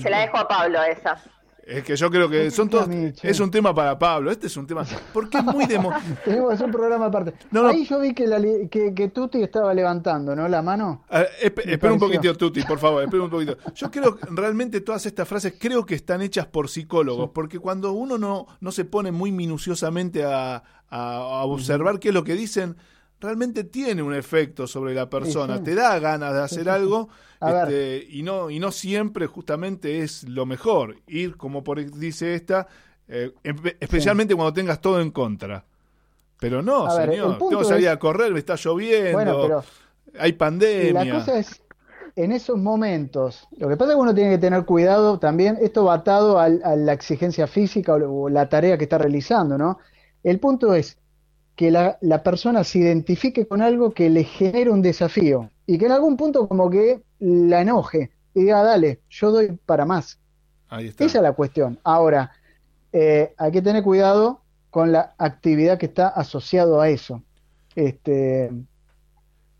Se 0.00 0.10
la 0.10 0.20
dejo 0.20 0.36
a 0.38 0.46
Pablo 0.48 0.82
esa. 0.82 1.16
Es 1.64 1.84
que 1.84 1.94
yo 1.94 2.10
creo 2.10 2.28
que 2.28 2.50
son 2.50 2.68
todos... 2.68 2.88
Es 3.22 3.38
un 3.38 3.48
tema 3.48 3.72
para 3.72 3.96
Pablo, 3.96 4.32
este 4.32 4.48
es 4.48 4.56
un 4.56 4.66
tema... 4.66 4.84
Porque 5.12 5.38
es 5.38 5.44
muy 5.44 5.64
demo... 5.66 5.92
Tenemos 6.24 6.48
que 6.48 6.54
hacer 6.54 6.66
un 6.66 6.72
programa 6.72 7.06
aparte. 7.06 7.34
No, 7.52 7.62
no. 7.62 7.68
Ahí 7.68 7.86
yo 7.86 8.00
vi 8.00 8.12
que, 8.14 8.26
la, 8.26 8.40
que, 8.68 8.92
que 8.92 9.08
Tuti 9.10 9.40
estaba 9.42 9.72
levantando, 9.72 10.34
¿no? 10.34 10.48
La 10.48 10.60
mano. 10.60 11.04
Ver, 11.08 11.28
espera 11.40 11.92
un 11.92 12.00
poquitito, 12.00 12.36
Tuti, 12.36 12.62
por 12.64 12.80
favor, 12.80 13.04
espera 13.04 13.22
un 13.22 13.30
poquito. 13.30 13.56
Yo 13.76 13.90
creo 13.92 14.16
que 14.16 14.26
realmente 14.32 14.80
todas 14.80 15.06
estas 15.06 15.28
frases 15.28 15.54
creo 15.56 15.86
que 15.86 15.94
están 15.94 16.20
hechas 16.20 16.46
por 16.46 16.68
psicólogos, 16.68 17.30
porque 17.30 17.60
cuando 17.60 17.92
uno 17.92 18.18
no, 18.18 18.46
no 18.60 18.72
se 18.72 18.84
pone 18.84 19.12
muy 19.12 19.30
minuciosamente 19.30 20.24
a, 20.24 20.56
a- 20.56 20.62
a 20.90 21.44
observar 21.44 22.00
qué 22.00 22.08
es 22.08 22.14
lo 22.14 22.24
que 22.24 22.34
dicen, 22.34 22.76
realmente 23.22 23.64
tiene 23.64 24.02
un 24.02 24.14
efecto 24.14 24.66
sobre 24.66 24.92
la 24.94 25.08
persona, 25.08 25.56
sí. 25.58 25.64
te 25.64 25.74
da 25.74 25.98
ganas 25.98 26.34
de 26.34 26.40
hacer 26.42 26.68
algo 26.68 27.08
A 27.40 27.52
ver. 27.52 27.68
este, 27.68 28.06
y, 28.10 28.22
no, 28.22 28.50
y 28.50 28.58
no 28.58 28.70
siempre 28.72 29.26
justamente 29.26 30.00
es 30.00 30.24
lo 30.28 30.44
mejor. 30.44 30.96
Ir, 31.06 31.36
como 31.38 31.64
por, 31.64 31.82
dice 31.98 32.34
esta, 32.34 32.66
eh, 33.08 33.32
especialmente 33.80 34.34
cuando 34.34 34.52
tengas 34.52 34.80
todo 34.80 35.00
en 35.00 35.10
contra. 35.10 35.64
Pero 36.40 36.60
no, 36.60 36.86
A 36.86 36.98
ver, 36.98 37.10
señor, 37.10 37.38
punto 37.38 37.48
tengo 37.50 37.62
que 37.62 37.68
salir 37.68 37.86
es- 37.86 37.92
a 37.92 37.98
correr, 37.98 38.32
me 38.32 38.40
está 38.40 38.56
lloviendo, 38.56 39.12
Bueno, 39.12 39.38
pero 39.42 39.64
hay 40.18 40.32
pandemia. 40.32 41.04
la 41.04 41.14
cosa 41.20 41.38
es, 41.38 41.62
en 42.16 42.32
esos 42.32 42.58
momentos, 42.58 43.48
lo 43.56 43.68
que 43.68 43.76
pasa 43.76 43.92
es 43.92 43.96
que 43.96 44.02
uno 44.02 44.14
tiene 44.14 44.30
que 44.32 44.38
tener 44.38 44.64
cuidado 44.64 45.18
también, 45.18 45.56
esto 45.62 45.84
va 45.84 45.94
atado 45.94 46.38
al- 46.40 46.60
a 46.64 46.74
la 46.76 46.92
exigencia 46.92 47.46
física 47.46 47.94
o, 47.94 48.22
o 48.24 48.28
la 48.28 48.48
tarea 48.48 48.76
que 48.76 48.84
está 48.84 48.98
realizando, 48.98 49.56
¿no? 49.56 49.78
El 50.24 50.38
punto 50.40 50.74
es 50.74 50.98
que 51.62 51.70
la, 51.70 51.96
la 52.00 52.24
persona 52.24 52.64
se 52.64 52.80
identifique 52.80 53.46
con 53.46 53.62
algo 53.62 53.92
que 53.92 54.10
le 54.10 54.24
genere 54.24 54.68
un 54.68 54.82
desafío 54.82 55.48
y 55.64 55.78
que 55.78 55.86
en 55.86 55.92
algún 55.92 56.16
punto 56.16 56.48
como 56.48 56.68
que 56.68 57.02
la 57.20 57.60
enoje 57.60 58.10
y 58.34 58.40
diga, 58.40 58.64
dale, 58.64 58.98
yo 59.08 59.30
doy 59.30 59.56
para 59.64 59.84
más. 59.84 60.18
Ahí 60.68 60.88
está. 60.88 61.04
Esa 61.04 61.18
es 61.18 61.22
la 61.22 61.34
cuestión. 61.34 61.78
Ahora, 61.84 62.32
eh, 62.92 63.32
hay 63.38 63.52
que 63.52 63.62
tener 63.62 63.84
cuidado 63.84 64.40
con 64.70 64.90
la 64.90 65.14
actividad 65.18 65.78
que 65.78 65.86
está 65.86 66.08
asociado 66.08 66.80
a 66.80 66.88
eso. 66.88 67.22
Este, 67.76 68.50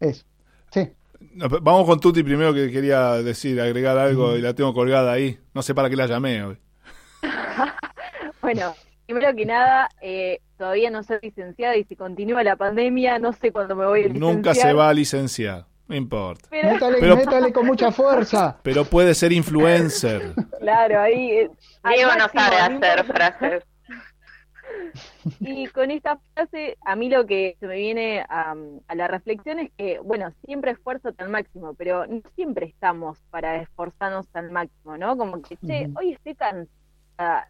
es, 0.01 0.27
sí. 0.73 0.91
No, 1.37 1.49
pero 1.49 1.61
vamos 1.61 1.87
con 1.87 2.01
Tuti 2.01 2.25
primero 2.25 2.53
que 2.53 2.73
quería 2.73 3.23
decir, 3.23 3.61
agregar 3.61 3.97
algo 3.97 4.37
y 4.37 4.41
la 4.41 4.55
tengo 4.55 4.75
colgada 4.75 5.13
ahí. 5.13 5.39
No 5.55 5.63
sé 5.63 5.73
para 5.73 5.89
qué 5.89 5.95
la 5.95 6.09
llamé 6.09 6.43
hoy. 6.43 6.59
Bueno, 8.41 8.75
primero 9.07 9.37
que 9.37 9.47
nada, 9.47 9.89
eh, 10.01 10.41
todavía 10.63 10.91
no 10.91 11.03
soy 11.03 11.19
licenciada 11.23 11.77
y 11.77 11.83
si 11.83 11.97
continúa 11.97 12.45
la 12.45 12.55
pandemia, 12.55 13.19
no 13.19 13.33
sé 13.33 13.51
cuándo 13.51 13.75
me 13.75 13.85
voy 13.85 14.03
a 14.03 14.07
licenciar. 14.07 14.33
Nunca 14.35 14.55
se 14.55 14.73
va 14.73 14.91
a 14.91 14.95
licenciar, 14.95 15.67
no 15.89 15.97
importa. 15.97 16.47
Pero, 16.51 16.73
Métale, 16.75 16.97
Pero- 17.01 17.17
métale 17.17 17.53
con 17.53 17.67
mucha 17.67 17.91
fuerza. 17.91 18.59
Pero 18.63 18.85
puede 18.85 19.13
ser 19.15 19.33
influencer. 19.33 20.33
claro, 20.61 21.01
ahí... 21.01 21.31
eh, 21.33 21.51
Diego 21.93 22.13
no 22.13 22.19
máximo, 22.19 22.43
sabe 22.45 22.71
no 22.71 22.77
hacer 22.87 23.05
frases. 23.05 23.65
Y 25.41 25.67
con 25.69 25.91
esta 25.91 26.19
frase, 26.35 26.77
a 26.85 26.97
mí 26.97 27.09
lo 27.09 27.27
que 27.27 27.57
se 27.61 27.67
me 27.67 27.77
viene 27.77 28.25
a, 28.29 28.55
a 28.89 28.95
la 28.95 29.09
reflexión 29.09 29.59
es 29.61 29.71
que, 29.77 29.99
bueno, 30.01 30.33
siempre 30.45 30.73
esfuérzate 30.73 31.23
al 31.23 31.29
máximo, 31.31 31.75
pero 31.75 32.07
no 32.07 32.21
siempre 32.35 32.67
estamos 32.67 33.19
para 33.31 33.57
esforzarnos 33.63 34.27
al 34.35 34.51
máximo, 34.51 34.97
¿no? 34.97 35.17
Como 35.17 35.41
que, 35.43 35.57
che, 35.59 35.89
hoy 35.97 36.13
estoy 36.13 36.35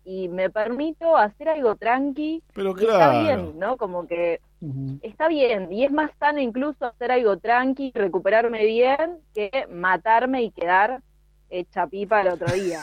y 0.04 0.28
me 0.28 0.50
permito 0.50 1.16
hacer 1.16 1.48
algo 1.48 1.76
tranqui, 1.76 2.42
Pero 2.54 2.74
y 2.78 2.84
está 2.84 3.10
bien, 3.22 3.24
claro. 3.52 3.54
¿no? 3.56 3.76
Como 3.76 4.06
que 4.06 4.40
está 5.02 5.28
bien, 5.28 5.72
y 5.72 5.84
es 5.84 5.90
más 5.90 6.10
sano 6.20 6.38
incluso 6.40 6.84
hacer 6.86 7.10
algo 7.10 7.36
tranqui, 7.38 7.92
recuperarme 7.94 8.64
bien, 8.64 9.18
que 9.34 9.66
matarme 9.70 10.42
y 10.44 10.50
quedar 10.52 11.02
hecha 11.50 11.86
pipa 11.86 12.20
el 12.22 12.28
otro 12.28 12.52
día. 12.52 12.80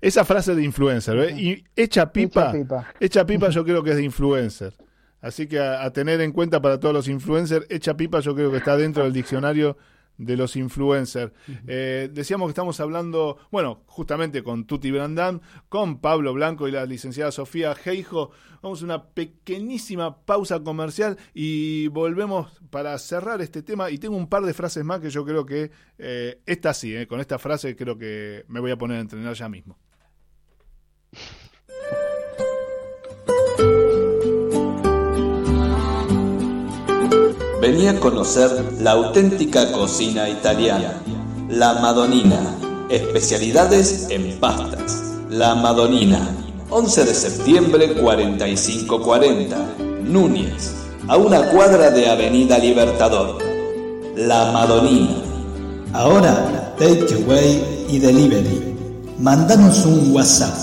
Esa 0.00 0.24
frase 0.24 0.54
de 0.54 0.64
influencer, 0.64 1.16
¿ves? 1.16 1.38
Y 1.38 1.64
echa 1.76 2.10
pipa, 2.10 2.52
Echa 2.98 3.26
pipa. 3.26 3.50
yo 3.50 3.64
creo 3.64 3.82
que 3.82 3.90
es 3.90 3.96
de 3.96 4.04
influencer. 4.04 4.72
Así 5.20 5.46
que 5.46 5.58
a, 5.58 5.84
a 5.84 5.90
tener 5.92 6.20
en 6.20 6.32
cuenta 6.32 6.60
para 6.60 6.78
todos 6.80 6.94
los 6.94 7.08
influencers, 7.08 7.66
echa 7.70 7.94
pipa 7.94 8.20
yo 8.20 8.34
creo 8.34 8.50
que 8.50 8.58
está 8.58 8.76
dentro 8.76 9.04
del 9.04 9.12
diccionario 9.12 9.76
de 10.18 10.36
los 10.36 10.56
influencers. 10.56 11.32
Eh, 11.66 12.08
decíamos 12.12 12.46
que 12.48 12.50
estamos 12.50 12.80
hablando, 12.80 13.38
bueno, 13.50 13.82
justamente 13.86 14.42
con 14.42 14.66
Tuti 14.66 14.90
Brandán, 14.90 15.42
con 15.68 16.00
Pablo 16.00 16.32
Blanco 16.32 16.68
y 16.68 16.72
la 16.72 16.86
licenciada 16.86 17.32
Sofía 17.32 17.74
Geijo. 17.74 18.30
Vamos 18.62 18.80
a 18.82 18.84
una 18.84 19.04
pequeñísima 19.08 20.24
pausa 20.24 20.60
comercial 20.60 21.18
y 21.34 21.88
volvemos 21.88 22.62
para 22.70 22.98
cerrar 22.98 23.42
este 23.42 23.62
tema. 23.62 23.90
Y 23.90 23.98
tengo 23.98 24.16
un 24.16 24.28
par 24.28 24.44
de 24.44 24.54
frases 24.54 24.84
más 24.84 25.00
que 25.00 25.10
yo 25.10 25.24
creo 25.24 25.44
que, 25.44 25.70
eh, 25.98 26.40
esta 26.46 26.72
sí, 26.72 26.94
eh, 26.94 27.06
con 27.06 27.20
esta 27.20 27.38
frase 27.38 27.76
creo 27.76 27.98
que 27.98 28.44
me 28.48 28.60
voy 28.60 28.70
a 28.70 28.78
poner 28.78 28.98
a 28.98 29.00
entrenar 29.00 29.34
ya 29.34 29.48
mismo. 29.48 29.78
Vení 37.64 37.88
a 37.88 37.98
conocer 37.98 38.50
la 38.82 38.90
auténtica 38.90 39.72
cocina 39.72 40.28
italiana. 40.28 41.00
La 41.48 41.72
Madonina. 41.80 42.58
Especialidades 42.90 44.08
en 44.10 44.38
pastas. 44.38 45.14
La 45.30 45.54
Madonina. 45.54 46.28
11 46.68 47.04
de 47.06 47.14
septiembre 47.14 47.94
4540. 47.94 49.56
Núñez. 50.02 50.74
A 51.08 51.16
una 51.16 51.48
cuadra 51.48 51.90
de 51.90 52.06
Avenida 52.06 52.58
Libertador. 52.58 53.38
La 54.14 54.52
Madonina. 54.52 55.22
Ahora, 55.94 56.74
takeaway 56.78 57.86
y 57.88 57.98
delivery. 57.98 58.76
Mándanos 59.18 59.86
un 59.86 60.12
WhatsApp 60.12 60.54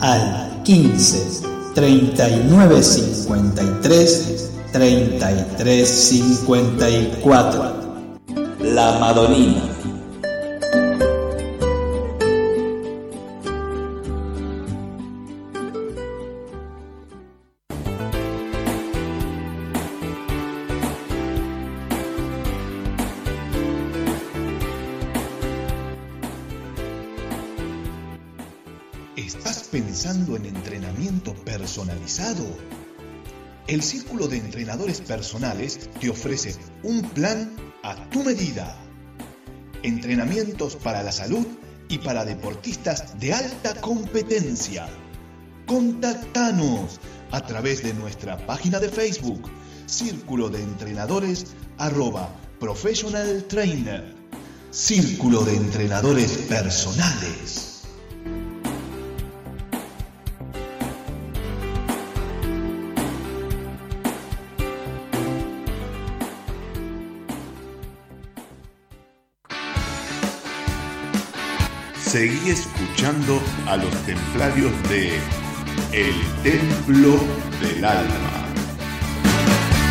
al 0.00 0.62
15 0.64 1.42
39 1.74 2.82
53 2.82 4.55
33 4.76 5.88
54. 5.88 8.20
La 8.60 8.98
Madonina. 8.98 9.62
¿Estás 29.16 29.68
pensando 29.72 30.36
en 30.36 30.44
entrenamiento 30.44 31.32
personalizado? 31.32 32.75
El 33.66 33.82
Círculo 33.82 34.28
de 34.28 34.36
Entrenadores 34.36 35.00
Personales 35.00 35.90
te 36.00 36.08
ofrece 36.08 36.54
un 36.84 37.02
plan 37.02 37.50
a 37.82 37.96
tu 38.10 38.22
medida. 38.22 38.76
Entrenamientos 39.82 40.76
para 40.76 41.02
la 41.02 41.10
salud 41.10 41.44
y 41.88 41.98
para 41.98 42.24
deportistas 42.24 43.18
de 43.18 43.32
alta 43.32 43.74
competencia. 43.80 44.86
Contactanos 45.66 47.00
a 47.32 47.44
través 47.44 47.82
de 47.82 47.92
nuestra 47.92 48.46
página 48.46 48.78
de 48.78 48.88
Facebook, 48.88 49.50
Círculo 49.86 50.48
de 50.48 50.62
Entrenadores 50.62 51.46
arroba 51.76 52.30
Professional 52.60 53.46
Trainer. 53.48 54.14
Círculo 54.70 55.42
de 55.42 55.56
Entrenadores 55.56 56.30
Personales. 56.48 57.65
Seguí 72.06 72.50
escuchando 72.50 73.42
a 73.66 73.76
los 73.76 73.90
templarios 74.04 74.72
de 74.88 75.18
El 75.92 76.14
Templo 76.42 77.18
del 77.60 77.84
Alma. 77.84 78.46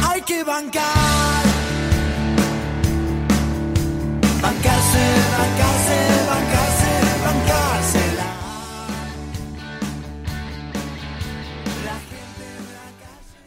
Hay 0.10 0.22
que 0.22 0.44
bancar. 0.44 1.44
Bancarse, 4.42 5.06
bancarse, 5.38 6.15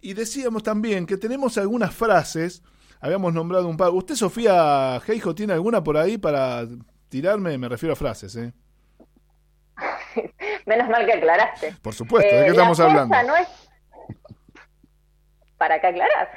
y 0.00 0.12
decíamos 0.12 0.64
también 0.64 1.06
que 1.06 1.16
tenemos 1.16 1.56
algunas 1.56 1.94
frases, 1.94 2.64
habíamos 3.00 3.32
nombrado 3.32 3.68
un 3.68 3.76
par. 3.76 3.90
¿Usted, 3.90 4.16
Sofía 4.16 5.00
Geijo, 5.04 5.36
tiene 5.36 5.52
alguna 5.52 5.84
por 5.84 5.96
ahí 5.96 6.18
para 6.18 6.66
tirarme? 7.08 7.56
Me 7.58 7.68
refiero 7.68 7.92
a 7.92 7.96
frases, 7.96 8.34
¿eh? 8.34 8.52
Menos 10.66 10.88
mal 10.88 11.04
que 11.06 11.12
aclaraste. 11.14 11.74
Por 11.82 11.94
supuesto, 11.94 12.34
¿de 12.34 12.42
qué 12.42 12.48
Eh, 12.48 12.50
estamos 12.50 12.78
la 12.78 12.84
fuerza 12.84 13.02
hablando? 13.02 13.28
No 13.32 13.36
es... 13.36 13.48
Para 15.56 15.80
que 15.80 15.88
aclarar. 15.88 16.30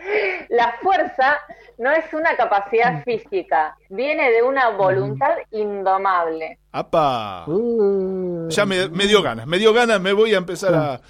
La 0.50 0.74
fuerza 0.82 1.38
no 1.78 1.92
es 1.92 2.12
una 2.12 2.34
Mm. 2.34 2.38
capacidad 2.38 3.04
física, 3.04 3.76
viene 3.90 4.32
de 4.32 4.42
una 4.42 4.70
voluntad 4.70 5.36
indomable. 5.52 6.58
¡Apa! 6.72 7.46
Uh, 7.48 8.50
Ya 8.50 8.66
me, 8.66 8.90
me 8.90 9.06
dio 9.06 9.22
ganas, 9.22 9.46
me 9.46 9.60
dio 9.60 9.74
ganas, 9.74 10.02
me 10.02 10.14
voy 10.14 10.34
a 10.34 10.38
empezar 10.38 10.74
a... 10.74 11.02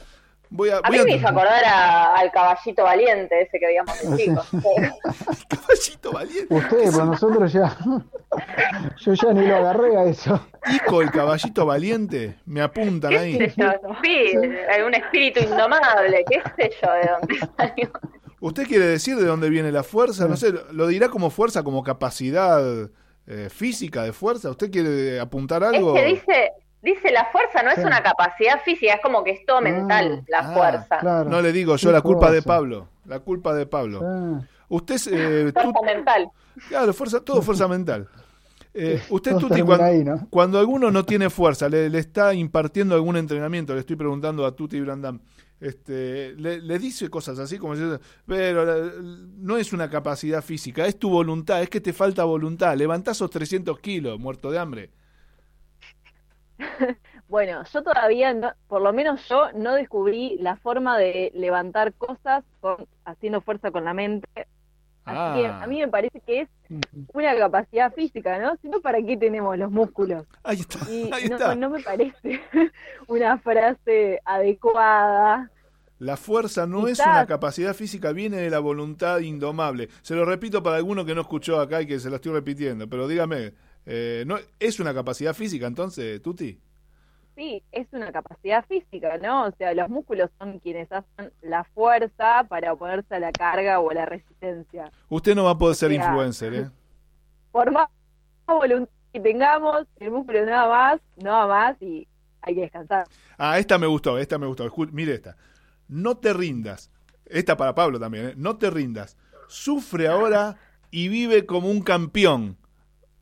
Voy 0.53 0.69
a, 0.69 0.77
A 0.77 0.81
voy 0.89 0.99
mí 0.99 1.05
me 1.05 1.15
hizo 1.15 1.27
acordar 1.29 1.63
a- 1.65 2.13
al 2.15 2.29
caballito 2.31 2.83
valiente, 2.83 3.41
ese 3.41 3.57
que 3.57 3.65
veíamos 3.67 3.97
de 4.01 4.17
chicos. 4.17 4.47
Caballito 5.49 6.11
valiente. 6.11 6.53
Ustedes, 6.53 6.93
pues 6.93 7.05
nosotros 7.05 7.53
ya. 7.53 7.77
Yo 8.99 9.13
ya 9.13 9.33
ni 9.33 9.47
lo 9.47 9.55
agarré 9.57 9.95
a 9.97 10.03
eso. 10.05 10.45
Ico, 10.73 11.01
el 11.01 11.11
caballito 11.11 11.65
valiente, 11.65 12.35
me 12.45 12.61
apuntan 12.61 13.11
¿Qué 13.11 13.17
ahí. 13.17 13.33
sé 13.37 13.53
yo? 13.57 13.71
Sí, 14.03 14.37
un 14.85 14.93
espíritu 14.93 15.39
indomable, 15.41 16.23
qué 16.29 16.41
sé 16.55 16.71
yo 16.81 16.91
de 16.93 17.09
dónde 17.11 17.49
salió. 17.57 17.91
¿Usted 18.39 18.67
quiere 18.67 18.85
decir 18.85 19.17
de 19.17 19.25
dónde 19.25 19.49
viene 19.49 19.71
la 19.71 19.83
fuerza? 19.83 20.27
No 20.27 20.37
sé, 20.37 20.53
¿lo 20.71 20.87
dirá 20.87 21.09
como 21.09 21.29
fuerza, 21.29 21.63
como 21.63 21.83
capacidad 21.83 22.61
eh, 23.27 23.49
física 23.49 24.03
de 24.03 24.13
fuerza? 24.13 24.49
¿Usted 24.49 24.71
quiere 24.71 25.19
apuntar 25.19 25.63
Es 25.63 25.69
algo? 25.69 25.93
que 25.93 26.05
dice, 26.05 26.51
dice 26.82 27.11
la 27.11 27.25
fuerza 27.32 27.63
no 27.63 27.69
es 27.69 27.77
Sí. 27.77 27.82
una 27.86 28.01
capacidad 28.03 28.61
física, 28.63 28.93
es 28.95 29.01
como 29.01 29.23
que 29.23 29.32
es 29.32 29.45
todo 29.45 29.61
mental, 29.61 30.23
la 30.27 30.39
Ah, 30.39 30.53
fuerza. 30.53 30.97
Claro. 30.99 31.29
No 31.29 31.41
le 31.41 31.51
digo 31.51 31.75
yo, 31.75 31.91
la 31.91 32.01
culpa 32.01 32.32
de. 32.32 32.41
Pablo. 32.41 32.88
La 33.05 33.19
culpa 33.19 33.53
de 33.53 33.65
Pablo. 33.65 34.01
Ah, 34.03 34.41
Usted, 34.69 34.95
eh, 35.11 35.51
tú- 35.53 35.71
Fuerza 35.71 35.82
mental. 35.95 36.29
claro, 36.69 36.93
fuerza, 36.93 37.19
todo 37.23 37.41
fuerza 37.41 37.67
mental. 37.67 38.07
Eh, 38.73 39.01
usted, 39.09 39.32
Todo 39.32 39.49
Tuti, 39.49 39.61
cuando, 39.63 39.84
ahí, 39.84 40.01
¿no? 40.03 40.27
cuando 40.29 40.57
alguno 40.57 40.91
no 40.91 41.03
tiene 41.03 41.29
fuerza, 41.29 41.67
le, 41.67 41.89
le 41.89 41.99
está 41.99 42.34
impartiendo 42.34 42.95
algún 42.95 43.17
entrenamiento, 43.17 43.73
le 43.73 43.82
estoy 43.82 43.97
preguntando 43.97 44.45
a 44.45 44.55
Tuti 44.55 44.79
Brandam, 44.79 45.19
este, 45.59 46.34
le, 46.38 46.61
le 46.61 46.79
dice 46.79 47.09
cosas 47.09 47.38
así 47.39 47.57
como 47.57 47.75
si- 47.75 47.82
pero 48.25 48.63
la- 48.63 48.91
no 49.01 49.57
es 49.57 49.73
una 49.73 49.89
capacidad 49.89 50.41
física, 50.41 50.86
es 50.86 50.97
tu 50.97 51.09
voluntad, 51.09 51.61
es 51.61 51.69
que 51.69 51.82
te 51.82 51.91
falta 51.91 52.23
voluntad. 52.23 52.75
Levantás 52.77 53.17
esos 53.17 53.29
300 53.29 53.77
kilos, 53.79 54.17
muerto 54.19 54.49
de 54.51 54.59
hambre. 54.59 54.89
Bueno, 57.28 57.64
yo 57.72 57.82
todavía, 57.82 58.34
no- 58.34 58.51
por 58.68 58.82
lo 58.82 58.91
menos 58.91 59.26
yo, 59.30 59.51
no 59.53 59.74
descubrí 59.76 60.38
la 60.41 60.57
forma 60.57 60.97
de 60.97 61.32
levantar 61.34 61.93
cosas 61.93 62.43
con, 62.59 62.86
haciendo 63.05 63.39
fuerza 63.39 63.72
con 63.72 63.86
la 63.86 63.93
mente. 63.93 64.28
Así 65.05 65.39
que 65.41 65.47
Ah. 65.47 65.64
a 65.64 65.68
mí 65.68 65.80
me 65.80 65.88
parece 65.88 66.20
que 66.20 66.41
es 66.41 66.49
una 67.14 67.36
capacidad 67.38 67.93
física, 67.93 68.38
¿no? 68.38 68.55
Si 68.62 68.68
no, 68.68 68.82
¿para 68.82 69.01
qué 69.01 69.16
tenemos 69.18 69.57
los 69.57 69.72
músculos? 69.72 70.26
Ahí 70.43 70.59
está, 70.59 70.80
Y 70.91 71.09
ahí 71.14 71.30
no, 71.30 71.38
está. 71.38 71.55
no 71.55 71.70
me 71.70 71.82
parece 71.82 72.41
una 73.07 73.38
frase 73.39 74.20
adecuada. 74.26 75.49
La 75.99 76.18
fuerza 76.18 76.66
no 76.68 76.88
es 76.88 76.99
una 76.99 77.26
capacidad 77.28 77.74
física, 77.76 78.12
viene 78.12 78.38
de 78.38 78.49
la 78.49 78.59
voluntad 78.59 79.20
indomable. 79.20 79.88
Se 80.01 80.16
lo 80.16 80.26
repito 80.26 80.64
para 80.64 80.78
alguno 80.78 81.05
que 81.05 81.14
no 81.16 81.22
escuchó 81.22 81.62
acá 81.62 81.82
y 81.82 81.88
que 81.88 81.99
se 81.99 82.09
lo 82.09 82.16
estoy 82.16 82.32
repitiendo, 82.34 82.89
pero 82.89 83.07
dígame, 83.07 83.53
eh, 83.86 84.23
¿no, 84.27 84.38
¿es 84.59 84.79
una 84.79 84.93
capacidad 84.93 85.34
física 85.34 85.67
entonces, 85.67 86.21
Tuti? 86.21 86.59
Sí, 87.36 87.63
es 87.71 87.88
una 87.93 88.11
capacidad 88.11 88.65
física, 88.65 89.17
¿no? 89.17 89.45
O 89.47 89.51
sea, 89.57 89.73
los 89.73 89.89
músculos 89.89 90.29
son 90.38 90.59
quienes 90.59 90.91
hacen 90.91 91.32
la 91.41 91.63
fuerza 91.63 92.43
para 92.49 92.73
oponerse 92.73 93.15
a 93.15 93.19
la 93.19 93.32
carga 93.32 93.79
o 93.79 93.89
a 93.89 93.93
la 93.93 94.05
resistencia. 94.05 94.91
Usted 95.09 95.34
no 95.36 95.45
va 95.45 95.51
a 95.51 95.57
poder 95.57 95.75
ser 95.75 95.91
sea, 95.91 96.03
influencer, 96.03 96.53
¿eh? 96.53 96.69
Por 97.51 97.71
más 97.71 97.88
voluntad 98.47 98.91
que 99.13 99.19
tengamos, 99.19 99.88
el 99.99 100.11
músculo 100.11 100.45
nada 100.45 100.67
más, 100.69 101.01
no 101.17 101.32
va 101.32 101.47
más 101.47 101.82
y 101.82 102.07
hay 102.41 102.55
que 102.55 102.61
descansar. 102.61 103.05
Ah, 103.38 103.59
esta 103.59 103.77
me 103.77 103.88
gustó, 103.88 104.17
esta 104.17 104.38
me 104.38 104.45
gustó. 104.47 104.65
Escu- 104.65 104.91
mire 104.91 105.13
esta. 105.15 105.36
No 105.88 106.17
te 106.17 106.34
rindas. 106.34 106.91
Esta 107.25 107.55
para 107.57 107.75
Pablo 107.75 107.99
también, 107.99 108.25
¿eh? 108.29 108.34
No 108.36 108.57
te 108.57 108.69
rindas. 108.69 109.17
Sufre 109.47 110.07
ahora 110.07 110.57
y 110.91 111.07
vive 111.07 111.45
como 111.45 111.69
un 111.69 111.82
campeón. 111.82 112.57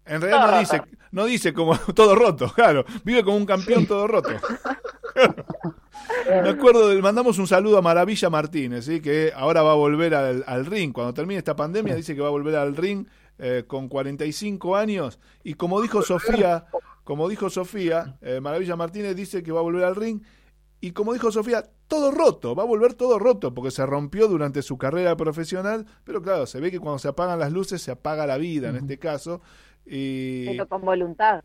En 0.10 0.22
realidad 0.22 0.52
no 0.52 0.60
dice, 0.60 0.82
no 1.12 1.26
dice 1.26 1.54
como 1.54 1.78
todo 1.96 2.16
roto, 2.16 2.52
claro. 2.54 2.84
Vive 3.04 3.24
como 3.24 3.38
un 3.38 3.46
campeón 3.46 3.86
todo 3.86 4.08
roto. 4.08 4.30
Me 6.44 6.50
acuerdo, 6.50 6.88
del- 6.90 7.02
mandamos 7.02 7.38
un 7.40 7.48
saludo 7.48 7.78
a 7.78 7.82
Maravilla 7.82 8.30
Martínez, 8.30 8.86
¿sí? 8.86 9.02
que 9.02 9.32
ahora 9.36 9.62
va 9.62 9.72
a 9.72 9.76
volver 9.76 10.16
al, 10.16 10.44
al 10.48 10.66
ring. 10.66 10.92
Cuando 10.94 11.14
termine 11.14 11.38
esta 11.40 11.56
pandemia, 11.56 11.96
dice 11.96 12.16
que 12.16 12.22
va 12.22 12.28
a 12.28 12.32
volver 12.32 12.56
al 12.56 12.76
ring 12.76 13.06
eh, 13.38 13.64
con 13.68 13.88
45 13.88 14.76
años. 14.76 15.20
Y 15.44 15.54
como 15.56 15.82
dijo 15.82 16.02
Sofía, 16.02 16.66
como 17.04 17.28
dijo 17.30 17.50
Sofía, 17.50 18.18
eh, 18.22 18.40
Maravilla 18.42 18.76
Martínez 18.76 19.16
dice 19.16 19.44
que 19.44 19.52
va 19.52 19.60
a 19.60 19.64
volver 19.64 19.84
al 19.84 19.96
ring. 19.96 20.22
Y 20.82 20.92
como 20.92 21.14
dijo 21.14 21.32
Sofía, 21.32 21.66
todo 21.88 22.12
roto, 22.12 22.56
va 22.56 22.64
a 22.64 22.68
volver 22.68 22.94
todo 22.94 23.20
roto, 23.20 23.54
porque 23.54 23.72
se 23.72 23.86
rompió 23.86 24.28
durante 24.28 24.62
su 24.62 24.78
carrera 24.78 25.18
profesional. 25.18 25.86
Pero 26.06 26.22
claro, 26.22 26.46
se 26.46 26.60
ve 26.60 26.72
que 26.72 26.80
cuando 26.80 27.00
se 27.00 27.08
apagan 27.10 27.40
las 27.40 27.52
luces, 27.52 27.82
se 27.82 27.92
apaga 27.92 28.26
la 28.28 28.38
vida 28.38 28.70
en 28.70 28.78
este 28.78 28.98
caso. 29.00 29.42
Y 29.86 30.46
Pero 30.48 30.68
con 30.68 30.82
voluntad. 30.82 31.44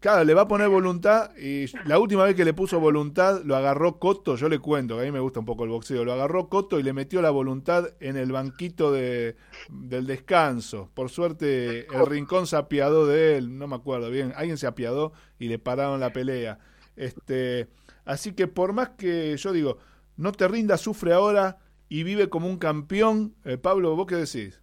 Claro, 0.00 0.24
le 0.24 0.34
va 0.34 0.42
a 0.42 0.48
poner 0.48 0.68
voluntad 0.68 1.34
y 1.38 1.64
la 1.86 1.98
última 1.98 2.24
vez 2.24 2.34
que 2.34 2.44
le 2.44 2.52
puso 2.52 2.78
voluntad 2.78 3.40
lo 3.42 3.56
agarró 3.56 3.98
Coto, 3.98 4.36
yo 4.36 4.50
le 4.50 4.58
cuento, 4.58 4.96
que 4.96 5.02
a 5.02 5.04
mí 5.04 5.10
me 5.10 5.20
gusta 5.20 5.40
un 5.40 5.46
poco 5.46 5.64
el 5.64 5.70
boxeo, 5.70 6.04
lo 6.04 6.12
agarró 6.12 6.50
Coto 6.50 6.78
y 6.78 6.82
le 6.82 6.92
metió 6.92 7.22
la 7.22 7.30
voluntad 7.30 7.90
en 8.00 8.18
el 8.18 8.30
banquito 8.30 8.92
de, 8.92 9.36
del 9.70 10.06
descanso. 10.06 10.90
Por 10.92 11.08
suerte 11.08 11.86
el 11.86 12.06
rincón 12.06 12.46
se 12.46 12.56
apiadó 12.56 13.06
de 13.06 13.38
él, 13.38 13.56
no 13.56 13.66
me 13.66 13.76
acuerdo 13.76 14.10
bien, 14.10 14.34
alguien 14.36 14.58
se 14.58 14.66
apiadó 14.66 15.12
y 15.38 15.48
le 15.48 15.58
pararon 15.58 16.00
la 16.00 16.12
pelea. 16.12 16.58
Este, 16.96 17.68
así 18.04 18.32
que 18.32 18.46
por 18.46 18.74
más 18.74 18.90
que 18.90 19.34
yo 19.38 19.52
digo, 19.52 19.78
no 20.16 20.32
te 20.32 20.46
rindas, 20.48 20.82
sufre 20.82 21.14
ahora 21.14 21.58
y 21.88 22.02
vive 22.02 22.28
como 22.28 22.48
un 22.48 22.58
campeón. 22.58 23.34
Eh, 23.44 23.56
Pablo, 23.56 23.96
¿vos 23.96 24.06
qué 24.06 24.16
decís? 24.16 24.60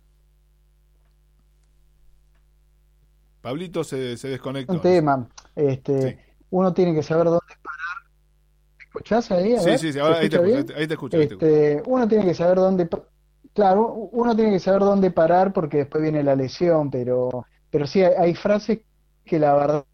Pablito 3.41 3.83
se, 3.83 4.17
se 4.17 4.29
desconectó. 4.29 4.73
Un 4.73 4.81
tema. 4.81 5.27
Este, 5.55 6.11
Sí. 6.11 6.17
Uno 6.51 6.73
tiene 6.73 6.93
que 6.93 7.01
saber 7.03 7.25
dónde 7.25 7.39
parar 7.63 7.81
escuchás 8.79 9.31
ahí? 9.31 9.55
A 9.55 9.59
Sí, 9.59 9.65
ver, 9.69 9.79
sí, 9.79 9.87
sí, 9.87 9.93
¿se 9.93 10.01
ahora 10.01 10.17
ahí 10.17 10.29
te 10.29 10.35
escucho, 10.35 10.73
ahí 10.75 10.87
te 10.87 10.93
escucho, 10.93 11.17
ahí 11.17 11.27
te 11.27 11.33
escucho. 11.33 11.47
Este, 11.47 11.83
uno 11.85 12.07
tiene 12.07 12.25
que 12.25 12.33
saber 12.33 12.57
dónde, 12.57 12.89
claro, 13.53 13.87
uno 14.11 14.35
tiene 14.35 14.51
que 14.51 14.59
saber 14.59 14.81
dónde 14.81 15.11
parar 15.11 15.53
porque 15.53 15.77
después 15.77 16.03
viene 16.03 16.23
la 16.23 16.35
lesión, 16.35 16.91
pero, 16.91 17.45
pero 17.69 17.87
sí 17.87 18.01
hay, 18.03 18.13
hay 18.17 18.35
frases 18.35 18.79
que 19.23 19.39
la 19.39 19.53
verdad 19.53 19.85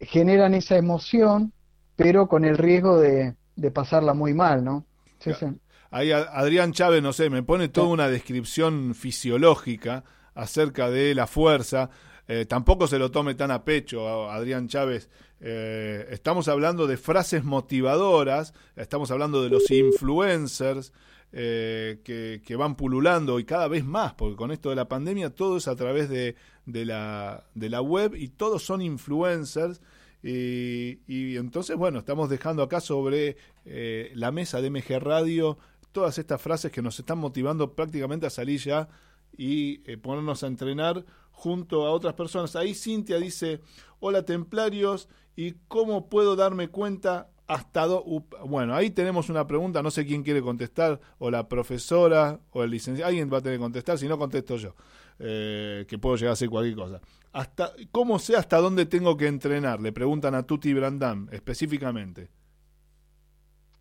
generan 0.00 0.54
esa 0.54 0.76
emoción, 0.76 1.52
pero 1.94 2.26
con 2.28 2.44
el 2.44 2.56
riesgo 2.56 2.98
de, 2.98 3.34
de 3.54 3.70
pasarla 3.70 4.14
muy 4.14 4.34
mal, 4.34 4.64
¿no? 4.64 4.86
Sí, 5.18 5.32
sí. 5.38 5.46
Ahí 5.90 6.10
Adrián 6.12 6.72
Chávez, 6.72 7.02
no 7.02 7.12
sé, 7.12 7.30
me 7.30 7.42
pone 7.42 7.68
toda 7.68 7.88
una 7.88 8.08
descripción 8.08 8.94
fisiológica 8.94 10.04
acerca 10.34 10.90
de 10.90 11.14
la 11.14 11.26
fuerza. 11.26 11.90
Eh, 12.28 12.44
tampoco 12.46 12.86
se 12.86 12.98
lo 12.98 13.10
tome 13.10 13.34
tan 13.34 13.50
a 13.50 13.64
pecho, 13.64 14.30
Adrián 14.30 14.68
Chávez. 14.68 15.08
Eh, 15.40 16.06
estamos 16.10 16.48
hablando 16.48 16.86
de 16.86 16.96
frases 16.96 17.44
motivadoras, 17.44 18.54
estamos 18.74 19.10
hablando 19.10 19.42
de 19.42 19.50
los 19.50 19.70
influencers 19.70 20.92
eh, 21.32 22.00
que, 22.04 22.40
que 22.44 22.56
van 22.56 22.76
pululando 22.76 23.38
y 23.38 23.44
cada 23.44 23.68
vez 23.68 23.84
más, 23.84 24.14
porque 24.14 24.36
con 24.36 24.50
esto 24.50 24.70
de 24.70 24.76
la 24.76 24.88
pandemia 24.88 25.30
todo 25.30 25.58
es 25.58 25.68
a 25.68 25.76
través 25.76 26.08
de, 26.08 26.36
de 26.64 26.84
la, 26.84 27.44
de 27.54 27.68
la 27.68 27.82
web 27.82 28.14
y 28.14 28.28
todos 28.28 28.62
son 28.62 28.82
influencers. 28.82 29.80
Y, 30.22 31.00
y 31.06 31.36
entonces, 31.36 31.76
bueno, 31.76 32.00
estamos 32.00 32.28
dejando 32.28 32.62
acá 32.62 32.80
sobre 32.80 33.36
eh, 33.64 34.10
la 34.14 34.32
mesa 34.32 34.60
de 34.60 34.70
MG 34.70 34.98
Radio 34.98 35.58
todas 35.92 36.18
estas 36.18 36.42
frases 36.42 36.72
que 36.72 36.82
nos 36.82 36.98
están 36.98 37.18
motivando 37.18 37.74
prácticamente 37.74 38.26
a 38.26 38.30
salir 38.30 38.60
ya 38.60 38.88
y 39.36 39.82
eh, 39.90 39.96
ponernos 39.96 40.42
a 40.42 40.46
entrenar 40.46 41.04
junto 41.30 41.86
a 41.86 41.90
otras 41.90 42.14
personas. 42.14 42.56
Ahí 42.56 42.74
Cintia 42.74 43.18
dice, 43.18 43.60
hola 44.00 44.24
templarios, 44.24 45.08
¿y 45.36 45.52
cómo 45.68 46.08
puedo 46.08 46.36
darme 46.36 46.68
cuenta 46.68 47.30
hasta 47.46 47.86
do 47.86 48.02
Bueno, 48.46 48.74
ahí 48.74 48.90
tenemos 48.90 49.28
una 49.28 49.46
pregunta, 49.46 49.82
no 49.82 49.90
sé 49.90 50.04
quién 50.06 50.22
quiere 50.22 50.42
contestar, 50.42 51.00
o 51.18 51.30
la 51.30 51.48
profesora, 51.48 52.40
o 52.50 52.64
el 52.64 52.70
licenciado, 52.70 53.08
alguien 53.08 53.30
va 53.32 53.38
a 53.38 53.40
tener 53.40 53.58
que 53.58 53.62
contestar, 53.62 53.98
si 53.98 54.08
no 54.08 54.18
contesto 54.18 54.56
yo, 54.56 54.74
eh, 55.18 55.84
que 55.88 55.98
puedo 55.98 56.16
llegar 56.16 56.30
a 56.30 56.32
hacer 56.32 56.48
cualquier 56.48 56.76
cosa. 56.76 57.00
Hasta, 57.32 57.72
¿Cómo 57.92 58.18
sé 58.18 58.36
hasta 58.36 58.56
dónde 58.58 58.86
tengo 58.86 59.16
que 59.16 59.26
entrenar? 59.26 59.80
Le 59.80 59.92
preguntan 59.92 60.34
a 60.34 60.42
Tuti 60.44 60.72
Brandam 60.72 61.28
específicamente. 61.30 62.30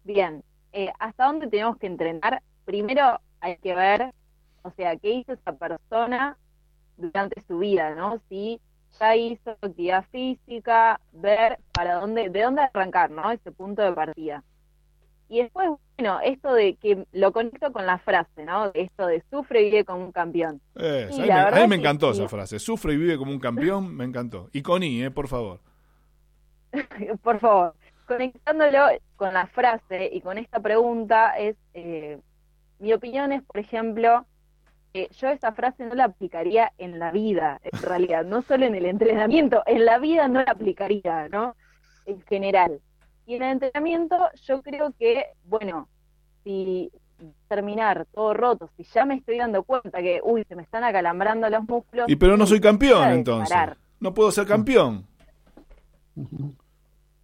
Bien, 0.03 0.43
eh, 0.73 0.91
¿hasta 0.99 1.25
dónde 1.25 1.47
tenemos 1.47 1.77
que 1.77 1.87
entrenar? 1.87 2.43
Primero 2.65 3.19
hay 3.39 3.57
que 3.57 3.73
ver, 3.73 4.13
o 4.65 4.71
sea, 4.71 4.97
qué 4.97 5.11
hizo 5.11 5.33
esa 5.33 5.53
persona 5.53 6.37
durante 6.97 7.41
su 7.47 7.59
vida, 7.59 7.93
¿no? 7.93 8.19
Si 8.29 8.59
ya 8.99 9.15
hizo 9.15 9.51
actividad 9.51 10.05
física, 10.11 10.99
ver 11.11 11.59
para 11.71 11.95
dónde, 11.95 12.29
de 12.29 12.41
dónde 12.41 12.61
arrancar, 12.63 13.11
¿no? 13.11 13.31
Ese 13.31 13.51
punto 13.51 13.81
de 13.83 13.91
partida. 13.93 14.43
Y 15.27 15.41
después, 15.41 15.69
bueno, 15.97 16.19
esto 16.23 16.53
de 16.53 16.75
que 16.75 17.05
lo 17.11 17.31
conecto 17.31 17.71
con 17.71 17.85
la 17.85 17.99
frase, 17.99 18.45
¿no? 18.45 18.71
Esto 18.73 19.07
de 19.07 19.23
sufre 19.29 19.61
y 19.63 19.65
vive 19.71 19.85
como 19.85 20.05
un 20.05 20.11
campeón. 20.11 20.61
Eh, 20.75 21.09
Sí, 21.11 21.21
a 21.21 21.25
mí, 21.25 21.27
me, 21.27 21.33
a 21.33 21.45
verdad 21.45 21.61
mí 21.61 21.67
me 21.67 21.75
que 21.75 21.81
encantó 21.81 22.13
sí. 22.13 22.19
esa 22.21 22.29
frase. 22.29 22.59
Sufre 22.59 22.93
y 22.93 22.97
vive 22.97 23.17
como 23.17 23.31
un 23.31 23.39
campeón, 23.39 23.95
me 23.95 24.05
encantó. 24.05 24.49
Y 24.51 24.61
con 24.61 24.81
I, 24.83 25.03
eh, 25.03 25.11
por 25.11 25.27
favor. 25.27 25.61
por 27.23 27.39
favor, 27.39 27.75
conectándolo 28.07 28.87
con 29.15 29.33
la 29.33 29.47
frase 29.47 30.09
y 30.11 30.21
con 30.21 30.37
esta 30.37 30.59
pregunta 30.59 31.37
es, 31.37 31.55
eh, 31.73 32.19
mi 32.79 32.93
opinión 32.93 33.31
es, 33.31 33.43
por 33.43 33.57
ejemplo, 33.59 34.25
que 34.95 35.09
yo 35.19 35.27
esa 35.27 35.51
frase 35.51 35.83
no 35.85 35.93
la 35.93 36.05
aplicaría 36.05 36.71
en 36.77 36.99
la 36.99 37.11
vida, 37.11 37.59
en 37.63 37.81
realidad, 37.81 38.23
no 38.23 38.41
solo 38.43 38.65
en 38.65 38.75
el 38.75 38.85
entrenamiento, 38.85 39.61
en 39.65 39.83
la 39.83 39.97
vida 39.99 40.29
no 40.29 40.41
la 40.41 40.51
aplicaría, 40.53 41.27
¿no? 41.27 41.53
En 42.05 42.21
general. 42.21 42.79
Y 43.25 43.35
en 43.35 43.43
el 43.43 43.51
entrenamiento 43.51 44.15
yo 44.47 44.61
creo 44.61 44.93
que, 44.97 45.25
bueno, 45.43 45.89
si 46.45 46.89
terminar 47.49 48.05
todo 48.13 48.33
roto, 48.33 48.69
si 48.77 48.83
ya 48.83 49.03
me 49.03 49.15
estoy 49.15 49.37
dando 49.37 49.63
cuenta 49.63 50.01
que, 50.01 50.21
uy, 50.23 50.45
se 50.47 50.55
me 50.55 50.63
están 50.63 50.85
acalambrando 50.85 51.49
los 51.49 51.67
músculos. 51.67 52.07
Y 52.07 52.15
pero 52.15 52.37
no 52.37 52.45
soy 52.45 52.61
campeón 52.61 53.09
entonces. 53.09 53.49
parar. 53.49 53.75
No 53.99 54.13
puedo 54.13 54.31
ser 54.31 54.47
campeón. 54.47 55.05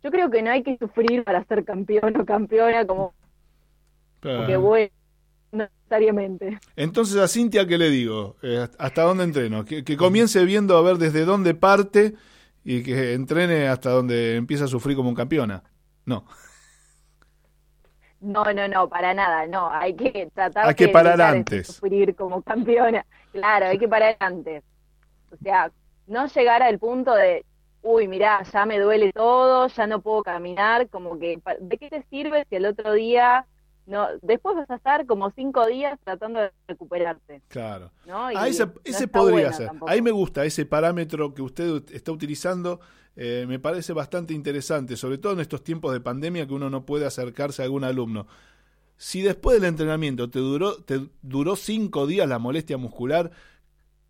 Yo 0.03 0.11
creo 0.11 0.29
que 0.29 0.41
no 0.41 0.51
hay 0.51 0.63
que 0.63 0.77
sufrir 0.77 1.23
para 1.23 1.45
ser 1.45 1.63
campeón 1.63 2.19
o 2.19 2.25
campeona, 2.25 2.85
como 2.85 3.13
Ah. 4.23 4.43
que 4.45 4.57
bueno, 4.57 4.89
no 4.89 5.00
necesariamente. 5.51 6.59
Entonces 6.75 7.17
a 7.17 7.27
Cintia, 7.27 7.67
¿qué 7.67 7.77
le 7.77 7.89
digo? 7.89 8.37
Eh, 8.41 8.67
¿Hasta 8.77 9.03
dónde 9.03 9.23
entreno? 9.23 9.65
Que, 9.65 9.83
que 9.83 9.97
comience 9.97 10.43
viendo 10.45 10.77
a 10.77 10.81
ver 10.81 10.97
desde 10.97 11.25
dónde 11.25 11.53
parte 11.53 12.13
y 12.63 12.83
que 12.83 13.13
entrene 13.13 13.67
hasta 13.67 13.89
donde 13.89 14.35
empieza 14.35 14.65
a 14.65 14.67
sufrir 14.67 14.95
como 14.95 15.09
un 15.09 15.15
campeona. 15.15 15.63
No. 16.05 16.25
No, 18.19 18.43
no, 18.53 18.67
no, 18.67 18.87
para 18.87 19.15
nada, 19.15 19.47
no, 19.47 19.71
hay 19.71 19.95
que 19.95 20.29
tratar 20.33 20.67
Hay 20.67 20.75
que 20.75 20.87
de 20.87 20.93
parar 20.93 21.19
antes. 21.21 21.67
sufrir 21.67 22.15
como 22.15 22.43
campeona. 22.43 23.03
Claro, 23.31 23.65
hay 23.65 23.79
que 23.79 23.87
parar 23.87 24.15
antes. 24.19 24.63
O 25.31 25.37
sea, 25.37 25.71
no 26.05 26.27
llegar 26.27 26.61
al 26.61 26.77
punto 26.77 27.15
de, 27.15 27.43
uy, 27.81 28.07
mirá, 28.07 28.43
ya 28.43 28.65
me 28.67 28.77
duele 28.79 29.11
todo, 29.11 29.67
ya 29.69 29.87
no 29.87 30.01
puedo 30.01 30.21
caminar, 30.21 30.87
como 30.89 31.17
que, 31.17 31.41
¿de 31.61 31.77
qué 31.77 31.89
te 31.89 32.03
sirve 32.11 32.45
si 32.47 32.57
el 32.57 32.67
otro 32.67 32.93
día, 32.93 33.47
no, 33.85 34.07
después 34.21 34.55
vas 34.55 34.69
a 34.69 34.75
estar 34.75 35.05
como 35.05 35.31
cinco 35.31 35.65
días 35.67 35.99
tratando 36.03 36.39
de 36.39 36.51
recuperarte, 36.67 37.41
Claro. 37.47 37.91
¿no? 38.05 38.27
Ah, 38.27 38.47
ese, 38.47 38.67
podría 39.07 39.31
bueno 39.47 39.53
ser. 39.53 39.67
tampoco. 39.67 39.91
Ahí 39.91 40.01
me 40.01 40.11
gusta 40.11 40.45
ese 40.45 40.65
parámetro 40.65 41.33
que 41.33 41.41
usted 41.41 41.83
está 41.91 42.11
utilizando. 42.11 42.79
eh, 43.17 43.45
me 43.47 43.59
parece 43.59 43.91
bastante 43.91 44.33
interesante, 44.33 44.95
sobre 44.95 45.17
todo 45.17 45.33
en 45.33 45.41
estos 45.41 45.63
tiempos 45.63 45.91
de 45.91 45.99
pandemia 45.99 46.47
que 46.47 46.53
uno 46.53 46.69
no 46.69 46.85
puede 46.85 47.05
acercarse 47.05 47.61
a 47.61 47.65
algún 47.65 47.83
alumno. 47.83 48.25
Si 48.95 49.21
después 49.21 49.59
del 49.59 49.67
entrenamiento 49.67 50.29
te 50.29 50.39
duró, 50.39 50.75
te 50.83 51.07
duró 51.21 51.55
cinco 51.57 52.07
días 52.07 52.29
la 52.29 52.39
molestia 52.39 52.77
muscular, 52.77 53.31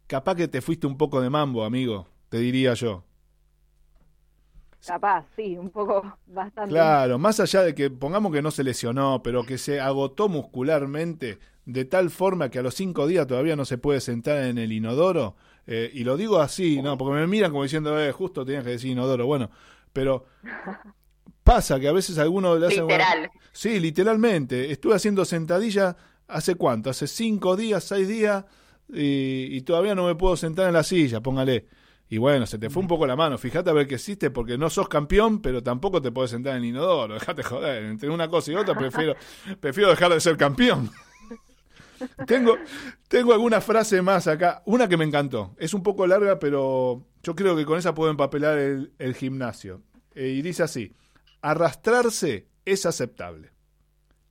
capaz 0.07 0.35
que 0.35 0.47
te 0.47 0.61
fuiste 0.61 0.85
un 0.85 0.97
poco 0.97 1.19
de 1.21 1.29
mambo, 1.31 1.63
amigo, 1.63 2.07
te 2.29 2.37
diría 2.37 2.73
yo. 2.75 3.03
Capaz, 4.85 5.25
sí, 5.35 5.57
un 5.57 5.69
poco, 5.69 6.17
bastante. 6.27 6.71
Claro, 6.71 7.19
más 7.19 7.39
allá 7.39 7.61
de 7.61 7.75
que 7.75 7.89
pongamos 7.89 8.31
que 8.31 8.41
no 8.41 8.51
se 8.51 8.63
lesionó, 8.63 9.21
pero 9.23 9.43
que 9.43 9.57
se 9.57 9.79
agotó 9.79 10.29
muscularmente 10.29 11.39
de 11.65 11.85
tal 11.85 12.09
forma 12.09 12.49
que 12.49 12.59
a 12.59 12.63
los 12.63 12.73
cinco 12.73 13.05
días 13.07 13.27
todavía 13.27 13.55
no 13.55 13.65
se 13.65 13.77
puede 13.77 14.01
sentar 14.01 14.43
en 14.43 14.57
el 14.57 14.71
inodoro, 14.71 15.35
eh, 15.67 15.91
y 15.93 16.03
lo 16.03 16.17
digo 16.17 16.39
así, 16.39 16.81
no, 16.81 16.97
porque 16.97 17.19
me 17.19 17.27
miran 17.27 17.51
como 17.51 17.63
diciendo, 17.63 17.99
eh, 17.99 18.11
justo 18.11 18.43
tenías 18.43 18.63
que 18.63 18.71
decir 18.71 18.91
inodoro, 18.91 19.25
bueno, 19.27 19.51
pero 19.93 20.25
pasa 21.43 21.79
que 21.79 21.87
a 21.87 21.91
veces 21.91 22.17
alguno 22.17 22.57
le 22.57 22.67
hace... 22.67 22.81
Literal. 22.81 23.29
Sí, 23.51 23.79
literalmente. 23.79 24.71
Estuve 24.71 24.95
haciendo 24.95 25.25
sentadilla 25.25 25.95
hace 26.27 26.55
cuánto, 26.55 26.89
hace 26.89 27.07
cinco 27.07 27.55
días, 27.55 27.83
seis 27.83 28.07
días, 28.07 28.45
y, 28.89 29.55
y 29.55 29.61
todavía 29.61 29.93
no 29.93 30.07
me 30.07 30.15
puedo 30.15 30.35
sentar 30.35 30.67
en 30.67 30.73
la 30.73 30.83
silla, 30.83 31.21
póngale. 31.21 31.67
Y 32.11 32.17
bueno, 32.17 32.45
se 32.45 32.59
te 32.59 32.69
fue 32.69 32.81
un 32.81 32.89
poco 32.89 33.07
la 33.07 33.15
mano. 33.15 33.37
Fíjate 33.37 33.69
a 33.69 33.73
ver 33.73 33.87
qué 33.87 33.95
hiciste, 33.95 34.31
porque 34.31 34.57
no 34.57 34.69
sos 34.69 34.89
campeón, 34.89 35.41
pero 35.41 35.63
tampoco 35.63 36.01
te 36.01 36.11
puedes 36.11 36.29
sentar 36.29 36.57
en 36.57 36.63
el 36.63 36.69
inodoro. 36.71 37.13
Dejate 37.19 37.41
joder. 37.41 37.85
Entre 37.85 38.09
una 38.09 38.27
cosa 38.27 38.51
y 38.51 38.55
otra, 38.55 38.75
prefiero, 38.75 39.15
prefiero 39.61 39.91
dejar 39.91 40.11
de 40.11 40.19
ser 40.19 40.35
campeón. 40.35 40.91
tengo, 42.27 42.57
tengo 43.07 43.31
alguna 43.31 43.61
frase 43.61 44.01
más 44.01 44.27
acá. 44.27 44.61
Una 44.65 44.89
que 44.89 44.97
me 44.97 45.05
encantó. 45.05 45.55
Es 45.57 45.73
un 45.73 45.83
poco 45.83 46.05
larga, 46.05 46.37
pero 46.37 47.07
yo 47.23 47.33
creo 47.33 47.55
que 47.55 47.65
con 47.65 47.79
esa 47.79 47.95
puedo 47.95 48.11
empapelar 48.11 48.57
el, 48.57 49.15
gimnasio. 49.15 49.81
Eh, 50.13 50.35
y 50.37 50.41
dice 50.41 50.63
así: 50.63 50.93
arrastrarse 51.41 52.49
es 52.65 52.85
aceptable. 52.85 53.53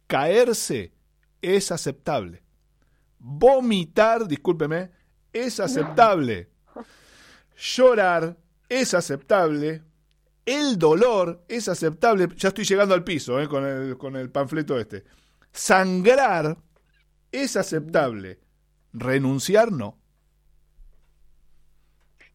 Caerse 0.07 0.93
es 1.41 1.73
aceptable. 1.73 2.43
Vomitar, 3.19 4.29
discúlpeme, 4.29 4.91
es 5.33 5.59
aceptable. 5.61 6.51
Llorar 7.61 8.37
es 8.69 8.95
aceptable. 8.95 9.83
El 10.47 10.79
dolor 10.79 11.45
es 11.47 11.69
aceptable. 11.69 12.29
Ya 12.37 12.49
estoy 12.49 12.65
llegando 12.65 12.95
al 12.95 13.05
piso 13.05 13.39
eh, 13.39 13.49
con, 13.49 13.67
el, 13.67 13.99
con 13.99 14.17
el 14.17 14.31
panfleto 14.31 14.79
este. 14.81 15.05
Sangrar 15.53 16.57
es 17.31 17.57
aceptable. 17.57 18.41
Renunciar 18.93 19.71
no. 19.71 19.99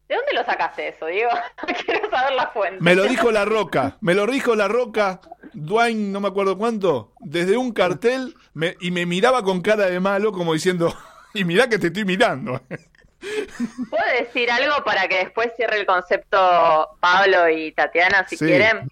¿De 0.08 0.14
dónde 0.14 0.34
lo 0.34 0.44
sacaste 0.44 0.88
eso, 0.88 1.06
Diego? 1.06 1.30
Quiero 1.84 2.08
saber 2.10 2.34
la 2.36 2.48
fuente. 2.52 2.78
Me 2.80 2.94
lo 2.94 3.04
dijo 3.04 3.32
La 3.32 3.44
Roca. 3.44 3.98
Me 4.00 4.14
lo 4.14 4.24
dijo 4.28 4.54
La 4.54 4.68
Roca, 4.68 5.20
Dwayne, 5.52 6.12
no 6.12 6.20
me 6.20 6.28
acuerdo 6.28 6.56
cuánto, 6.56 7.12
desde 7.18 7.56
un 7.56 7.72
cartel 7.72 8.36
me- 8.54 8.76
y 8.80 8.92
me 8.92 9.04
miraba 9.04 9.42
con 9.42 9.60
cara 9.62 9.86
de 9.86 9.98
malo 9.98 10.30
como 10.30 10.52
diciendo, 10.54 10.94
y 11.34 11.44
mirá 11.44 11.68
que 11.68 11.80
te 11.80 11.88
estoy 11.88 12.04
mirando. 12.04 12.60
¿Puedo 13.90 14.04
decir 14.18 14.50
algo 14.50 14.84
para 14.84 15.08
que 15.08 15.18
después 15.18 15.50
cierre 15.56 15.78
el 15.78 15.86
concepto 15.86 16.96
Pablo 17.00 17.48
y 17.48 17.72
Tatiana, 17.72 18.26
si 18.28 18.36
Sí. 18.36 18.44
quieren? 18.44 18.90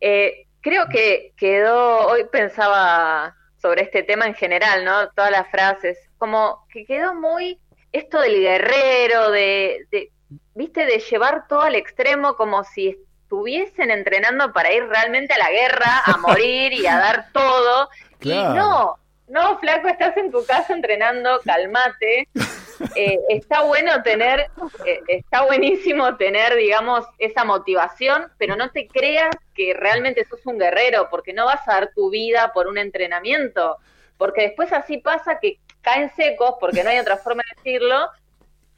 Eh, 0.00 0.46
creo 0.60 0.88
que 0.88 1.32
quedó, 1.36 2.06
hoy 2.08 2.24
pensaba 2.30 3.34
sobre 3.60 3.82
este 3.82 4.02
tema 4.02 4.26
en 4.26 4.34
general, 4.34 4.84
¿no? 4.84 5.08
Todas 5.10 5.30
las 5.30 5.50
frases, 5.50 5.98
como 6.18 6.66
que 6.72 6.84
quedó 6.84 7.14
muy 7.14 7.58
esto 7.92 8.20
del 8.20 8.40
guerrero, 8.40 9.30
de, 9.30 9.86
de 9.90 10.10
¿viste? 10.54 10.84
De 10.86 10.98
llevar 10.98 11.46
todo 11.48 11.62
al 11.62 11.74
extremo 11.74 12.36
como 12.36 12.62
si 12.64 12.98
estuviesen 13.22 13.90
entrenando 13.90 14.52
para 14.52 14.72
ir 14.72 14.86
realmente 14.86 15.32
a 15.34 15.38
la 15.38 15.50
guerra, 15.50 16.02
a 16.04 16.16
morir 16.18 16.72
y 16.72 16.86
a 16.86 16.96
dar 16.98 17.32
todo. 17.32 17.88
Claro. 18.18 18.52
Y 18.52 18.56
no, 18.56 18.98
no, 19.28 19.58
flaco, 19.58 19.88
estás 19.88 20.16
en 20.16 20.30
tu 20.30 20.44
casa 20.46 20.72
entrenando, 20.74 21.40
calmate. 21.44 22.28
Eh, 22.94 23.18
está 23.28 23.62
bueno 23.62 24.02
tener, 24.02 24.50
eh, 24.84 25.00
está 25.08 25.44
buenísimo 25.44 26.16
tener, 26.16 26.54
digamos, 26.56 27.04
esa 27.18 27.44
motivación, 27.44 28.30
pero 28.38 28.56
no 28.56 28.70
te 28.70 28.86
creas 28.86 29.34
que 29.54 29.74
realmente 29.74 30.24
sos 30.24 30.44
un 30.44 30.58
guerrero, 30.58 31.08
porque 31.10 31.32
no 31.32 31.46
vas 31.46 31.66
a 31.68 31.72
dar 31.72 31.90
tu 31.94 32.10
vida 32.10 32.52
por 32.52 32.66
un 32.66 32.78
entrenamiento, 32.78 33.78
porque 34.18 34.42
después 34.42 34.72
así 34.72 34.98
pasa 34.98 35.38
que 35.40 35.58
caen 35.80 36.10
secos, 36.14 36.56
porque 36.60 36.82
no 36.82 36.90
hay 36.90 36.98
otra 36.98 37.16
forma 37.16 37.42
de 37.42 37.62
decirlo, 37.62 38.10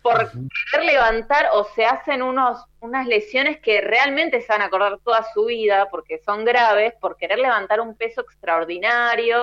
por 0.02 0.30
querer 0.30 0.86
levantar 0.86 1.48
o 1.52 1.64
se 1.64 1.84
hacen 1.84 2.22
unos, 2.22 2.64
unas 2.80 3.06
lesiones 3.06 3.58
que 3.60 3.80
realmente 3.80 4.40
se 4.40 4.48
van 4.48 4.62
a 4.62 4.66
acordar 4.66 4.98
toda 5.04 5.24
su 5.34 5.46
vida, 5.46 5.88
porque 5.90 6.18
son 6.18 6.44
graves, 6.44 6.94
por 7.00 7.16
querer 7.16 7.38
levantar 7.38 7.80
un 7.80 7.96
peso 7.96 8.20
extraordinario 8.20 9.42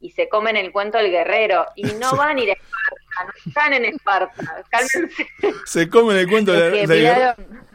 y 0.00 0.10
se 0.10 0.28
comen 0.28 0.56
el 0.56 0.72
cuento 0.72 0.98
del 0.98 1.10
guerrero. 1.10 1.66
Y 1.76 1.84
no 1.84 2.14
van 2.16 2.36
a 2.38 2.42
ir 2.42 2.50
a 2.50 2.52
Esparta, 2.52 3.24
no 3.24 3.32
están 3.46 3.72
en 3.74 3.84
Esparta, 3.86 4.64
cálmense. 4.70 5.26
Se 5.64 5.88
comen 5.88 6.16
el 6.18 6.28
cuento 6.28 6.52
de, 6.52 6.70
Que 6.72 6.86
de- 6.86 6.96
miraron, 6.96 7.66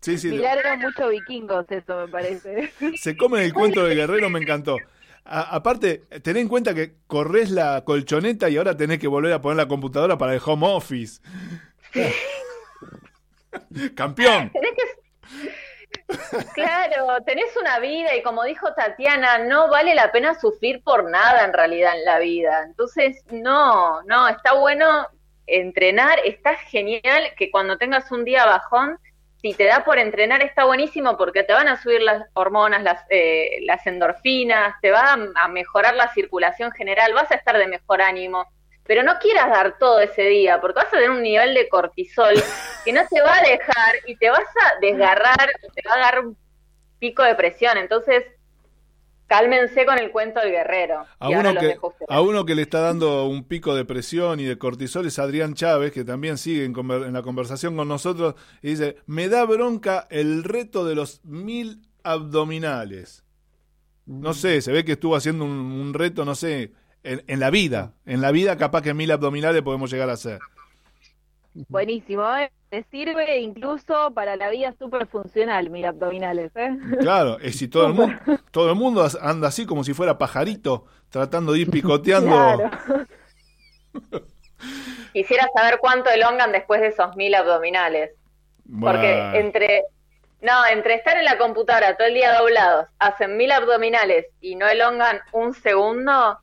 Sí, 0.00 0.16
sí, 0.16 0.28
miraron 0.28 0.80
mucho 0.80 1.08
vikingos, 1.08 1.66
eso 1.70 2.06
me 2.06 2.08
parece. 2.08 2.72
se 2.96 3.16
comen 3.16 3.42
el 3.42 3.52
cuento 3.52 3.84
del 3.84 3.96
guerrero, 3.96 4.30
me 4.30 4.38
encantó. 4.40 4.76
A- 5.24 5.54
aparte, 5.56 6.04
ten 6.22 6.36
en 6.36 6.48
cuenta 6.48 6.74
que 6.74 6.94
corres 7.06 7.50
la 7.50 7.82
colchoneta 7.84 8.48
y 8.48 8.56
ahora 8.56 8.76
tenés 8.76 8.98
que 9.00 9.08
volver 9.08 9.32
a 9.32 9.40
poner 9.42 9.56
la 9.56 9.68
computadora 9.68 10.16
para 10.16 10.34
el 10.34 10.40
home 10.44 10.66
office. 10.68 11.20
Campeón. 13.94 14.50
Tenés 14.50 14.70
que... 14.76 14.97
Claro, 16.54 17.22
tenés 17.24 17.54
una 17.56 17.78
vida 17.78 18.16
y 18.16 18.22
como 18.22 18.44
dijo 18.44 18.72
Tatiana, 18.74 19.38
no 19.38 19.68
vale 19.68 19.94
la 19.94 20.10
pena 20.10 20.38
sufrir 20.38 20.82
por 20.82 21.10
nada 21.10 21.44
en 21.44 21.52
realidad 21.52 21.96
en 21.96 22.04
la 22.04 22.18
vida. 22.18 22.62
Entonces, 22.64 23.22
no, 23.30 24.02
no, 24.02 24.28
está 24.28 24.54
bueno 24.54 25.06
entrenar, 25.46 26.18
está 26.24 26.54
genial 26.54 27.32
que 27.36 27.50
cuando 27.50 27.78
tengas 27.78 28.10
un 28.12 28.24
día 28.24 28.46
bajón, 28.46 28.98
si 29.40 29.54
te 29.54 29.64
da 29.64 29.84
por 29.84 29.98
entrenar 29.98 30.42
está 30.42 30.64
buenísimo 30.64 31.16
porque 31.16 31.44
te 31.44 31.52
van 31.52 31.68
a 31.68 31.80
subir 31.80 32.02
las 32.02 32.24
hormonas, 32.34 32.82
las, 32.82 33.04
eh, 33.08 33.58
las 33.62 33.86
endorfinas, 33.86 34.74
te 34.82 34.90
va 34.90 35.12
a, 35.12 35.48
mejorar 35.48 35.94
la 35.94 36.12
circulación 36.12 36.72
general, 36.72 37.14
vas 37.14 37.30
a 37.30 37.36
estar 37.36 37.56
de 37.56 37.68
mejor 37.68 38.02
ánimo. 38.02 38.46
Pero 38.88 39.02
no 39.02 39.18
quieras 39.18 39.50
dar 39.50 39.78
todo 39.78 40.00
ese 40.00 40.22
día, 40.22 40.62
porque 40.62 40.76
vas 40.76 40.86
a 40.86 40.92
tener 40.92 41.10
un 41.10 41.22
nivel 41.22 41.52
de 41.52 41.68
cortisol 41.68 42.32
que 42.86 42.92
no 42.94 43.02
te 43.06 43.20
va 43.20 43.36
a 43.36 43.42
dejar 43.42 43.96
y 44.06 44.16
te 44.16 44.30
vas 44.30 44.40
a 44.40 44.80
desgarrar, 44.80 45.50
te 45.74 45.86
va 45.86 45.94
a 45.94 45.98
dar 45.98 46.24
un 46.24 46.34
pico 46.98 47.22
de 47.22 47.34
presión. 47.34 47.76
Entonces, 47.76 48.24
cálmense 49.26 49.84
con 49.84 49.98
el 49.98 50.10
cuento 50.10 50.40
del 50.40 50.52
guerrero. 50.52 51.04
A 51.18 51.30
Y 51.30 51.34
uno, 51.34 51.54
que, 51.54 51.76
a 52.08 52.20
uno 52.22 52.44
le 52.44 52.62
está 52.62 52.80
dando 52.80 53.26
un 53.26 53.44
pico 53.44 53.74
de 53.74 53.84
presión 53.84 54.40
y 54.40 54.44
de 54.44 54.56
cortisol 54.56 55.06
es 55.06 55.18
Adrián 55.18 55.52
Chávez, 55.52 55.92
que 55.92 56.02
también 56.02 56.38
sigue 56.38 56.64
en, 56.64 57.12
la 57.12 57.20
conversación 57.20 57.76
con 57.76 57.88
nosotros, 57.88 58.36
y 58.62 58.70
dice, 58.70 58.96
me 59.04 59.28
da 59.28 59.44
bronca 59.44 60.06
el 60.08 60.44
reto 60.44 60.86
de 60.86 60.94
los 60.94 61.22
mil 61.26 61.82
abdominales. 62.02 63.22
No 64.06 64.32
sé, 64.32 64.62
se 64.62 64.72
ve 64.72 64.86
que 64.86 64.92
estuvo 64.92 65.14
haciendo 65.14 65.44
un, 65.44 65.50
un 65.50 65.92
reto, 65.92 66.24
no 66.24 66.34
sé, 66.34 66.72
en, 67.02 67.22
en 67.26 67.40
la 67.40 67.50
vida. 67.50 67.92
En 68.06 68.20
la 68.20 68.30
vida 68.30 68.56
capaz 68.56 68.82
que 68.82 68.94
mil 68.94 69.10
abdominales 69.10 69.62
podemos 69.62 69.90
llegar 69.90 70.10
a 70.10 70.14
hacer. 70.14 70.38
Buenísimo, 71.68 72.24
¿eh? 72.36 72.52
Te 72.70 72.84
sirve 72.90 73.40
incluso 73.40 74.12
para 74.12 74.36
la 74.36 74.50
vida 74.50 74.74
súper 74.78 75.06
funcional, 75.06 75.70
mira, 75.70 75.88
abdominales, 75.88 76.52
¿eh? 76.54 76.76
Claro, 77.00 77.38
es 77.40 77.56
si 77.56 77.66
todo 77.66 77.86
el 77.86 77.94
mundo, 77.94 78.16
todo 78.50 78.70
el 78.70 78.76
mundo 78.76 79.08
anda 79.22 79.48
así 79.48 79.64
como 79.66 79.82
si 79.82 79.94
fuera 79.94 80.18
pajarito, 80.18 80.84
tratando 81.08 81.52
de 81.52 81.60
ir 81.60 81.70
picoteando. 81.70 82.28
Claro. 82.28 82.70
Quisiera 85.12 85.48
saber 85.54 85.78
cuánto 85.80 86.10
elongan 86.10 86.52
después 86.52 86.80
de 86.80 86.88
esos 86.88 87.16
mil 87.16 87.34
abdominales. 87.34 88.10
Porque 88.80 89.30
entre, 89.34 89.84
no, 90.42 90.66
entre 90.70 90.94
estar 90.94 91.16
en 91.16 91.24
la 91.24 91.38
computadora 91.38 91.96
todo 91.96 92.06
el 92.06 92.14
día 92.14 92.38
doblados, 92.38 92.86
hacen 92.98 93.36
mil 93.38 93.50
abdominales 93.50 94.26
y 94.42 94.56
no 94.56 94.68
elongan 94.68 95.20
un 95.32 95.54
segundo, 95.54 96.38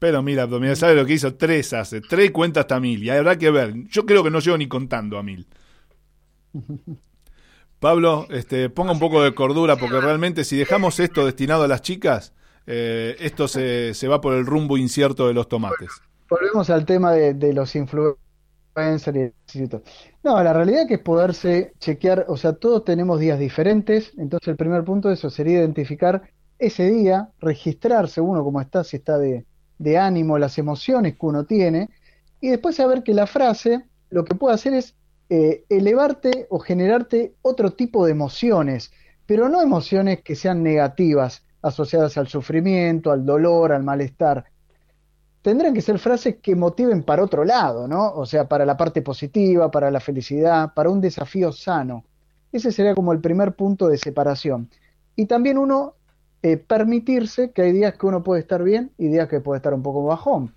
Pero 0.00 0.22
mira, 0.22 0.44
abdominal, 0.44 0.76
¿sabe 0.76 0.94
lo 0.94 1.04
que 1.04 1.12
hizo? 1.12 1.34
Tres 1.34 1.74
hace, 1.74 2.00
tres 2.00 2.30
cuenta 2.30 2.60
hasta 2.60 2.80
mil. 2.80 3.04
Y 3.04 3.10
habrá 3.10 3.36
que 3.36 3.50
ver. 3.50 3.74
Yo 3.90 4.06
creo 4.06 4.24
que 4.24 4.30
no 4.30 4.40
llego 4.40 4.56
ni 4.56 4.66
contando 4.66 5.18
a 5.18 5.22
mil. 5.22 5.46
Pablo, 7.78 8.26
este, 8.30 8.70
ponga 8.70 8.92
un 8.92 8.98
poco 8.98 9.22
de 9.22 9.34
cordura, 9.34 9.76
porque 9.76 10.00
realmente 10.00 10.44
si 10.44 10.56
dejamos 10.56 10.98
esto 11.00 11.26
destinado 11.26 11.64
a 11.64 11.68
las 11.68 11.82
chicas, 11.82 12.32
eh, 12.66 13.14
esto 13.20 13.46
se, 13.46 13.92
se 13.92 14.08
va 14.08 14.22
por 14.22 14.34
el 14.34 14.46
rumbo 14.46 14.78
incierto 14.78 15.28
de 15.28 15.34
los 15.34 15.48
tomates. 15.48 15.90
Volvemos 16.30 16.70
al 16.70 16.86
tema 16.86 17.12
de, 17.12 17.34
de 17.34 17.52
los 17.52 17.76
influencers 17.76 18.18
y. 19.54 19.68
No, 20.22 20.42
la 20.42 20.52
realidad 20.54 20.86
que 20.88 20.94
es 20.94 21.00
poderse 21.00 21.74
chequear, 21.78 22.24
o 22.28 22.38
sea, 22.38 22.54
todos 22.54 22.84
tenemos 22.84 23.20
días 23.20 23.38
diferentes, 23.38 24.12
entonces 24.16 24.48
el 24.48 24.56
primer 24.56 24.82
punto 24.84 25.08
de 25.08 25.14
eso 25.14 25.28
sería 25.28 25.58
identificar 25.58 26.22
ese 26.58 26.90
día, 26.90 27.28
registrarse 27.40 28.20
uno 28.22 28.44
cómo 28.44 28.60
está, 28.60 28.84
si 28.84 28.96
está 28.96 29.18
de, 29.18 29.44
de 29.80 29.98
ánimo, 29.98 30.38
las 30.38 30.58
emociones 30.58 31.14
que 31.14 31.26
uno 31.26 31.44
tiene, 31.44 31.90
y 32.40 32.48
después 32.48 32.76
saber 32.76 33.02
que 33.02 33.14
la 33.14 33.26
frase 33.26 33.84
lo 34.10 34.24
que 34.24 34.34
puede 34.34 34.54
hacer 34.54 34.74
es 34.74 34.94
eh, 35.28 35.64
elevarte 35.68 36.46
o 36.50 36.60
generarte 36.60 37.34
otro 37.42 37.72
tipo 37.72 38.06
de 38.06 38.12
emociones, 38.12 38.92
pero 39.26 39.48
no 39.48 39.60
emociones 39.60 40.22
que 40.22 40.36
sean 40.36 40.62
negativas, 40.62 41.42
asociadas 41.62 42.16
al 42.16 42.28
sufrimiento, 42.28 43.10
al 43.10 43.26
dolor, 43.26 43.72
al 43.72 43.82
malestar 43.82 44.44
tendrán 45.42 45.74
que 45.74 45.80
ser 45.80 45.98
frases 45.98 46.36
que 46.42 46.54
motiven 46.54 47.02
para 47.02 47.24
otro 47.24 47.44
lado, 47.44 47.88
¿no? 47.88 48.12
O 48.12 48.26
sea, 48.26 48.48
para 48.48 48.66
la 48.66 48.76
parte 48.76 49.02
positiva, 49.02 49.70
para 49.70 49.90
la 49.90 50.00
felicidad, 50.00 50.74
para 50.74 50.90
un 50.90 51.00
desafío 51.00 51.52
sano. 51.52 52.04
Ese 52.52 52.72
sería 52.72 52.94
como 52.94 53.12
el 53.12 53.20
primer 53.20 53.54
punto 53.54 53.88
de 53.88 53.96
separación. 53.96 54.68
Y 55.16 55.26
también 55.26 55.58
uno 55.58 55.94
eh, 56.42 56.56
permitirse 56.56 57.50
que 57.52 57.62
hay 57.62 57.72
días 57.72 57.94
que 57.98 58.06
uno 58.06 58.22
puede 58.22 58.40
estar 58.40 58.62
bien 58.62 58.90
y 58.98 59.08
días 59.08 59.28
que 59.28 59.40
puede 59.40 59.58
estar 59.58 59.74
un 59.74 59.82
poco 59.82 60.04
bajón. 60.04 60.54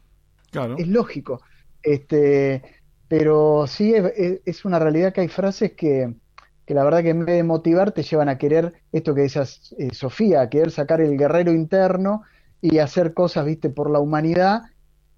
Claro. 0.51 0.75
Es 0.77 0.87
lógico. 0.87 1.41
Este, 1.81 2.61
pero 3.07 3.65
sí 3.67 3.93
es, 3.93 4.05
es- 4.15 4.41
es 4.45 4.65
una 4.65 4.79
realidad 4.79 5.13
que 5.13 5.21
hay 5.21 5.27
frases 5.27 5.73
que, 5.73 6.13
que 6.65 6.73
la 6.73 6.83
verdad 6.83 7.01
que 7.03 7.09
en 7.09 7.25
vez 7.25 7.35
de 7.35 7.43
motivar 7.43 7.91
te 7.91 8.03
llevan 8.03 8.29
a 8.29 8.37
querer, 8.37 8.73
esto 8.91 9.13
que 9.13 9.21
decías 9.21 9.75
eh, 9.77 9.93
Sofía, 9.93 10.41
a 10.41 10.49
querer 10.49 10.71
sacar 10.71 11.01
el 11.01 11.17
guerrero 11.17 11.51
interno 11.51 12.23
y 12.61 12.77
hacer 12.77 13.13
cosas, 13.13 13.45
viste, 13.45 13.69
por 13.69 13.89
la 13.91 13.99
humanidad 13.99 14.61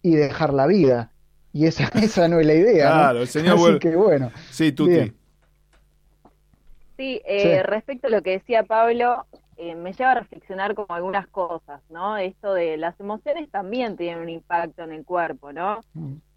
y 0.01 0.16
dejar 0.16 0.53
la 0.53 0.66
vida. 0.66 1.11
Y 1.53 1.68
esa, 1.68 1.84
esa 2.01 2.28
no 2.28 2.39
es 2.39 2.45
la 2.47 2.53
idea, 2.55 2.86
¿no? 2.89 2.95
Claro, 2.95 3.22
el 3.22 3.28
señor 3.28 3.53
Así 3.55 3.61
vuelve- 3.63 3.80
que 3.80 3.95
bueno. 3.95 4.32
Sí, 4.49 4.72
Tuti. 4.72 5.13
Sí, 6.97 7.22
eh, 7.26 7.57
Sí. 7.57 7.63
respecto 7.63 8.07
a 8.07 8.09
lo 8.09 8.22
que 8.22 8.32
decía 8.32 8.63
Pablo, 8.63 9.26
eh, 9.58 9.76
me 9.76 9.93
lleva 9.93 10.12
a 10.12 10.16
reflexionar 10.16 10.76
como 10.76 10.93
algunas 10.93 11.28
cosas, 11.28 11.82
¿no? 11.89 12.18
Esto 12.18 12.53
de 12.53 12.78
las 12.78 12.99
emociones 12.99 13.49
también 13.49 13.95
tienen 13.95 14.22
un 14.22 14.30
impacto 14.30 14.84
en 14.84 14.91
el 14.91 15.06
cuerpo, 15.06 15.53
¿no? 15.53 15.80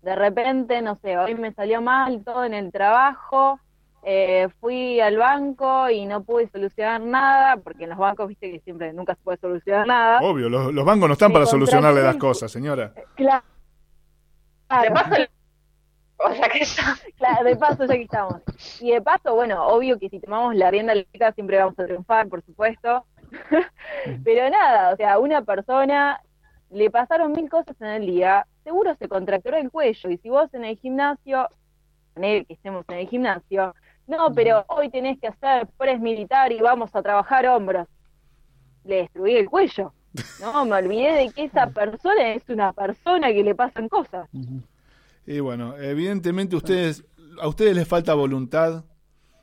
De 0.02 0.14
repente, 0.14 0.80
no 0.82 0.94
sé, 0.96 1.18
hoy 1.18 1.34
me 1.34 1.52
salió 1.52 1.82
mal 1.82 2.22
todo 2.24 2.44
en 2.44 2.54
el 2.54 2.70
trabajo, 2.70 3.58
eh, 4.04 4.48
fui 4.60 5.00
al 5.00 5.16
banco 5.16 5.90
y 5.90 6.06
no 6.06 6.22
pude 6.22 6.48
solucionar 6.50 7.00
nada, 7.00 7.56
porque 7.56 7.84
en 7.84 7.90
los 7.90 7.98
bancos, 7.98 8.28
viste 8.28 8.52
que 8.52 8.60
siempre 8.60 8.92
nunca 8.92 9.16
se 9.16 9.22
puede 9.22 9.38
solucionar 9.38 9.86
nada. 9.86 10.20
Obvio, 10.20 10.48
los, 10.48 10.72
los 10.72 10.84
bancos 10.84 11.08
no 11.08 11.14
están 11.14 11.30
Me 11.30 11.34
para 11.34 11.46
solucionarle 11.46 12.02
las 12.02 12.16
cosas, 12.16 12.50
señora. 12.52 12.92
Claro. 13.16 13.44
de 14.82 14.90
paso, 14.92 15.22
o 16.24 16.34
sea 16.34 16.48
que 16.48 16.58
está, 16.60 16.96
Claro, 17.16 17.44
de 17.44 17.56
paso 17.56 17.84
ya 17.84 17.94
que 17.94 18.02
estamos. 18.02 18.42
Y 18.80 18.92
de 18.92 19.00
paso, 19.00 19.34
bueno, 19.34 19.66
obvio 19.66 19.98
que 19.98 20.08
si 20.08 20.20
tomamos 20.20 20.54
la 20.54 20.70
rienda 20.70 20.92
eléctrica 20.92 21.32
siempre 21.32 21.58
vamos 21.58 21.78
a 21.78 21.84
triunfar, 21.84 22.28
por 22.28 22.42
supuesto. 22.42 23.04
Pero 24.24 24.50
nada, 24.50 24.92
o 24.92 24.96
sea, 24.96 25.18
una 25.18 25.42
persona 25.42 26.20
le 26.70 26.90
pasaron 26.90 27.32
mil 27.32 27.48
cosas 27.48 27.80
en 27.80 27.88
el 27.88 28.06
día, 28.06 28.46
seguro 28.64 28.94
se 28.96 29.08
contracturó 29.08 29.56
el 29.56 29.70
cuello. 29.70 30.10
Y 30.10 30.18
si 30.18 30.28
vos 30.28 30.52
en 30.54 30.64
el 30.64 30.76
gimnasio, 30.76 31.48
poner 32.14 32.46
que 32.46 32.54
estemos 32.54 32.84
en 32.88 32.98
el 32.98 33.08
gimnasio, 33.08 33.74
no, 34.06 34.32
pero 34.32 34.64
hoy 34.68 34.90
tenés 34.90 35.20
que 35.20 35.28
hacer 35.28 35.66
press 35.76 36.00
militar 36.00 36.50
y 36.50 36.60
vamos 36.60 36.94
a 36.94 37.02
trabajar 37.02 37.46
hombros. 37.46 37.86
Le 38.84 39.02
destruí 39.02 39.36
el 39.36 39.48
cuello. 39.48 39.92
No, 40.40 40.64
me 40.64 40.76
olvidé 40.76 41.12
de 41.12 41.30
que 41.30 41.44
esa 41.44 41.68
persona 41.68 42.32
es 42.32 42.48
una 42.48 42.72
persona 42.72 43.28
que 43.28 43.44
le 43.44 43.54
pasan 43.54 43.88
cosas. 43.88 44.28
Y 45.30 45.40
bueno, 45.40 45.76
evidentemente 45.76 46.56
ustedes, 46.56 47.04
a 47.38 47.48
ustedes 47.48 47.76
les 47.76 47.86
falta 47.86 48.14
voluntad. 48.14 48.86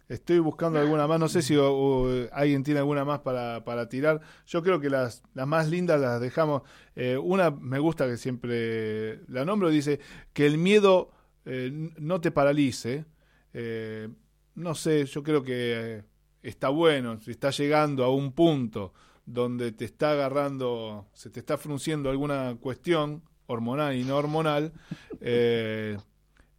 Estoy 0.10 0.40
buscando 0.40 0.80
alguna 0.80 1.06
más, 1.06 1.20
no 1.20 1.30
sé 1.30 1.44
si 1.44 1.56
o, 1.56 2.08
alguien 2.32 2.64
tiene 2.64 2.80
alguna 2.80 3.06
más 3.06 3.20
para, 3.20 3.64
para 3.64 3.88
tirar. 3.88 4.20
Yo 4.48 4.64
creo 4.64 4.80
que 4.80 4.90
las, 4.90 5.22
las 5.36 5.46
más 5.46 5.70
lindas 5.70 6.02
las 6.02 6.20
dejamos. 6.20 6.64
Eh, 6.96 7.18
una 7.18 7.52
me 7.52 7.78
gusta 7.78 8.08
que 8.08 8.18
siempre 8.18 9.20
la 9.28 9.46
nombro, 9.46 9.70
dice 9.70 10.00
que 10.34 10.48
el 10.48 10.58
miedo 10.58 11.12
eh, 11.46 11.70
no 12.00 12.20
te 12.20 12.32
paralice. 12.32 13.06
Eh, 13.54 14.10
no 14.56 14.74
sé, 14.74 15.06
yo 15.06 15.22
creo 15.22 15.44
que 15.44 15.98
eh, 15.98 16.04
está 16.42 16.70
bueno, 16.70 17.20
si 17.22 17.30
está 17.30 17.52
llegando 17.52 18.04
a 18.04 18.12
un 18.12 18.32
punto 18.32 18.92
donde 19.24 19.72
te 19.72 19.86
está 19.86 20.14
agarrando, 20.14 21.10
se 21.14 21.30
te 21.30 21.42
está 21.42 21.60
frunciendo 21.60 22.10
alguna 22.10 22.58
cuestión 22.60 23.22
hormonal 23.48 23.96
y 23.96 24.04
no 24.04 24.18
hormonal, 24.18 24.74
eh, 25.22 25.98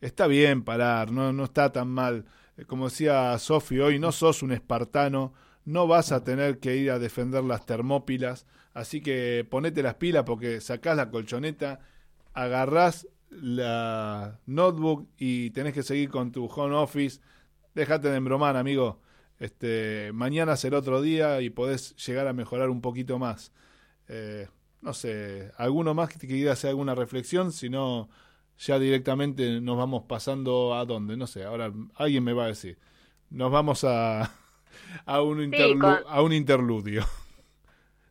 está 0.00 0.26
bien 0.26 0.62
parar, 0.62 1.10
no, 1.10 1.32
no 1.32 1.44
está 1.44 1.72
tan 1.72 1.88
mal. 1.88 2.24
Eh, 2.56 2.64
Como 2.64 2.88
decía 2.88 3.38
Sofi 3.38 3.78
hoy, 3.80 3.98
no 3.98 4.12
sos 4.12 4.42
un 4.42 4.52
espartano, 4.52 5.32
no 5.64 5.86
vas 5.86 6.12
a 6.12 6.22
tener 6.24 6.58
que 6.60 6.76
ir 6.76 6.90
a 6.90 6.98
defender 6.98 7.44
las 7.44 7.66
termópilas, 7.66 8.46
así 8.74 9.00
que 9.00 9.46
ponete 9.50 9.82
las 9.82 9.94
pilas 9.96 10.24
porque 10.24 10.60
sacás 10.60 10.96
la 10.96 11.10
colchoneta, 11.10 11.80
agarrás 12.34 13.08
la 13.30 14.40
notebook 14.46 15.08
y 15.18 15.50
tenés 15.50 15.74
que 15.74 15.82
seguir 15.82 16.10
con 16.10 16.32
tu 16.32 16.46
home 16.46 16.76
office. 16.76 17.20
Déjate 17.74 18.08
de 18.08 18.16
embromar, 18.16 18.56
amigo. 18.56 19.00
Este, 19.38 20.10
mañana 20.14 20.56
será 20.56 20.78
otro 20.78 21.02
día 21.02 21.40
y 21.42 21.50
podés 21.50 21.94
llegar 21.96 22.26
a 22.26 22.32
mejorar 22.32 22.70
un 22.70 22.80
poquito 22.80 23.18
más. 23.18 23.52
Eh, 24.08 24.48
no 24.82 24.94
sé, 24.94 25.50
¿alguno 25.56 25.94
más 25.94 26.08
que 26.10 26.18
te 26.18 26.26
quiera 26.26 26.52
hacer 26.52 26.70
alguna 26.70 26.94
reflexión? 26.94 27.52
Si 27.52 27.68
no, 27.68 28.08
ya 28.58 28.78
directamente 28.78 29.60
nos 29.60 29.76
vamos 29.76 30.04
pasando 30.08 30.74
a 30.74 30.84
dónde, 30.84 31.16
no 31.16 31.26
sé, 31.26 31.44
ahora 31.44 31.72
alguien 31.96 32.24
me 32.24 32.32
va 32.32 32.44
a 32.44 32.48
decir. 32.48 32.78
Nos 33.30 33.50
vamos 33.50 33.84
a, 33.84 34.22
a, 35.06 35.22
un, 35.22 35.38
interlu- 35.40 35.80
con- 35.80 36.04
a 36.12 36.22
un 36.22 36.32
interludio. 36.32 37.04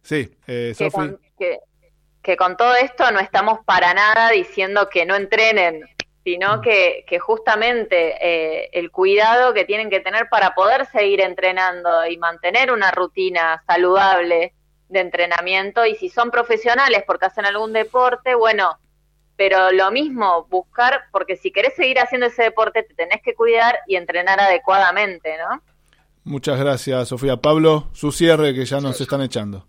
Sí, 0.02 0.30
eh, 0.48 0.76
que, 0.78 0.90
Sofi. 0.92 0.92
con, 0.92 1.20
que, 1.38 1.60
que 2.22 2.38
con 2.38 2.56
todo 2.58 2.76
esto 2.76 3.12
no 3.12 3.20
estamos 3.20 3.60
para 3.66 3.94
nada 3.94 4.30
diciendo 4.32 4.90
que 4.90 5.06
no 5.06 5.16
entrenen, 5.16 5.82
Mm. 5.82 5.88
sino 6.24 6.62
que, 6.62 7.06
que 7.08 7.20
justamente 7.20 8.16
eh, 8.20 8.70
el 8.74 8.90
cuidado 8.90 9.54
que 9.54 9.64
tienen 9.66 9.92
que 9.92 10.00
tener 10.00 10.28
para 10.28 10.56
poder 10.56 10.88
seguir 10.88 11.22
entrenando 11.22 12.04
y 12.08 12.18
mantener 12.18 12.72
una 12.72 12.90
rutina 12.90 13.64
saludable 13.68 14.55
de 14.90 15.00
entrenamiento 15.00 15.86
y 15.86 15.96
si 15.96 16.10
son 16.10 16.32
profesionales 16.32 17.04
porque 17.06 17.26
hacen 17.26 17.46
algún 17.46 17.74
deporte, 17.74 18.36
bueno, 18.36 18.78
pero 19.36 19.72
lo 19.72 19.92
mismo, 19.92 20.48
buscar, 20.50 21.02
porque 21.12 21.36
si 21.36 21.52
querés 21.52 21.76
seguir 21.76 22.00
haciendo 22.00 22.28
ese 22.28 22.44
deporte 22.44 22.84
te 22.84 22.94
tenés 22.94 23.22
que 23.24 23.36
cuidar 23.36 23.76
y 23.88 23.96
entrenar 23.96 24.40
adecuadamente, 24.40 25.36
¿no? 25.38 25.62
Muchas 26.24 26.60
gracias, 26.60 27.10
Sofía. 27.10 27.38
Pablo, 27.38 27.90
su 27.94 28.12
cierre 28.12 28.54
que 28.54 28.66
ya 28.66 28.80
nos 28.80 29.00
están 29.00 29.22
echando. 29.22 29.68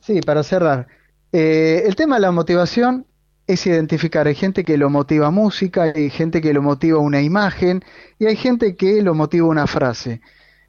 Sí, 0.00 0.20
para 0.20 0.42
cerrar. 0.42 0.88
Eh, 1.32 1.84
el 1.86 1.96
tema 1.96 2.16
de 2.16 2.20
la 2.20 2.32
motivación 2.32 3.06
es 3.46 3.66
identificar. 3.66 4.26
Hay 4.26 4.34
gente 4.34 4.64
que 4.64 4.76
lo 4.76 4.90
motiva 4.90 5.30
música, 5.30 5.84
hay 5.94 6.10
gente 6.10 6.40
que 6.40 6.52
lo 6.52 6.62
motiva 6.62 6.98
una 6.98 7.22
imagen 7.22 7.82
y 8.18 8.26
hay 8.26 8.36
gente 8.36 8.76
que 8.76 9.02
lo 9.02 9.14
motiva 9.14 9.46
una 9.46 9.66
frase. 9.66 10.20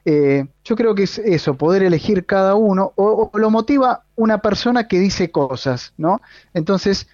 Eh, 0.05 0.45
yo 0.63 0.75
creo 0.75 0.93
que 0.93 1.03
es 1.03 1.17
eso, 1.17 1.55
poder 1.55 1.81
elegir 1.81 2.25
cada 2.25 2.55
uno 2.55 2.93
o, 2.95 3.31
o 3.33 3.39
lo 3.39 3.49
motiva 3.49 4.03
una 4.15 4.37
persona 4.39 4.87
que 4.87 4.99
dice 4.99 5.31
cosas, 5.31 5.93
¿no? 5.97 6.21
Entonces, 6.53 7.07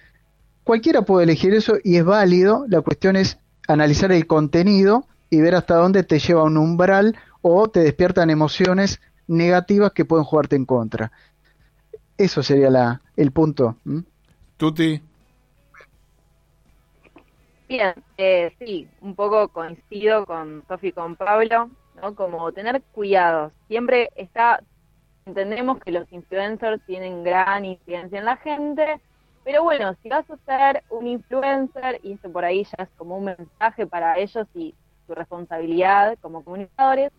cualquiera 0.62 1.02
puede 1.02 1.24
elegir 1.24 1.54
eso 1.54 1.76
y 1.82 1.96
es 1.96 2.04
válido. 2.04 2.66
La 2.68 2.82
cuestión 2.82 3.16
es 3.16 3.38
analizar 3.66 4.12
el 4.12 4.26
contenido 4.26 5.06
y 5.30 5.40
ver 5.40 5.54
hasta 5.54 5.76
dónde 5.76 6.02
te 6.02 6.18
lleva 6.18 6.42
a 6.42 6.44
un 6.44 6.58
umbral 6.58 7.16
o 7.40 7.68
te 7.68 7.80
despiertan 7.80 8.28
emociones 8.28 9.00
negativas 9.26 9.92
que 9.92 10.04
pueden 10.04 10.24
jugarte 10.24 10.56
en 10.56 10.66
contra. 10.66 11.10
Eso 12.18 12.42
sería 12.42 12.70
la, 12.70 13.00
el 13.16 13.32
punto. 13.32 13.76
Tuti, 14.58 15.00
Bien, 17.72 17.94
eh, 18.18 18.54
sí, 18.58 18.86
un 19.00 19.14
poco 19.14 19.48
coincido 19.48 20.26
con 20.26 20.62
Sofi 20.68 20.88
y 20.88 20.92
con 20.92 21.16
Pablo, 21.16 21.70
Como 22.10 22.50
tener 22.52 22.82
cuidados. 22.92 23.52
Siempre 23.68 24.10
está, 24.16 24.60
entendemos 25.24 25.78
que 25.78 25.92
los 25.92 26.12
influencers 26.12 26.84
tienen 26.84 27.22
gran 27.22 27.64
incidencia 27.64 28.18
en 28.18 28.24
la 28.24 28.36
gente, 28.38 29.00
pero 29.44 29.62
bueno, 29.62 29.94
si 30.02 30.08
vas 30.08 30.28
a 30.28 30.36
ser 30.38 30.82
un 30.90 31.06
influencer, 31.06 32.00
y 32.02 32.14
esto 32.14 32.30
por 32.30 32.44
ahí 32.44 32.64
ya 32.64 32.84
es 32.84 32.90
como 32.96 33.18
un 33.18 33.24
mensaje 33.26 33.86
para 33.86 34.18
ellos 34.18 34.48
y 34.54 34.74
su 35.06 35.14
responsabilidad 35.14 36.18
como 36.20 36.42
comunicadores, 36.42 37.12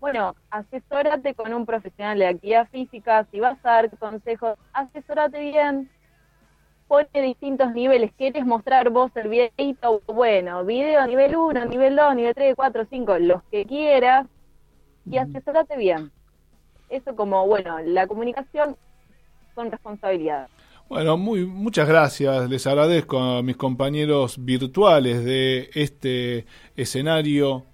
bueno, 0.00 0.34
asesórate 0.50 1.34
con 1.34 1.52
un 1.52 1.64
profesional 1.66 2.18
de 2.18 2.26
actividad 2.26 2.68
física, 2.68 3.26
si 3.30 3.38
vas 3.38 3.58
a 3.64 3.70
dar 3.70 3.98
consejos, 3.98 4.58
asesórate 4.72 5.40
bien, 5.40 5.90
pone 6.92 7.22
distintos 7.22 7.72
niveles. 7.72 8.12
¿Quieres 8.18 8.44
mostrar 8.44 8.90
vos 8.90 9.10
el 9.14 9.28
videito? 9.28 10.02
Bueno, 10.06 10.62
video 10.66 11.06
nivel 11.06 11.34
1, 11.34 11.64
nivel 11.64 11.96
2, 11.96 12.14
nivel 12.14 12.34
3, 12.34 12.54
4, 12.54 12.86
5, 12.90 13.18
los 13.20 13.42
que 13.44 13.64
quieras, 13.64 14.26
y 15.10 15.16
asesórate 15.16 15.78
bien. 15.78 16.10
Eso 16.90 17.16
como, 17.16 17.46
bueno, 17.46 17.78
la 17.78 18.06
comunicación 18.06 18.76
con 19.54 19.70
responsabilidad. 19.70 20.48
Bueno, 20.90 21.16
muy, 21.16 21.46
muchas 21.46 21.88
gracias. 21.88 22.50
Les 22.50 22.66
agradezco 22.66 23.18
a 23.18 23.42
mis 23.42 23.56
compañeros 23.56 24.36
virtuales 24.44 25.24
de 25.24 25.70
este 25.72 26.44
escenario 26.76 27.64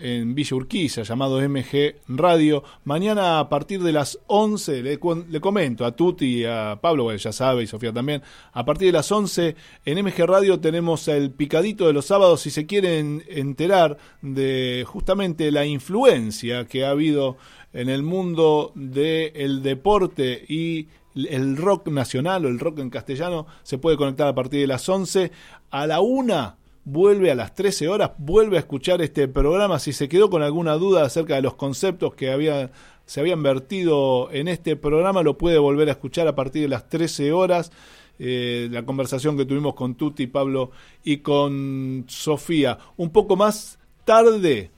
en 0.00 0.34
Villa 0.34 0.56
Urquiza 0.56 1.02
llamado 1.02 1.40
MG 1.40 1.96
Radio. 2.08 2.62
Mañana 2.84 3.40
a 3.40 3.48
partir 3.48 3.82
de 3.82 3.92
las 3.92 4.18
11, 4.26 4.82
le, 4.82 5.40
comento 5.40 5.84
a 5.84 5.94
Tuti 5.94 6.40
y 6.40 6.44
a 6.44 6.78
Pablo, 6.80 7.14
ya 7.14 7.32
sabe, 7.32 7.62
y 7.62 7.66
Sofía 7.66 7.92
también, 7.92 8.22
a 8.52 8.64
partir 8.64 8.88
de 8.88 8.92
las 8.92 9.10
11 9.10 9.56
en 9.84 10.04
MG 10.04 10.26
Radio 10.26 10.60
tenemos 10.60 11.08
el 11.08 11.30
picadito 11.30 11.86
de 11.86 11.92
los 11.92 12.06
sábados 12.06 12.40
si 12.40 12.50
se 12.50 12.66
quieren 12.66 13.22
enterar 13.28 13.98
de 14.22 14.84
justamente 14.86 15.50
la 15.50 15.66
influencia 15.66 16.66
que 16.66 16.84
ha 16.84 16.90
habido 16.90 17.36
en 17.72 17.88
el 17.88 18.02
mundo 18.02 18.72
del 18.74 19.62
deporte 19.62 20.44
y 20.48 20.88
el 21.14 21.56
rock 21.56 21.88
nacional 21.88 22.44
o 22.44 22.48
el 22.48 22.58
rock 22.58 22.78
en 22.80 22.90
castellano 22.90 23.46
se 23.62 23.78
puede 23.78 23.96
conectar 23.96 24.28
a 24.28 24.34
partir 24.34 24.60
de 24.60 24.66
las 24.66 24.88
11 24.88 25.30
a 25.70 25.86
la 25.86 26.00
1 26.00 26.65
vuelve 26.86 27.30
a 27.30 27.34
las 27.34 27.54
13 27.54 27.88
horas 27.88 28.12
vuelve 28.16 28.56
a 28.56 28.60
escuchar 28.60 29.02
este 29.02 29.28
programa 29.28 29.78
si 29.78 29.92
se 29.92 30.08
quedó 30.08 30.30
con 30.30 30.42
alguna 30.42 30.74
duda 30.74 31.04
acerca 31.04 31.34
de 31.34 31.42
los 31.42 31.54
conceptos 31.54 32.14
que 32.14 32.30
había 32.30 32.70
se 33.06 33.20
habían 33.20 33.42
vertido 33.42 34.30
en 34.32 34.48
este 34.48 34.76
programa 34.76 35.22
lo 35.22 35.38
puede 35.38 35.58
volver 35.58 35.88
a 35.88 35.92
escuchar 35.92 36.26
a 36.28 36.34
partir 36.34 36.62
de 36.62 36.68
las 36.68 36.88
13 36.88 37.32
horas. 37.32 37.72
Eh, 38.18 38.68
la 38.70 38.84
conversación 38.84 39.36
que 39.36 39.44
tuvimos 39.44 39.74
con 39.74 39.94
Tuti, 39.94 40.26
Pablo 40.26 40.70
y 41.04 41.18
con 41.18 42.04
Sofía. 42.08 42.78
Un 42.96 43.10
poco 43.10 43.36
más 43.36 43.78
tarde 44.04 44.70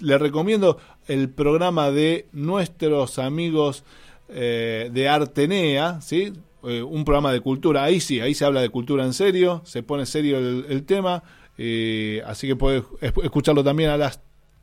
le 0.00 0.18
recomiendo 0.18 0.78
el 1.06 1.30
programa 1.30 1.90
de 1.90 2.26
nuestros 2.32 3.18
amigos 3.18 3.84
eh, 4.28 4.90
de 4.92 5.08
Artenea, 5.08 6.00
¿sí? 6.00 6.32
Eh, 6.64 6.82
un 6.82 7.04
programa 7.04 7.32
de 7.32 7.40
cultura, 7.40 7.84
ahí 7.84 8.00
sí, 8.00 8.20
ahí 8.20 8.34
se 8.34 8.44
habla 8.44 8.60
de 8.60 8.68
cultura 8.68 9.04
en 9.04 9.14
serio, 9.14 9.62
se 9.64 9.82
pone 9.82 10.06
serio 10.06 10.38
el, 10.38 10.66
el 10.68 10.84
tema, 10.84 11.22
eh, 11.64 12.20
así 12.26 12.48
que 12.48 12.56
puedes 12.56 12.82
es- 13.00 13.12
escucharlo 13.22 13.62
también 13.62 13.90
a 13.90 13.96
las 13.96 14.20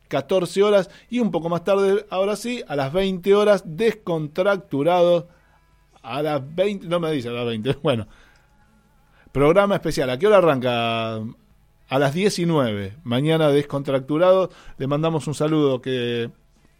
14 0.08 0.62
horas 0.62 0.90
y 1.08 1.20
un 1.20 1.30
poco 1.30 1.48
más 1.48 1.64
tarde, 1.64 2.04
ahora 2.10 2.36
sí, 2.36 2.62
a 2.68 2.76
las 2.76 2.92
20 2.92 3.34
horas, 3.34 3.62
descontracturados, 3.64 5.24
a 6.02 6.20
las 6.22 6.54
20, 6.54 6.86
no 6.88 7.00
me 7.00 7.10
dice 7.10 7.28
a 7.28 7.32
las 7.32 7.46
20, 7.46 7.78
bueno, 7.82 8.06
programa 9.32 9.76
especial, 9.76 10.10
¿a 10.10 10.18
qué 10.18 10.26
hora 10.26 10.38
arranca? 10.38 11.14
A 11.16 11.98
las 11.98 12.12
19, 12.14 12.98
mañana 13.02 13.48
descontracturados, 13.48 14.50
le 14.78 14.86
mandamos 14.86 15.26
un 15.26 15.34
saludo 15.34 15.80
que 15.80 16.30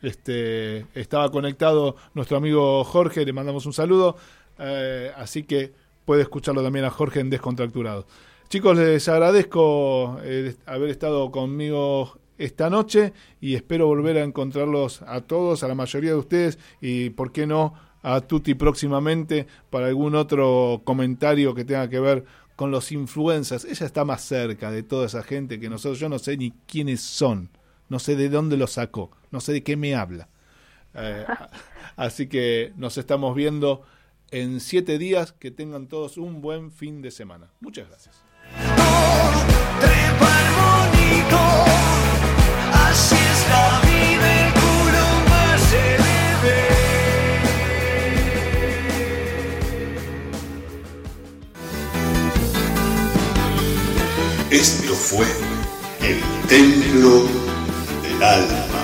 este, 0.02 0.86
estaba 0.94 1.30
conectado 1.32 1.96
nuestro 2.14 2.36
amigo 2.36 2.84
Jorge, 2.84 3.24
le 3.24 3.32
mandamos 3.32 3.64
un 3.66 3.72
saludo, 3.72 4.16
eh, 4.58 5.10
así 5.16 5.42
que 5.44 5.72
puede 6.04 6.22
escucharlo 6.22 6.62
también 6.62 6.84
a 6.84 6.90
Jorge 6.90 7.20
en 7.20 7.30
Descontracturados. 7.30 8.04
Chicos, 8.50 8.76
les 8.76 9.08
agradezco 9.08 10.18
eh, 10.24 10.56
haber 10.66 10.90
estado 10.90 11.30
conmigo 11.30 12.18
esta 12.36 12.68
noche 12.68 13.12
y 13.40 13.54
espero 13.54 13.86
volver 13.86 14.16
a 14.16 14.24
encontrarlos 14.24 15.02
a 15.02 15.20
todos, 15.20 15.62
a 15.62 15.68
la 15.68 15.76
mayoría 15.76 16.10
de 16.10 16.16
ustedes 16.16 16.58
y, 16.80 17.10
¿por 17.10 17.30
qué 17.30 17.46
no?, 17.46 17.74
a 18.02 18.20
Tuti 18.22 18.54
próximamente 18.54 19.46
para 19.70 19.86
algún 19.86 20.16
otro 20.16 20.82
comentario 20.82 21.54
que 21.54 21.64
tenga 21.64 21.88
que 21.88 22.00
ver 22.00 22.24
con 22.56 22.72
los 22.72 22.90
influencers. 22.90 23.64
Ella 23.66 23.86
está 23.86 24.04
más 24.04 24.22
cerca 24.22 24.72
de 24.72 24.82
toda 24.82 25.06
esa 25.06 25.22
gente 25.22 25.60
que 25.60 25.70
nosotros. 25.70 26.00
Yo 26.00 26.08
no 26.08 26.18
sé 26.18 26.36
ni 26.36 26.50
quiénes 26.66 27.02
son, 27.02 27.50
no 27.88 28.00
sé 28.00 28.16
de 28.16 28.30
dónde 28.30 28.56
lo 28.56 28.66
sacó, 28.66 29.12
no 29.30 29.40
sé 29.40 29.52
de 29.52 29.62
qué 29.62 29.76
me 29.76 29.94
habla. 29.94 30.28
Eh, 30.94 31.24
así 31.94 32.26
que 32.26 32.72
nos 32.74 32.98
estamos 32.98 33.32
viendo 33.36 33.82
en 34.32 34.58
siete 34.58 34.98
días. 34.98 35.30
Que 35.30 35.52
tengan 35.52 35.86
todos 35.86 36.16
un 36.18 36.40
buen 36.40 36.72
fin 36.72 37.00
de 37.00 37.12
semana. 37.12 37.52
Muchas 37.60 37.86
gracias. 37.86 38.29
Esto 54.50 54.94
fue 54.94 55.26
el 56.02 56.20
templo 56.48 57.28
del 58.02 58.20
alma. 58.20 58.79